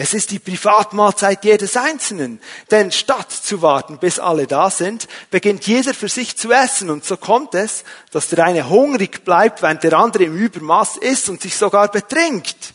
Es 0.00 0.14
ist 0.14 0.30
die 0.30 0.38
Privatmahlzeit 0.38 1.44
jedes 1.44 1.76
Einzelnen. 1.76 2.40
Denn 2.70 2.92
statt 2.92 3.32
zu 3.32 3.62
warten, 3.62 3.98
bis 3.98 4.20
alle 4.20 4.46
da 4.46 4.70
sind, 4.70 5.08
beginnt 5.32 5.66
jeder 5.66 5.92
für 5.92 6.08
sich 6.08 6.36
zu 6.36 6.52
essen. 6.52 6.88
Und 6.88 7.04
so 7.04 7.16
kommt 7.16 7.56
es, 7.56 7.82
dass 8.12 8.28
der 8.28 8.44
eine 8.44 8.68
hungrig 8.68 9.24
bleibt, 9.24 9.60
während 9.60 9.82
der 9.82 9.94
andere 9.94 10.22
im 10.22 10.36
Übermaß 10.36 10.98
isst 10.98 11.28
und 11.28 11.42
sich 11.42 11.56
sogar 11.56 11.88
betrinkt. 11.88 12.74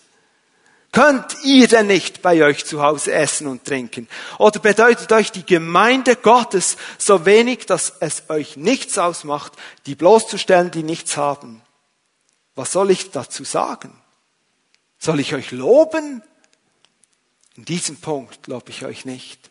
Könnt 0.93 1.43
ihr 1.43 1.67
denn 1.67 1.87
nicht 1.87 2.21
bei 2.21 2.43
euch 2.43 2.65
zu 2.65 2.83
Hause 2.83 3.13
essen 3.13 3.47
und 3.47 3.65
trinken? 3.65 4.07
Oder 4.37 4.59
bedeutet 4.59 5.11
euch 5.11 5.31
die 5.31 5.43
Gemeinde 5.43 6.15
Gottes 6.15 6.77
so 6.99 7.25
wenig, 7.25 7.65
dass 7.65 7.93
es 7.99 8.29
euch 8.29 8.57
nichts 8.57 8.99
ausmacht, 8.99 9.53
die 9.87 9.95
bloßzustellen, 9.95 10.69
die 10.69 10.83
nichts 10.83 11.17
haben? 11.17 11.63
Was 12.53 12.71
soll 12.71 12.91
ich 12.91 13.09
dazu 13.09 13.43
sagen? 13.43 13.99
Soll 14.99 15.19
ich 15.19 15.33
euch 15.33 15.49
loben? 15.49 16.21
In 17.55 17.65
diesem 17.65 17.97
Punkt 17.97 18.45
lobe 18.45 18.69
ich 18.69 18.85
euch 18.85 19.03
nicht. 19.03 19.49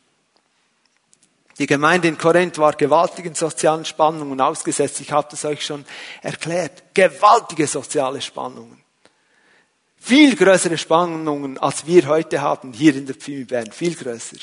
Die 1.59 1.66
Gemeinde 1.66 2.07
in 2.07 2.18
Korinth 2.18 2.59
war 2.59 2.74
gewaltigen 2.74 3.34
sozialen 3.34 3.84
Spannungen 3.84 4.40
ausgesetzt. 4.40 5.01
Ich 5.01 5.11
habe 5.11 5.26
das 5.28 5.45
euch 5.45 5.66
schon 5.66 5.84
erklärt. 6.22 6.95
Gewaltige 6.95 7.66
soziale 7.66 8.20
Spannungen. 8.20 8.82
Viel 10.05 10.34
größere 10.34 10.76
Spannungen, 10.78 11.59
als 11.59 11.86
wir 11.86 12.09
heute 12.09 12.40
haben, 12.40 12.72
hier 12.72 12.96
in 12.96 13.07
der 13.07 13.14
Pfimi. 13.14 13.46
Viel 13.70 13.94
größer. 13.94 14.36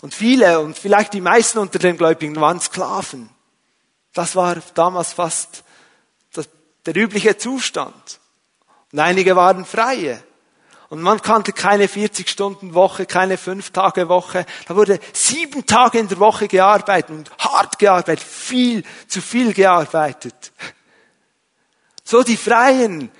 Und 0.00 0.14
viele, 0.14 0.60
und 0.60 0.78
vielleicht 0.78 1.12
die 1.12 1.20
meisten 1.20 1.58
unter 1.58 1.80
den 1.80 1.96
Gläubigen 1.96 2.36
waren 2.36 2.60
Sklaven. 2.60 3.30
Das 4.14 4.36
war 4.36 4.56
damals 4.74 5.12
fast 5.12 5.64
der 6.86 6.96
übliche 6.96 7.36
Zustand. 7.36 8.20
Und 8.92 9.00
einige 9.00 9.34
waren 9.34 9.64
Freie. 9.64 10.22
Und 10.88 11.02
man 11.02 11.20
kannte 11.20 11.52
keine 11.52 11.86
40-Stunden-Woche, 11.86 13.06
keine 13.06 13.36
5-Tage-Woche. 13.36 14.46
Da 14.68 14.76
wurde 14.76 15.00
sieben 15.12 15.66
Tage 15.66 15.98
in 15.98 16.06
der 16.06 16.20
Woche 16.20 16.46
gearbeitet 16.46 17.10
und 17.10 17.30
hart 17.38 17.78
gearbeitet, 17.80 18.24
viel, 18.24 18.84
zu 19.08 19.20
viel 19.20 19.52
gearbeitet. 19.52 20.52
So 22.04 22.22
die 22.22 22.38
Freien, 22.38 23.10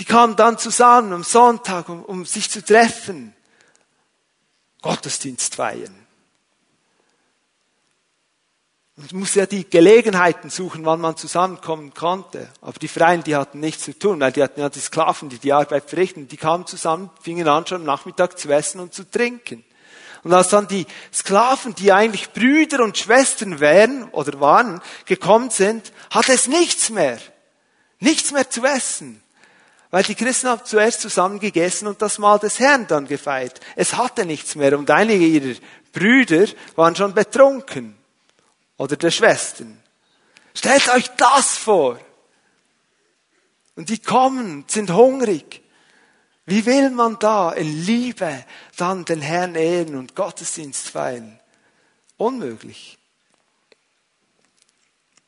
die 0.00 0.06
kamen 0.06 0.34
dann 0.34 0.56
zusammen 0.56 1.12
am 1.12 1.22
Sonntag, 1.22 1.90
um, 1.90 2.02
um 2.02 2.24
sich 2.24 2.50
zu 2.50 2.64
treffen. 2.64 3.34
Gottesdienst 4.80 5.56
feiern. 5.56 5.94
Und 8.96 9.12
musste 9.12 9.40
ja 9.40 9.46
die 9.46 9.68
Gelegenheiten 9.68 10.48
suchen, 10.48 10.86
wann 10.86 11.02
man 11.02 11.18
zusammenkommen 11.18 11.92
konnte. 11.92 12.48
Aber 12.62 12.78
die 12.78 12.88
Freien, 12.88 13.22
die 13.24 13.36
hatten 13.36 13.60
nichts 13.60 13.84
zu 13.84 13.98
tun, 13.98 14.20
weil 14.20 14.32
die 14.32 14.42
hatten 14.42 14.60
ja 14.60 14.70
die 14.70 14.80
Sklaven, 14.80 15.28
die 15.28 15.38
die 15.38 15.52
Arbeit 15.52 15.90
verrichten. 15.90 16.28
Die 16.28 16.38
kamen 16.38 16.66
zusammen, 16.66 17.10
fingen 17.20 17.46
an, 17.46 17.66
schon 17.66 17.82
am 17.82 17.86
Nachmittag 17.86 18.38
zu 18.38 18.50
essen 18.50 18.80
und 18.80 18.94
zu 18.94 19.08
trinken. 19.10 19.64
Und 20.22 20.32
als 20.32 20.48
dann 20.48 20.66
die 20.66 20.86
Sklaven, 21.12 21.74
die 21.74 21.92
eigentlich 21.92 22.30
Brüder 22.32 22.82
und 22.82 22.96
Schwestern 22.96 23.60
wären 23.60 24.04
oder 24.12 24.40
waren, 24.40 24.80
gekommen 25.04 25.50
sind, 25.50 25.92
hatte 26.08 26.32
es 26.32 26.46
nichts 26.46 26.88
mehr. 26.88 27.18
Nichts 27.98 28.32
mehr 28.32 28.48
zu 28.48 28.64
essen. 28.64 29.22
Weil 29.90 30.04
die 30.04 30.14
Christen 30.14 30.48
haben 30.48 30.64
zuerst 30.64 31.00
zusammen 31.00 31.40
gegessen 31.40 31.88
und 31.88 32.00
das 32.00 32.18
Mahl 32.18 32.38
des 32.38 32.60
Herrn 32.60 32.86
dann 32.86 33.08
gefeiert. 33.08 33.60
Es 33.74 33.96
hatte 33.96 34.24
nichts 34.24 34.54
mehr 34.54 34.78
und 34.78 34.90
einige 34.90 35.24
ihrer 35.24 35.58
Brüder 35.92 36.46
waren 36.76 36.94
schon 36.94 37.12
betrunken. 37.12 37.96
Oder 38.76 38.96
der 38.96 39.10
Schwestern. 39.10 39.82
Stellt 40.54 40.88
euch 40.88 41.08
das 41.16 41.56
vor. 41.56 41.98
Und 43.76 43.88
die 43.88 43.98
kommen, 43.98 44.64
sind 44.68 44.92
hungrig. 44.92 45.62
Wie 46.46 46.66
will 46.66 46.90
man 46.90 47.18
da 47.18 47.52
in 47.52 47.84
Liebe 47.84 48.44
dann 48.76 49.04
den 49.04 49.20
Herrn 49.20 49.54
ehren 49.54 49.96
und 49.96 50.14
Gottesdienst 50.14 50.88
feiern? 50.88 51.38
Unmöglich. 52.16 52.98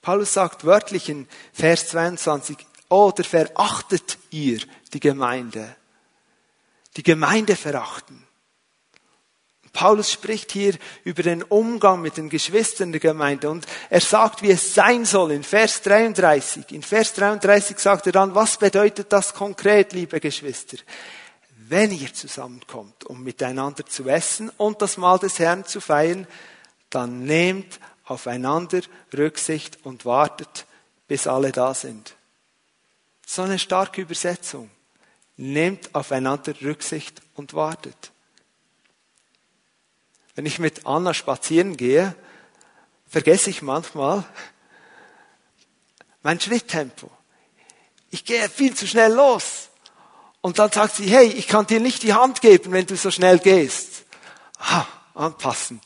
Paulus 0.02 0.32
sagt 0.32 0.64
wörtlich 0.64 1.08
in 1.08 1.28
Vers 1.52 1.88
22, 1.88 2.56
oder 2.92 3.24
verachtet 3.24 4.18
ihr 4.30 4.60
die 4.92 5.00
Gemeinde? 5.00 5.76
die 6.96 7.02
Gemeinde 7.02 7.56
verachten. 7.56 8.26
Paulus 9.72 10.12
spricht 10.12 10.52
hier 10.52 10.74
über 11.02 11.22
den 11.22 11.42
Umgang 11.42 12.02
mit 12.02 12.18
den 12.18 12.28
Geschwistern 12.28 12.92
der 12.92 13.00
Gemeinde 13.00 13.48
und 13.48 13.64
er 13.88 14.02
sagt, 14.02 14.42
wie 14.42 14.50
es 14.50 14.74
sein 14.74 15.06
soll 15.06 15.32
in 15.32 15.42
Vers 15.42 15.80
33. 15.80 16.72
In 16.72 16.82
Vers 16.82 17.14
33 17.14 17.78
sagt 17.78 18.06
er 18.06 18.12
dann, 18.12 18.34
was 18.34 18.58
bedeutet 18.58 19.10
das 19.10 19.32
konkret, 19.32 19.94
liebe 19.94 20.20
Geschwister? 20.20 20.76
Wenn 21.56 21.90
ihr 21.90 22.12
zusammenkommt, 22.12 23.04
um 23.04 23.22
miteinander 23.22 23.86
zu 23.86 24.06
essen 24.06 24.50
und 24.58 24.82
das 24.82 24.98
Mahl 24.98 25.18
des 25.18 25.38
Herrn 25.38 25.64
zu 25.64 25.80
feiern, 25.80 26.26
dann 26.90 27.24
nehmt 27.24 27.80
aufeinander 28.04 28.82
Rücksicht 29.16 29.78
und 29.84 30.04
wartet, 30.04 30.66
bis 31.08 31.26
alle 31.26 31.50
da 31.50 31.72
sind. 31.72 32.14
So 33.26 33.42
eine 33.42 33.58
starke 33.58 34.02
Übersetzung. 34.02 34.70
Nehmt 35.36 35.94
aufeinander 35.94 36.54
Rücksicht 36.60 37.22
und 37.34 37.54
wartet. 37.54 38.12
Wenn 40.34 40.46
ich 40.46 40.58
mit 40.58 40.86
Anna 40.86 41.14
spazieren 41.14 41.76
gehe, 41.76 42.14
vergesse 43.06 43.50
ich 43.50 43.62
manchmal 43.62 44.24
mein 46.22 46.40
Schritttempo. 46.40 47.10
Ich 48.10 48.24
gehe 48.24 48.48
viel 48.48 48.74
zu 48.74 48.86
schnell 48.86 49.12
los. 49.12 49.68
Und 50.40 50.58
dann 50.58 50.72
sagt 50.72 50.96
sie, 50.96 51.06
hey, 51.06 51.26
ich 51.26 51.48
kann 51.48 51.66
dir 51.66 51.80
nicht 51.80 52.02
die 52.02 52.14
Hand 52.14 52.40
geben, 52.40 52.72
wenn 52.72 52.86
du 52.86 52.96
so 52.96 53.10
schnell 53.10 53.38
gehst. 53.38 54.04
Ah, 54.58 54.86
anpassen. 55.14 55.80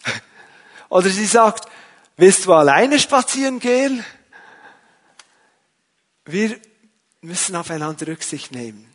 Oder 0.89 1.11
sie 1.11 1.27
sagt, 1.27 1.69
willst 2.17 2.47
du 2.47 2.53
alleine 2.53 2.99
spazieren 2.99 3.59
gehen? 3.59 4.05
Wir 6.25 6.59
müssen 7.27 7.57
aufeinander 7.57 8.07
Rücksicht 8.07 8.53
nehmen 8.53 8.87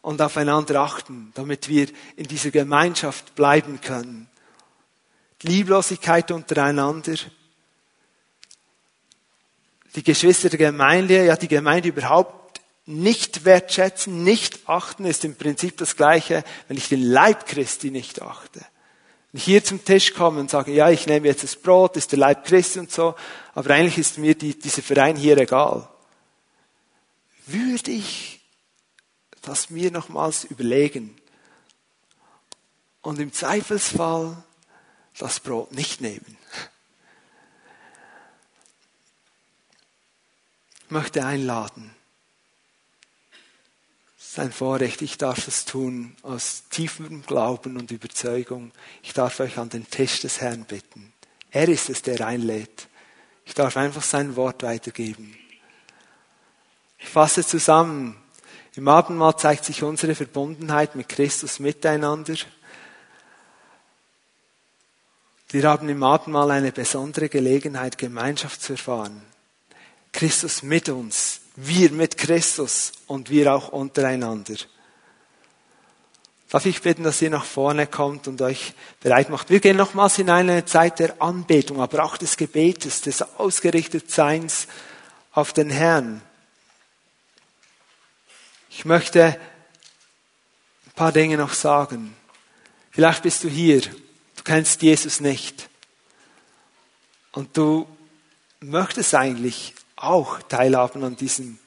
und 0.00 0.22
aufeinander 0.22 0.80
achten, 0.80 1.32
damit 1.34 1.68
wir 1.68 1.88
in 2.16 2.26
dieser 2.26 2.50
Gemeinschaft 2.50 3.34
bleiben 3.34 3.80
können. 3.80 4.28
Lieblosigkeit 5.42 6.30
untereinander. 6.30 7.16
Die 9.94 10.02
Geschwister 10.02 10.48
der 10.48 10.58
Gemeinde, 10.58 11.24
ja 11.24 11.36
die 11.36 11.48
Gemeinde 11.48 11.88
überhaupt 11.88 12.60
nicht 12.86 13.44
wertschätzen, 13.44 14.24
nicht 14.24 14.68
achten, 14.68 15.04
ist 15.04 15.24
im 15.24 15.36
Prinzip 15.36 15.76
das 15.76 15.96
Gleiche, 15.96 16.42
wenn 16.68 16.76
ich 16.76 16.88
den 16.88 17.02
Leib 17.02 17.46
Christi 17.46 17.90
nicht 17.90 18.22
achte. 18.22 18.60
Wenn 19.30 19.38
ich 19.38 19.44
hier 19.44 19.62
zum 19.62 19.84
Tisch 19.84 20.14
komme 20.14 20.40
und 20.40 20.50
sage, 20.50 20.72
ja, 20.72 20.88
ich 20.88 21.06
nehme 21.06 21.26
jetzt 21.26 21.42
das 21.44 21.56
Brot, 21.56 21.96
ist 21.96 22.12
der 22.12 22.18
Leib 22.18 22.46
Christi 22.46 22.78
und 22.78 22.90
so, 22.90 23.14
aber 23.54 23.74
eigentlich 23.74 23.98
ist 23.98 24.16
mir 24.16 24.34
die, 24.34 24.58
dieser 24.58 24.82
Verein 24.82 25.16
hier 25.16 25.36
egal. 25.36 25.88
Würde 27.50 27.92
ich 27.92 28.40
das 29.40 29.70
mir 29.70 29.90
nochmals 29.90 30.44
überlegen 30.44 31.16
und 33.00 33.18
im 33.18 33.32
Zweifelsfall 33.32 34.44
das 35.16 35.40
Brot 35.40 35.72
nicht 35.72 36.02
nehmen. 36.02 36.36
Ich 40.84 40.90
möchte 40.90 41.24
einladen. 41.24 41.94
Es 44.18 44.28
ist 44.28 44.38
ein 44.40 44.52
Vorrecht, 44.52 45.00
ich 45.00 45.16
darf 45.16 45.48
es 45.48 45.64
tun 45.64 46.16
aus 46.20 46.64
tiefem 46.68 47.22
Glauben 47.22 47.78
und 47.78 47.90
Überzeugung. 47.90 48.72
Ich 49.02 49.14
darf 49.14 49.40
euch 49.40 49.56
an 49.56 49.70
den 49.70 49.88
Tisch 49.88 50.20
des 50.20 50.42
Herrn 50.42 50.66
bitten. 50.66 51.14
Er 51.50 51.70
ist 51.70 51.88
es, 51.88 52.02
der 52.02 52.26
einlädt. 52.26 52.88
Ich 53.46 53.54
darf 53.54 53.78
einfach 53.78 54.02
sein 54.02 54.36
Wort 54.36 54.62
weitergeben. 54.62 55.34
Ich 56.98 57.08
fasse 57.08 57.44
zusammen. 57.44 58.16
Im 58.74 58.86
Abendmahl 58.88 59.36
zeigt 59.36 59.64
sich 59.64 59.82
unsere 59.82 60.14
Verbundenheit 60.14 60.94
mit 60.94 61.08
Christus 61.08 61.58
miteinander. 61.58 62.34
Wir 65.50 65.62
haben 65.64 65.88
im 65.88 66.02
Abendmahl 66.02 66.50
eine 66.50 66.72
besondere 66.72 67.28
Gelegenheit, 67.28 67.98
Gemeinschaft 67.98 68.60
zu 68.60 68.74
erfahren. 68.74 69.22
Christus 70.12 70.62
mit 70.62 70.88
uns, 70.88 71.40
wir 71.56 71.90
mit 71.90 72.18
Christus 72.18 72.92
und 73.06 73.30
wir 73.30 73.54
auch 73.54 73.68
untereinander. 73.68 74.56
Darf 76.50 76.64
ich 76.64 76.80
bitten, 76.80 77.02
dass 77.02 77.20
ihr 77.20 77.30
nach 77.30 77.44
vorne 77.44 77.86
kommt 77.86 78.26
und 78.26 78.40
euch 78.40 78.72
bereit 79.00 79.28
macht? 79.28 79.50
Wir 79.50 79.60
gehen 79.60 79.76
nochmals 79.76 80.18
in 80.18 80.30
eine 80.30 80.64
Zeit 80.64 80.98
der 80.98 81.20
Anbetung, 81.20 81.80
aber 81.80 82.04
auch 82.04 82.16
des 82.16 82.36
Gebetes, 82.36 83.02
des 83.02 83.22
Ausgerichtetseins 83.38 84.66
auf 85.32 85.52
den 85.52 85.68
Herrn. 85.68 86.22
Ich 88.70 88.84
möchte 88.84 89.38
ein 90.86 90.92
paar 90.94 91.12
Dinge 91.12 91.36
noch 91.36 91.52
sagen. 91.52 92.14
Vielleicht 92.90 93.22
bist 93.22 93.44
du 93.44 93.48
hier 93.48 93.82
kennst 94.48 94.80
Jesus 94.80 95.20
nicht. 95.20 95.68
Und 97.32 97.54
du 97.54 97.86
möchtest 98.60 99.14
eigentlich 99.14 99.74
auch 99.94 100.40
teilhaben 100.40 101.04
an 101.04 101.16
diesem 101.16 101.58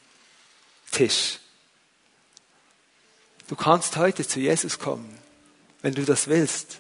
Tisch. 0.90 1.38
Du 3.48 3.56
kannst 3.56 3.98
heute 3.98 4.28
zu 4.28 4.40
Jesus 4.40 4.80
kommen, 4.80 5.16
wenn 5.84 5.94
du 5.94 6.04
das 6.06 6.28
willst. 6.28 6.80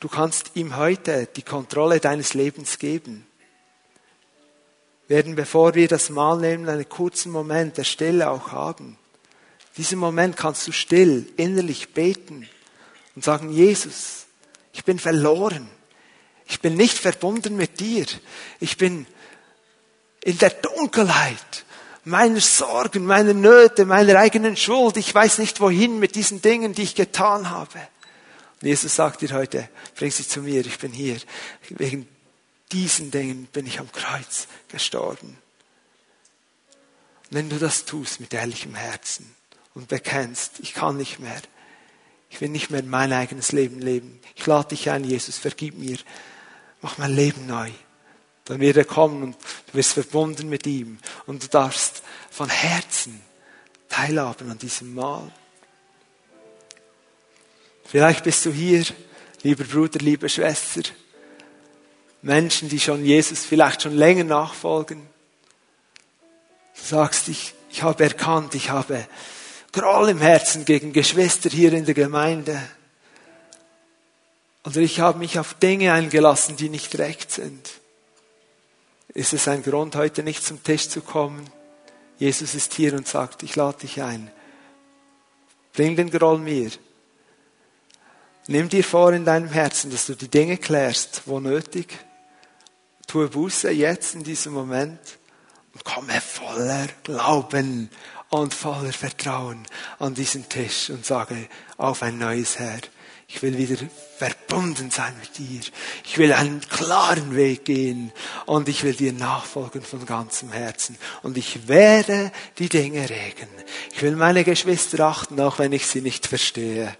Du 0.00 0.08
kannst 0.08 0.52
ihm 0.54 0.76
heute 0.76 1.26
die 1.36 1.42
Kontrolle 1.42 2.00
deines 2.00 2.32
Lebens 2.32 2.78
geben. 2.78 3.26
Werden, 5.08 5.34
bevor 5.34 5.74
wir 5.74 5.88
das 5.88 6.10
Mahl 6.10 6.38
nehmen, 6.38 6.68
einen 6.68 6.88
kurzen 6.88 7.32
Moment 7.32 7.76
der 7.76 7.84
Stille 7.84 8.30
auch 8.30 8.52
haben. 8.52 8.96
Diesen 9.76 9.98
Moment 9.98 10.36
kannst 10.36 10.66
du 10.66 10.72
still, 10.72 11.30
innerlich 11.36 11.92
beten 11.92 12.48
und 13.14 13.24
sagen, 13.24 13.50
Jesus, 13.50 14.26
ich 14.72 14.84
bin 14.84 14.98
verloren. 14.98 15.68
Ich 16.46 16.60
bin 16.60 16.74
nicht 16.74 16.98
verbunden 16.98 17.56
mit 17.56 17.80
dir. 17.80 18.06
Ich 18.60 18.76
bin 18.76 19.06
in 20.22 20.38
der 20.38 20.50
Dunkelheit 20.50 21.64
meiner 22.04 22.40
Sorgen, 22.40 23.04
meiner 23.06 23.34
Nöte, 23.34 23.84
meiner 23.84 24.16
eigenen 24.18 24.56
Schuld. 24.56 24.96
Ich 24.96 25.14
weiß 25.14 25.38
nicht 25.38 25.60
wohin 25.60 25.98
mit 25.98 26.14
diesen 26.14 26.42
Dingen, 26.42 26.74
die 26.74 26.82
ich 26.82 26.94
getan 26.94 27.50
habe. 27.50 27.78
Und 28.60 28.68
Jesus 28.68 28.94
sagt 28.94 29.22
dir 29.22 29.32
heute, 29.32 29.68
bring 29.96 30.10
sie 30.10 30.26
zu 30.26 30.40
mir, 30.40 30.64
ich 30.66 30.78
bin 30.78 30.92
hier. 30.92 31.16
Wegen 31.70 32.08
diesen 32.72 33.10
Dingen 33.10 33.46
bin 33.46 33.66
ich 33.66 33.78
am 33.78 33.90
Kreuz 33.92 34.48
gestorben. 34.68 35.38
Und 37.30 37.36
wenn 37.36 37.48
du 37.48 37.58
das 37.58 37.84
tust 37.84 38.20
mit 38.20 38.34
ehrlichem 38.34 38.74
Herzen 38.74 39.34
und 39.74 39.88
bekennst, 39.88 40.60
ich 40.60 40.74
kann 40.74 40.96
nicht 40.96 41.20
mehr, 41.20 41.40
ich 42.30 42.40
will 42.40 42.48
nicht 42.48 42.70
mehr 42.70 42.82
mein 42.82 43.12
eigenes 43.12 43.52
Leben 43.52 43.80
leben. 43.80 44.20
Ich 44.34 44.46
lade 44.46 44.70
dich 44.70 44.90
ein, 44.90 45.04
Jesus, 45.04 45.36
vergib 45.36 45.76
mir. 45.78 45.98
Mach 46.80 46.98
mein 46.98 47.14
Leben 47.14 47.46
neu. 47.46 47.70
Dann 48.46 48.58
wird 48.58 48.76
er 48.76 48.84
kommen 48.84 49.22
und 49.22 49.36
du 49.66 49.74
wirst 49.74 49.92
verbunden 49.92 50.48
mit 50.48 50.66
ihm. 50.66 50.98
Und 51.26 51.44
du 51.44 51.48
darfst 51.48 52.02
von 52.30 52.48
Herzen 52.48 53.20
teilhaben 53.88 54.50
an 54.50 54.58
diesem 54.58 54.94
Mahl. 54.94 55.30
Vielleicht 57.84 58.24
bist 58.24 58.46
du 58.46 58.50
hier, 58.50 58.84
lieber 59.42 59.64
Bruder, 59.64 59.98
liebe 60.00 60.28
Schwester. 60.28 60.82
Menschen, 62.22 62.68
die 62.68 62.80
schon 62.80 63.04
Jesus 63.04 63.44
vielleicht 63.44 63.82
schon 63.82 63.96
länger 63.96 64.24
nachfolgen. 64.24 65.02
Du 66.76 66.82
sagst, 66.82 67.28
ich, 67.28 67.54
ich 67.70 67.82
habe 67.82 68.04
erkannt, 68.04 68.54
ich 68.54 68.70
habe 68.70 69.06
Groll 69.72 70.10
im 70.10 70.20
Herzen 70.20 70.64
gegen 70.64 70.92
Geschwister 70.92 71.48
hier 71.48 71.72
in 71.72 71.84
der 71.84 71.94
Gemeinde. 71.94 72.60
Oder 74.64 74.78
ich 74.78 75.00
habe 75.00 75.18
mich 75.18 75.38
auf 75.38 75.54
Dinge 75.54 75.92
eingelassen, 75.92 76.56
die 76.56 76.68
nicht 76.68 76.98
recht 76.98 77.30
sind. 77.32 77.70
Ist 79.14 79.32
es 79.32 79.48
ein 79.48 79.62
Grund, 79.62 79.96
heute 79.96 80.22
nicht 80.22 80.44
zum 80.44 80.62
Tisch 80.62 80.88
zu 80.88 81.00
kommen? 81.00 81.50
Jesus 82.18 82.54
ist 82.54 82.74
hier 82.74 82.92
und 82.92 83.08
sagt, 83.08 83.42
ich 83.42 83.56
lade 83.56 83.78
dich 83.78 84.02
ein. 84.02 84.30
Bring 85.72 85.96
den 85.96 86.10
Groll 86.10 86.38
mir. 86.38 86.70
Nimm 88.46 88.68
dir 88.68 88.84
vor 88.84 89.12
in 89.12 89.24
deinem 89.24 89.48
Herzen, 89.48 89.90
dass 89.90 90.06
du 90.06 90.14
die 90.14 90.28
Dinge 90.28 90.58
klärst, 90.58 91.22
wo 91.26 91.40
nötig. 91.40 91.98
Tue 93.12 93.28
Buße 93.28 93.70
jetzt 93.70 94.14
in 94.14 94.24
diesem 94.24 94.54
Moment 94.54 94.98
und 95.74 95.84
komme 95.84 96.18
voller 96.18 96.86
Glauben 97.02 97.90
und 98.30 98.54
voller 98.54 98.90
Vertrauen 98.90 99.66
an 99.98 100.14
diesen 100.14 100.48
Tisch 100.48 100.88
und 100.88 101.04
sage 101.04 101.36
auf 101.76 102.02
ein 102.02 102.16
neues 102.16 102.58
Herr. 102.58 102.80
Ich 103.28 103.42
will 103.42 103.58
wieder 103.58 103.76
verbunden 104.16 104.90
sein 104.90 105.12
mit 105.20 105.36
dir. 105.36 105.60
Ich 106.04 106.16
will 106.16 106.32
einen 106.32 106.62
klaren 106.62 107.36
Weg 107.36 107.66
gehen 107.66 108.12
und 108.46 108.70
ich 108.70 108.82
will 108.82 108.94
dir 108.94 109.12
nachfolgen 109.12 109.82
von 109.82 110.06
ganzem 110.06 110.50
Herzen. 110.50 110.96
Und 111.22 111.36
ich 111.36 111.68
werde 111.68 112.32
die 112.56 112.70
Dinge 112.70 113.10
regeln. 113.10 113.50
Ich 113.92 114.00
will 114.00 114.16
meine 114.16 114.42
Geschwister 114.42 115.04
achten, 115.04 115.38
auch 115.38 115.58
wenn 115.58 115.72
ich 115.72 115.86
sie 115.86 116.00
nicht 116.00 116.28
verstehe. 116.28 116.96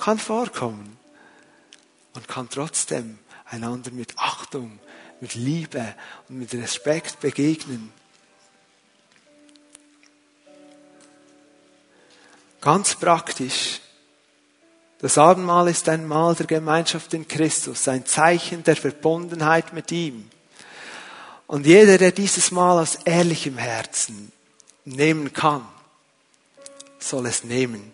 Kann 0.00 0.18
vorkommen 0.18 0.98
und 2.14 2.26
kann 2.26 2.48
trotzdem 2.50 3.20
einander 3.48 3.92
mit 3.92 4.18
Achtung, 4.18 4.80
mit 5.20 5.34
Liebe 5.34 5.94
und 6.28 6.38
mit 6.38 6.54
Respekt 6.54 7.20
begegnen. 7.20 7.92
Ganz 12.60 12.94
praktisch. 12.94 13.80
Das 14.98 15.18
Abendmahl 15.18 15.68
ist 15.68 15.88
ein 15.88 16.06
Mahl 16.06 16.34
der 16.34 16.46
Gemeinschaft 16.46 17.12
in 17.14 17.28
Christus, 17.28 17.86
ein 17.86 18.06
Zeichen 18.06 18.64
der 18.64 18.76
Verbundenheit 18.76 19.72
mit 19.72 19.92
ihm. 19.92 20.30
Und 21.46 21.66
jeder, 21.66 21.98
der 21.98 22.12
dieses 22.12 22.50
Mahl 22.50 22.80
aus 22.80 22.96
ehrlichem 23.04 23.58
Herzen 23.58 24.32
nehmen 24.84 25.32
kann, 25.32 25.66
soll 26.98 27.26
es 27.26 27.44
nehmen. 27.44 27.92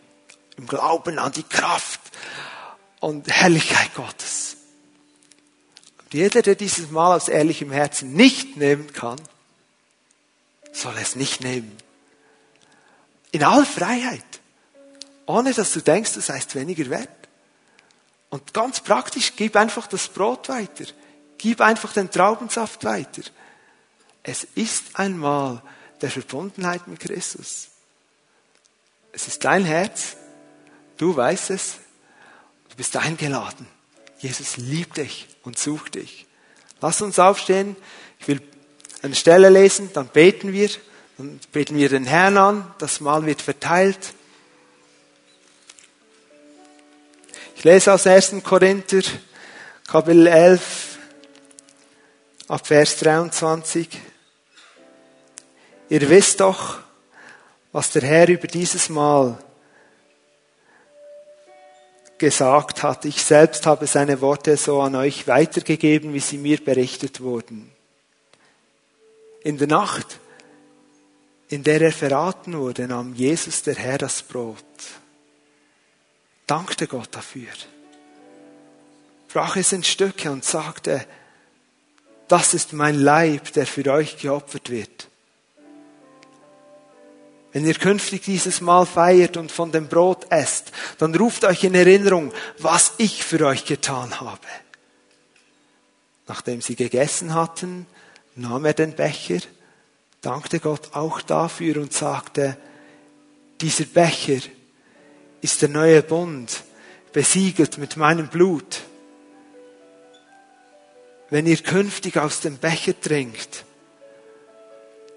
Im 0.56 0.66
Glauben 0.66 1.18
an 1.18 1.32
die 1.32 1.42
Kraft 1.42 2.00
und 3.00 3.28
Herrlichkeit 3.28 3.94
Gottes. 3.94 4.56
Jeder, 6.12 6.42
der 6.42 6.54
dieses 6.54 6.90
Mahl 6.90 7.16
aus 7.16 7.28
ehrlichem 7.28 7.72
Herzen 7.72 8.12
nicht 8.12 8.58
nehmen 8.58 8.92
kann, 8.92 9.20
soll 10.70 10.94
es 11.00 11.16
nicht 11.16 11.40
nehmen. 11.42 11.74
In 13.30 13.42
aller 13.42 13.64
Freiheit. 13.64 14.24
Ohne 15.24 15.54
dass 15.54 15.72
du 15.72 15.80
denkst, 15.80 16.12
du 16.12 16.20
seist 16.20 16.54
weniger 16.54 16.90
wert. 16.90 17.08
Und 18.28 18.52
ganz 18.52 18.80
praktisch, 18.80 19.32
gib 19.36 19.56
einfach 19.56 19.86
das 19.86 20.08
Brot 20.08 20.50
weiter. 20.50 20.84
Gib 21.38 21.62
einfach 21.62 21.94
den 21.94 22.10
Traubensaft 22.10 22.84
weiter. 22.84 23.22
Es 24.22 24.44
ist 24.54 24.98
einmal 24.98 25.62
der 26.02 26.10
Verbundenheit 26.10 26.86
mit 26.88 27.00
Christus. 27.00 27.68
Es 29.12 29.28
ist 29.28 29.44
dein 29.44 29.64
Herz. 29.64 30.16
Du 30.98 31.16
weißt 31.16 31.50
es. 31.50 31.76
Du 32.68 32.76
bist 32.76 32.96
eingeladen. 32.96 33.66
Jesus 34.18 34.58
liebt 34.58 34.98
dich 34.98 35.31
und 35.42 35.58
sucht 35.58 35.96
dich. 35.96 36.26
Lass 36.80 37.00
uns 37.00 37.18
aufstehen. 37.18 37.76
Ich 38.18 38.28
will 38.28 38.40
eine 39.02 39.14
Stelle 39.14 39.48
lesen, 39.48 39.90
dann 39.92 40.08
beten 40.08 40.52
wir. 40.52 40.70
Dann 41.18 41.38
beten 41.52 41.76
wir 41.76 41.88
den 41.88 42.04
Herrn 42.04 42.36
an. 42.36 42.74
Das 42.78 43.00
Mahl 43.00 43.26
wird 43.26 43.42
verteilt. 43.42 44.14
Ich 47.56 47.64
lese 47.64 47.92
aus 47.92 48.08
1. 48.08 48.42
Korinther, 48.42 49.02
Kapitel 49.86 50.26
11, 50.26 50.98
ab 52.48 52.66
Vers 52.66 52.96
23. 52.98 53.88
Ihr 55.88 56.10
wisst 56.10 56.40
doch, 56.40 56.78
was 57.70 57.90
der 57.92 58.02
Herr 58.02 58.28
über 58.28 58.48
dieses 58.48 58.88
Mal 58.88 59.38
gesagt 62.22 62.84
hat. 62.84 63.04
Ich 63.04 63.20
selbst 63.20 63.66
habe 63.66 63.88
seine 63.88 64.20
Worte 64.20 64.56
so 64.56 64.80
an 64.80 64.94
euch 64.94 65.26
weitergegeben, 65.26 66.14
wie 66.14 66.20
sie 66.20 66.38
mir 66.38 66.64
berichtet 66.64 67.20
wurden. 67.20 67.68
In 69.42 69.58
der 69.58 69.66
Nacht, 69.66 70.20
in 71.48 71.64
der 71.64 71.80
er 71.80 71.90
verraten 71.90 72.56
wurde, 72.56 72.86
nahm 72.86 73.16
Jesus 73.16 73.64
der 73.64 73.74
Herr 73.74 73.98
das 73.98 74.22
Brot, 74.22 74.56
dankte 76.46 76.86
Gott 76.86 77.08
dafür, 77.10 77.50
brach 79.32 79.56
es 79.56 79.72
in 79.72 79.82
Stücke 79.82 80.30
und 80.30 80.44
sagte, 80.44 81.04
das 82.28 82.54
ist 82.54 82.72
mein 82.72 83.00
Leib, 83.00 83.52
der 83.54 83.66
für 83.66 83.84
euch 83.90 84.16
geopfert 84.16 84.70
wird. 84.70 85.08
Wenn 87.52 87.66
ihr 87.66 87.74
künftig 87.74 88.22
dieses 88.22 88.60
Mal 88.62 88.86
feiert 88.86 89.36
und 89.36 89.52
von 89.52 89.72
dem 89.72 89.88
Brot 89.88 90.26
esst, 90.30 90.72
dann 90.98 91.14
ruft 91.14 91.44
euch 91.44 91.64
in 91.64 91.74
Erinnerung, 91.74 92.32
was 92.58 92.94
ich 92.96 93.24
für 93.24 93.46
euch 93.46 93.66
getan 93.66 94.20
habe. 94.20 94.46
Nachdem 96.26 96.62
sie 96.62 96.76
gegessen 96.76 97.34
hatten, 97.34 97.86
nahm 98.36 98.64
er 98.64 98.72
den 98.72 98.94
Becher, 98.94 99.40
dankte 100.22 100.60
Gott 100.60 100.94
auch 100.94 101.20
dafür 101.20 101.76
und 101.76 101.92
sagte, 101.92 102.56
dieser 103.60 103.84
Becher 103.84 104.40
ist 105.42 105.60
der 105.60 105.68
neue 105.68 106.02
Bund, 106.02 106.62
besiegelt 107.12 107.76
mit 107.76 107.98
meinem 107.98 108.28
Blut. 108.28 108.82
Wenn 111.28 111.46
ihr 111.46 111.58
künftig 111.58 112.16
aus 112.16 112.40
dem 112.40 112.56
Becher 112.56 112.98
trinkt, 112.98 113.64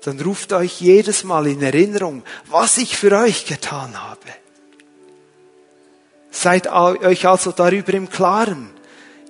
dann 0.05 0.19
ruft 0.19 0.53
euch 0.53 0.81
jedes 0.81 1.23
Mal 1.23 1.47
in 1.47 1.63
Erinnerung, 1.63 2.21
was 2.45 2.77
ich 2.77 2.95
für 2.95 3.11
euch 3.17 3.47
getan 3.47 3.99
habe. 4.03 4.27
Seid 6.29 6.67
euch 6.67 7.25
also 7.27 7.51
darüber 7.51 7.91
im 7.95 8.07
Klaren. 8.07 8.69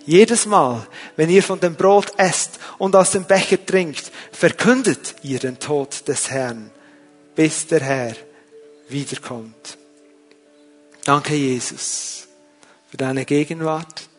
Jedes 0.06 0.46
Mal, 0.46 0.86
wenn 1.16 1.30
ihr 1.30 1.44
von 1.44 1.62
dem 1.62 1.76
Brot 1.76 2.12
esst 2.18 2.60
und 2.78 2.94
aus 2.94 3.12
dem 3.12 3.24
Becher 3.24 3.66
trinkt, 3.66 4.12
verkündet 4.34 5.16
ihr 5.24 5.40
den 5.40 5.60
Tod 5.60 6.08
des 6.10 6.30
Herrn, 6.30 6.70
bis 7.36 7.68
der 7.68 7.80
Herr 7.80 8.16
wiederkommt. 8.90 9.78
Danke, 11.06 11.36
Jesus, 11.36 12.28
für 12.92 12.98
deine 12.98 13.24
Gegenwart. 13.24 14.10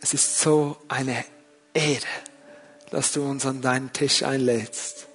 Es 0.00 0.12
ist 0.12 0.40
so 0.40 0.76
eine 0.88 1.24
Ehre 1.72 2.27
dass 2.90 3.12
du 3.12 3.22
uns 3.22 3.46
an 3.46 3.60
deinen 3.60 3.92
Tisch 3.92 4.22
einlädst. 4.22 5.06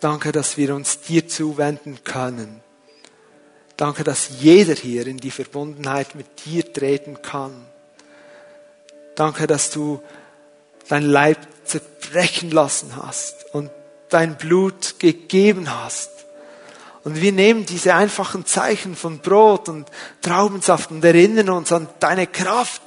Danke, 0.00 0.32
dass 0.32 0.56
wir 0.56 0.74
uns 0.74 1.00
dir 1.00 1.28
zuwenden 1.28 2.04
können. 2.04 2.60
Danke, 3.76 4.04
dass 4.04 4.28
jeder 4.40 4.74
hier 4.74 5.06
in 5.06 5.16
die 5.16 5.30
Verbundenheit 5.30 6.14
mit 6.14 6.26
dir 6.44 6.72
treten 6.72 7.22
kann. 7.22 7.66
Danke, 9.14 9.46
dass 9.46 9.70
du 9.70 10.02
dein 10.88 11.04
Leib 11.04 11.38
zerbrechen 11.64 12.50
lassen 12.50 12.96
hast 12.96 13.46
und 13.54 13.70
dein 14.10 14.36
Blut 14.36 14.98
gegeben 14.98 15.74
hast. 15.74 16.10
Und 17.02 17.20
wir 17.20 17.32
nehmen 17.32 17.66
diese 17.66 17.94
einfachen 17.94 18.46
Zeichen 18.46 18.96
von 18.96 19.18
Brot 19.18 19.68
und 19.68 19.88
Traubensaft 20.22 20.90
und 20.90 21.04
erinnern 21.04 21.50
uns 21.50 21.72
an 21.72 21.88
deine 22.00 22.26
Kraft, 22.26 22.82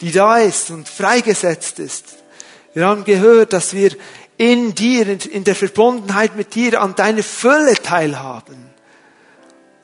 die 0.00 0.12
da 0.12 0.38
ist 0.38 0.70
und 0.70 0.88
freigesetzt 0.88 1.78
ist. 1.78 2.04
Wir 2.74 2.86
haben 2.86 3.04
gehört, 3.04 3.52
dass 3.52 3.74
wir 3.74 3.92
in 4.36 4.74
dir, 4.74 5.06
in 5.30 5.44
der 5.44 5.56
Verbundenheit 5.56 6.36
mit 6.36 6.54
dir 6.54 6.80
an 6.80 6.94
deine 6.94 7.22
Fülle 7.22 7.74
teilhaben. 7.74 8.68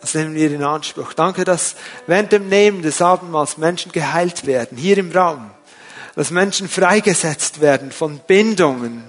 Das 0.00 0.14
nehmen 0.14 0.34
wir 0.34 0.50
in 0.50 0.62
Anspruch. 0.62 1.14
Danke, 1.14 1.44
dass 1.44 1.76
während 2.06 2.30
dem 2.30 2.48
Nehmen 2.48 2.82
des 2.82 3.00
Abendmahls 3.00 3.56
Menschen 3.56 3.90
geheilt 3.90 4.46
werden, 4.46 4.76
hier 4.76 4.98
im 4.98 5.10
Raum. 5.10 5.50
Dass 6.14 6.30
Menschen 6.30 6.68
freigesetzt 6.68 7.60
werden 7.60 7.90
von 7.90 8.18
Bindungen. 8.18 9.02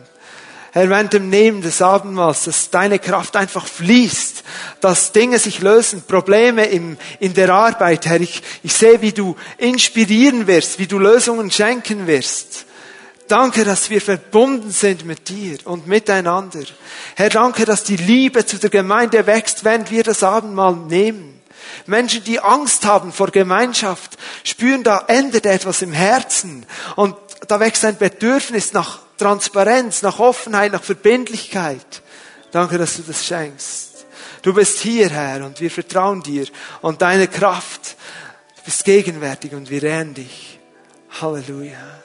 Herr, 0.72 0.90
während 0.90 1.14
dem 1.14 1.30
Nehmen 1.30 1.62
des 1.62 1.82
Abendmahls, 1.82 2.46
dass 2.46 2.70
deine 2.70 2.98
Kraft 2.98 3.36
einfach 3.36 3.68
fließt, 3.68 4.44
dass 4.82 5.12
Dinge 5.12 5.38
sich 5.38 5.62
lösen, 5.62 6.02
Probleme 6.08 6.66
im, 6.66 6.98
in 7.20 7.34
der 7.34 7.50
Arbeit, 7.50 8.06
Herr. 8.06 8.20
Ich, 8.20 8.42
ich 8.64 8.74
sehe, 8.74 9.02
wie 9.02 9.12
du 9.12 9.36
inspirieren 9.58 10.48
wirst, 10.48 10.80
wie 10.80 10.88
du 10.88 10.98
Lösungen 10.98 11.52
schenken 11.52 12.08
wirst. 12.08 12.66
Danke, 13.28 13.66
dass 13.66 13.90
wir 13.90 14.02
verbunden 14.02 14.70
sind 14.70 15.06
mit 15.06 15.30
dir 15.30 15.58
und 15.66 15.88
miteinander. 15.88 16.64
Herr, 17.16 17.30
danke, 17.30 17.66
dass 17.66 17.84
die 17.84 17.96
Liebe 17.96 18.46
zu 18.46 18.58
der 18.58 18.70
Gemeinde 18.70 19.26
wächst, 19.26 19.64
wenn 19.64 19.90
wir 19.90 20.04
das 20.04 20.22
Abendmahl 20.22 20.76
nehmen. 20.76 21.42
Menschen, 21.88 22.24
die 22.24 22.40
Angst 22.40 22.86
haben 22.86 23.12
vor 23.12 23.32
Gemeinschaft, 23.32 24.18
spüren, 24.44 24.84
da 24.84 25.06
ändert 25.08 25.48
etwas 25.48 25.82
im 25.82 25.92
Herzen 25.92 26.66
und 26.96 27.16
da 27.48 27.60
wächst 27.60 27.84
ein 27.86 27.98
Bedürfnis 27.98 28.74
nach 28.74 29.00
Transparenz, 29.18 30.02
nach 30.02 30.20
Offenheit, 30.20 30.72
nach 30.72 30.84
Verbindlichkeit. 30.84 32.02
Danke, 32.52 32.78
dass 32.78 32.98
du 32.98 33.04
das 33.04 33.26
schenkst. 33.26 34.06
Du 34.42 34.54
bist 34.54 34.80
hier, 34.80 35.10
Herr, 35.10 35.44
und 35.46 35.60
wir 35.60 35.72
vertrauen 35.72 36.22
dir 36.22 36.46
und 36.82 37.02
deine 37.02 37.28
Kraft. 37.28 37.98
Du 38.58 38.64
bist 38.66 38.86
gegenwärtig 38.86 39.54
und 39.54 39.70
wir 39.70 39.82
ehren 39.82 40.14
dich. 40.14 40.60
Halleluja. 41.20 42.05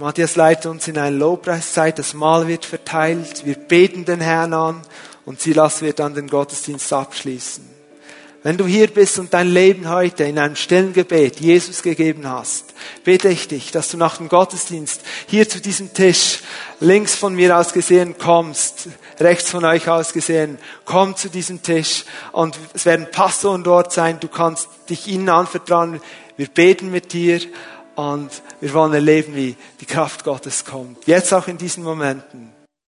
Matthias 0.00 0.36
leitet 0.36 0.66
uns 0.66 0.86
in 0.86 0.96
eine 0.96 1.16
Lobpreiszeit, 1.16 1.98
das 1.98 2.14
Mahl 2.14 2.46
wird 2.46 2.64
verteilt, 2.64 3.44
wir 3.44 3.56
beten 3.56 4.04
den 4.04 4.20
Herrn 4.20 4.54
an 4.54 4.82
und 5.24 5.40
Silas 5.40 5.82
wird 5.82 5.98
dann 5.98 6.14
den 6.14 6.28
Gottesdienst 6.28 6.92
abschließen. 6.92 7.68
Wenn 8.44 8.56
du 8.56 8.64
hier 8.64 8.86
bist 8.86 9.18
und 9.18 9.34
dein 9.34 9.48
Leben 9.48 9.90
heute 9.90 10.22
in 10.22 10.38
einem 10.38 10.54
stillen 10.54 10.92
Gebet 10.92 11.40
Jesus 11.40 11.82
gegeben 11.82 12.28
hast, 12.28 12.74
bete 13.02 13.28
ich 13.28 13.48
dich, 13.48 13.72
dass 13.72 13.90
du 13.90 13.96
nach 13.96 14.18
dem 14.18 14.28
Gottesdienst 14.28 15.00
hier 15.26 15.48
zu 15.48 15.60
diesem 15.60 15.92
Tisch 15.92 16.42
links 16.78 17.16
von 17.16 17.34
mir 17.34 17.58
aus 17.58 17.72
gesehen 17.72 18.14
kommst, 18.18 18.90
rechts 19.18 19.50
von 19.50 19.64
euch 19.64 19.88
aus 19.88 20.12
gesehen, 20.12 20.58
komm 20.84 21.16
zu 21.16 21.28
diesem 21.28 21.60
Tisch 21.60 22.04
und 22.30 22.56
es 22.72 22.86
werden 22.86 23.10
Pastoren 23.10 23.64
dort 23.64 23.92
sein, 23.92 24.20
du 24.20 24.28
kannst 24.28 24.68
dich 24.88 25.08
ihnen 25.08 25.28
anvertrauen, 25.28 26.00
wir 26.36 26.46
beten 26.46 26.92
mit 26.92 27.12
dir 27.12 27.40
und 27.98 28.30
wir 28.60 28.72
wollen 28.74 28.94
erleben, 28.94 29.34
wie 29.34 29.56
die 29.80 29.84
Kraft 29.84 30.22
Gottes 30.22 30.64
kommt. 30.64 31.04
Jetzt 31.08 31.34
auch 31.34 31.48
in 31.48 31.58
diesen 31.58 31.82
Momenten. 31.82 32.52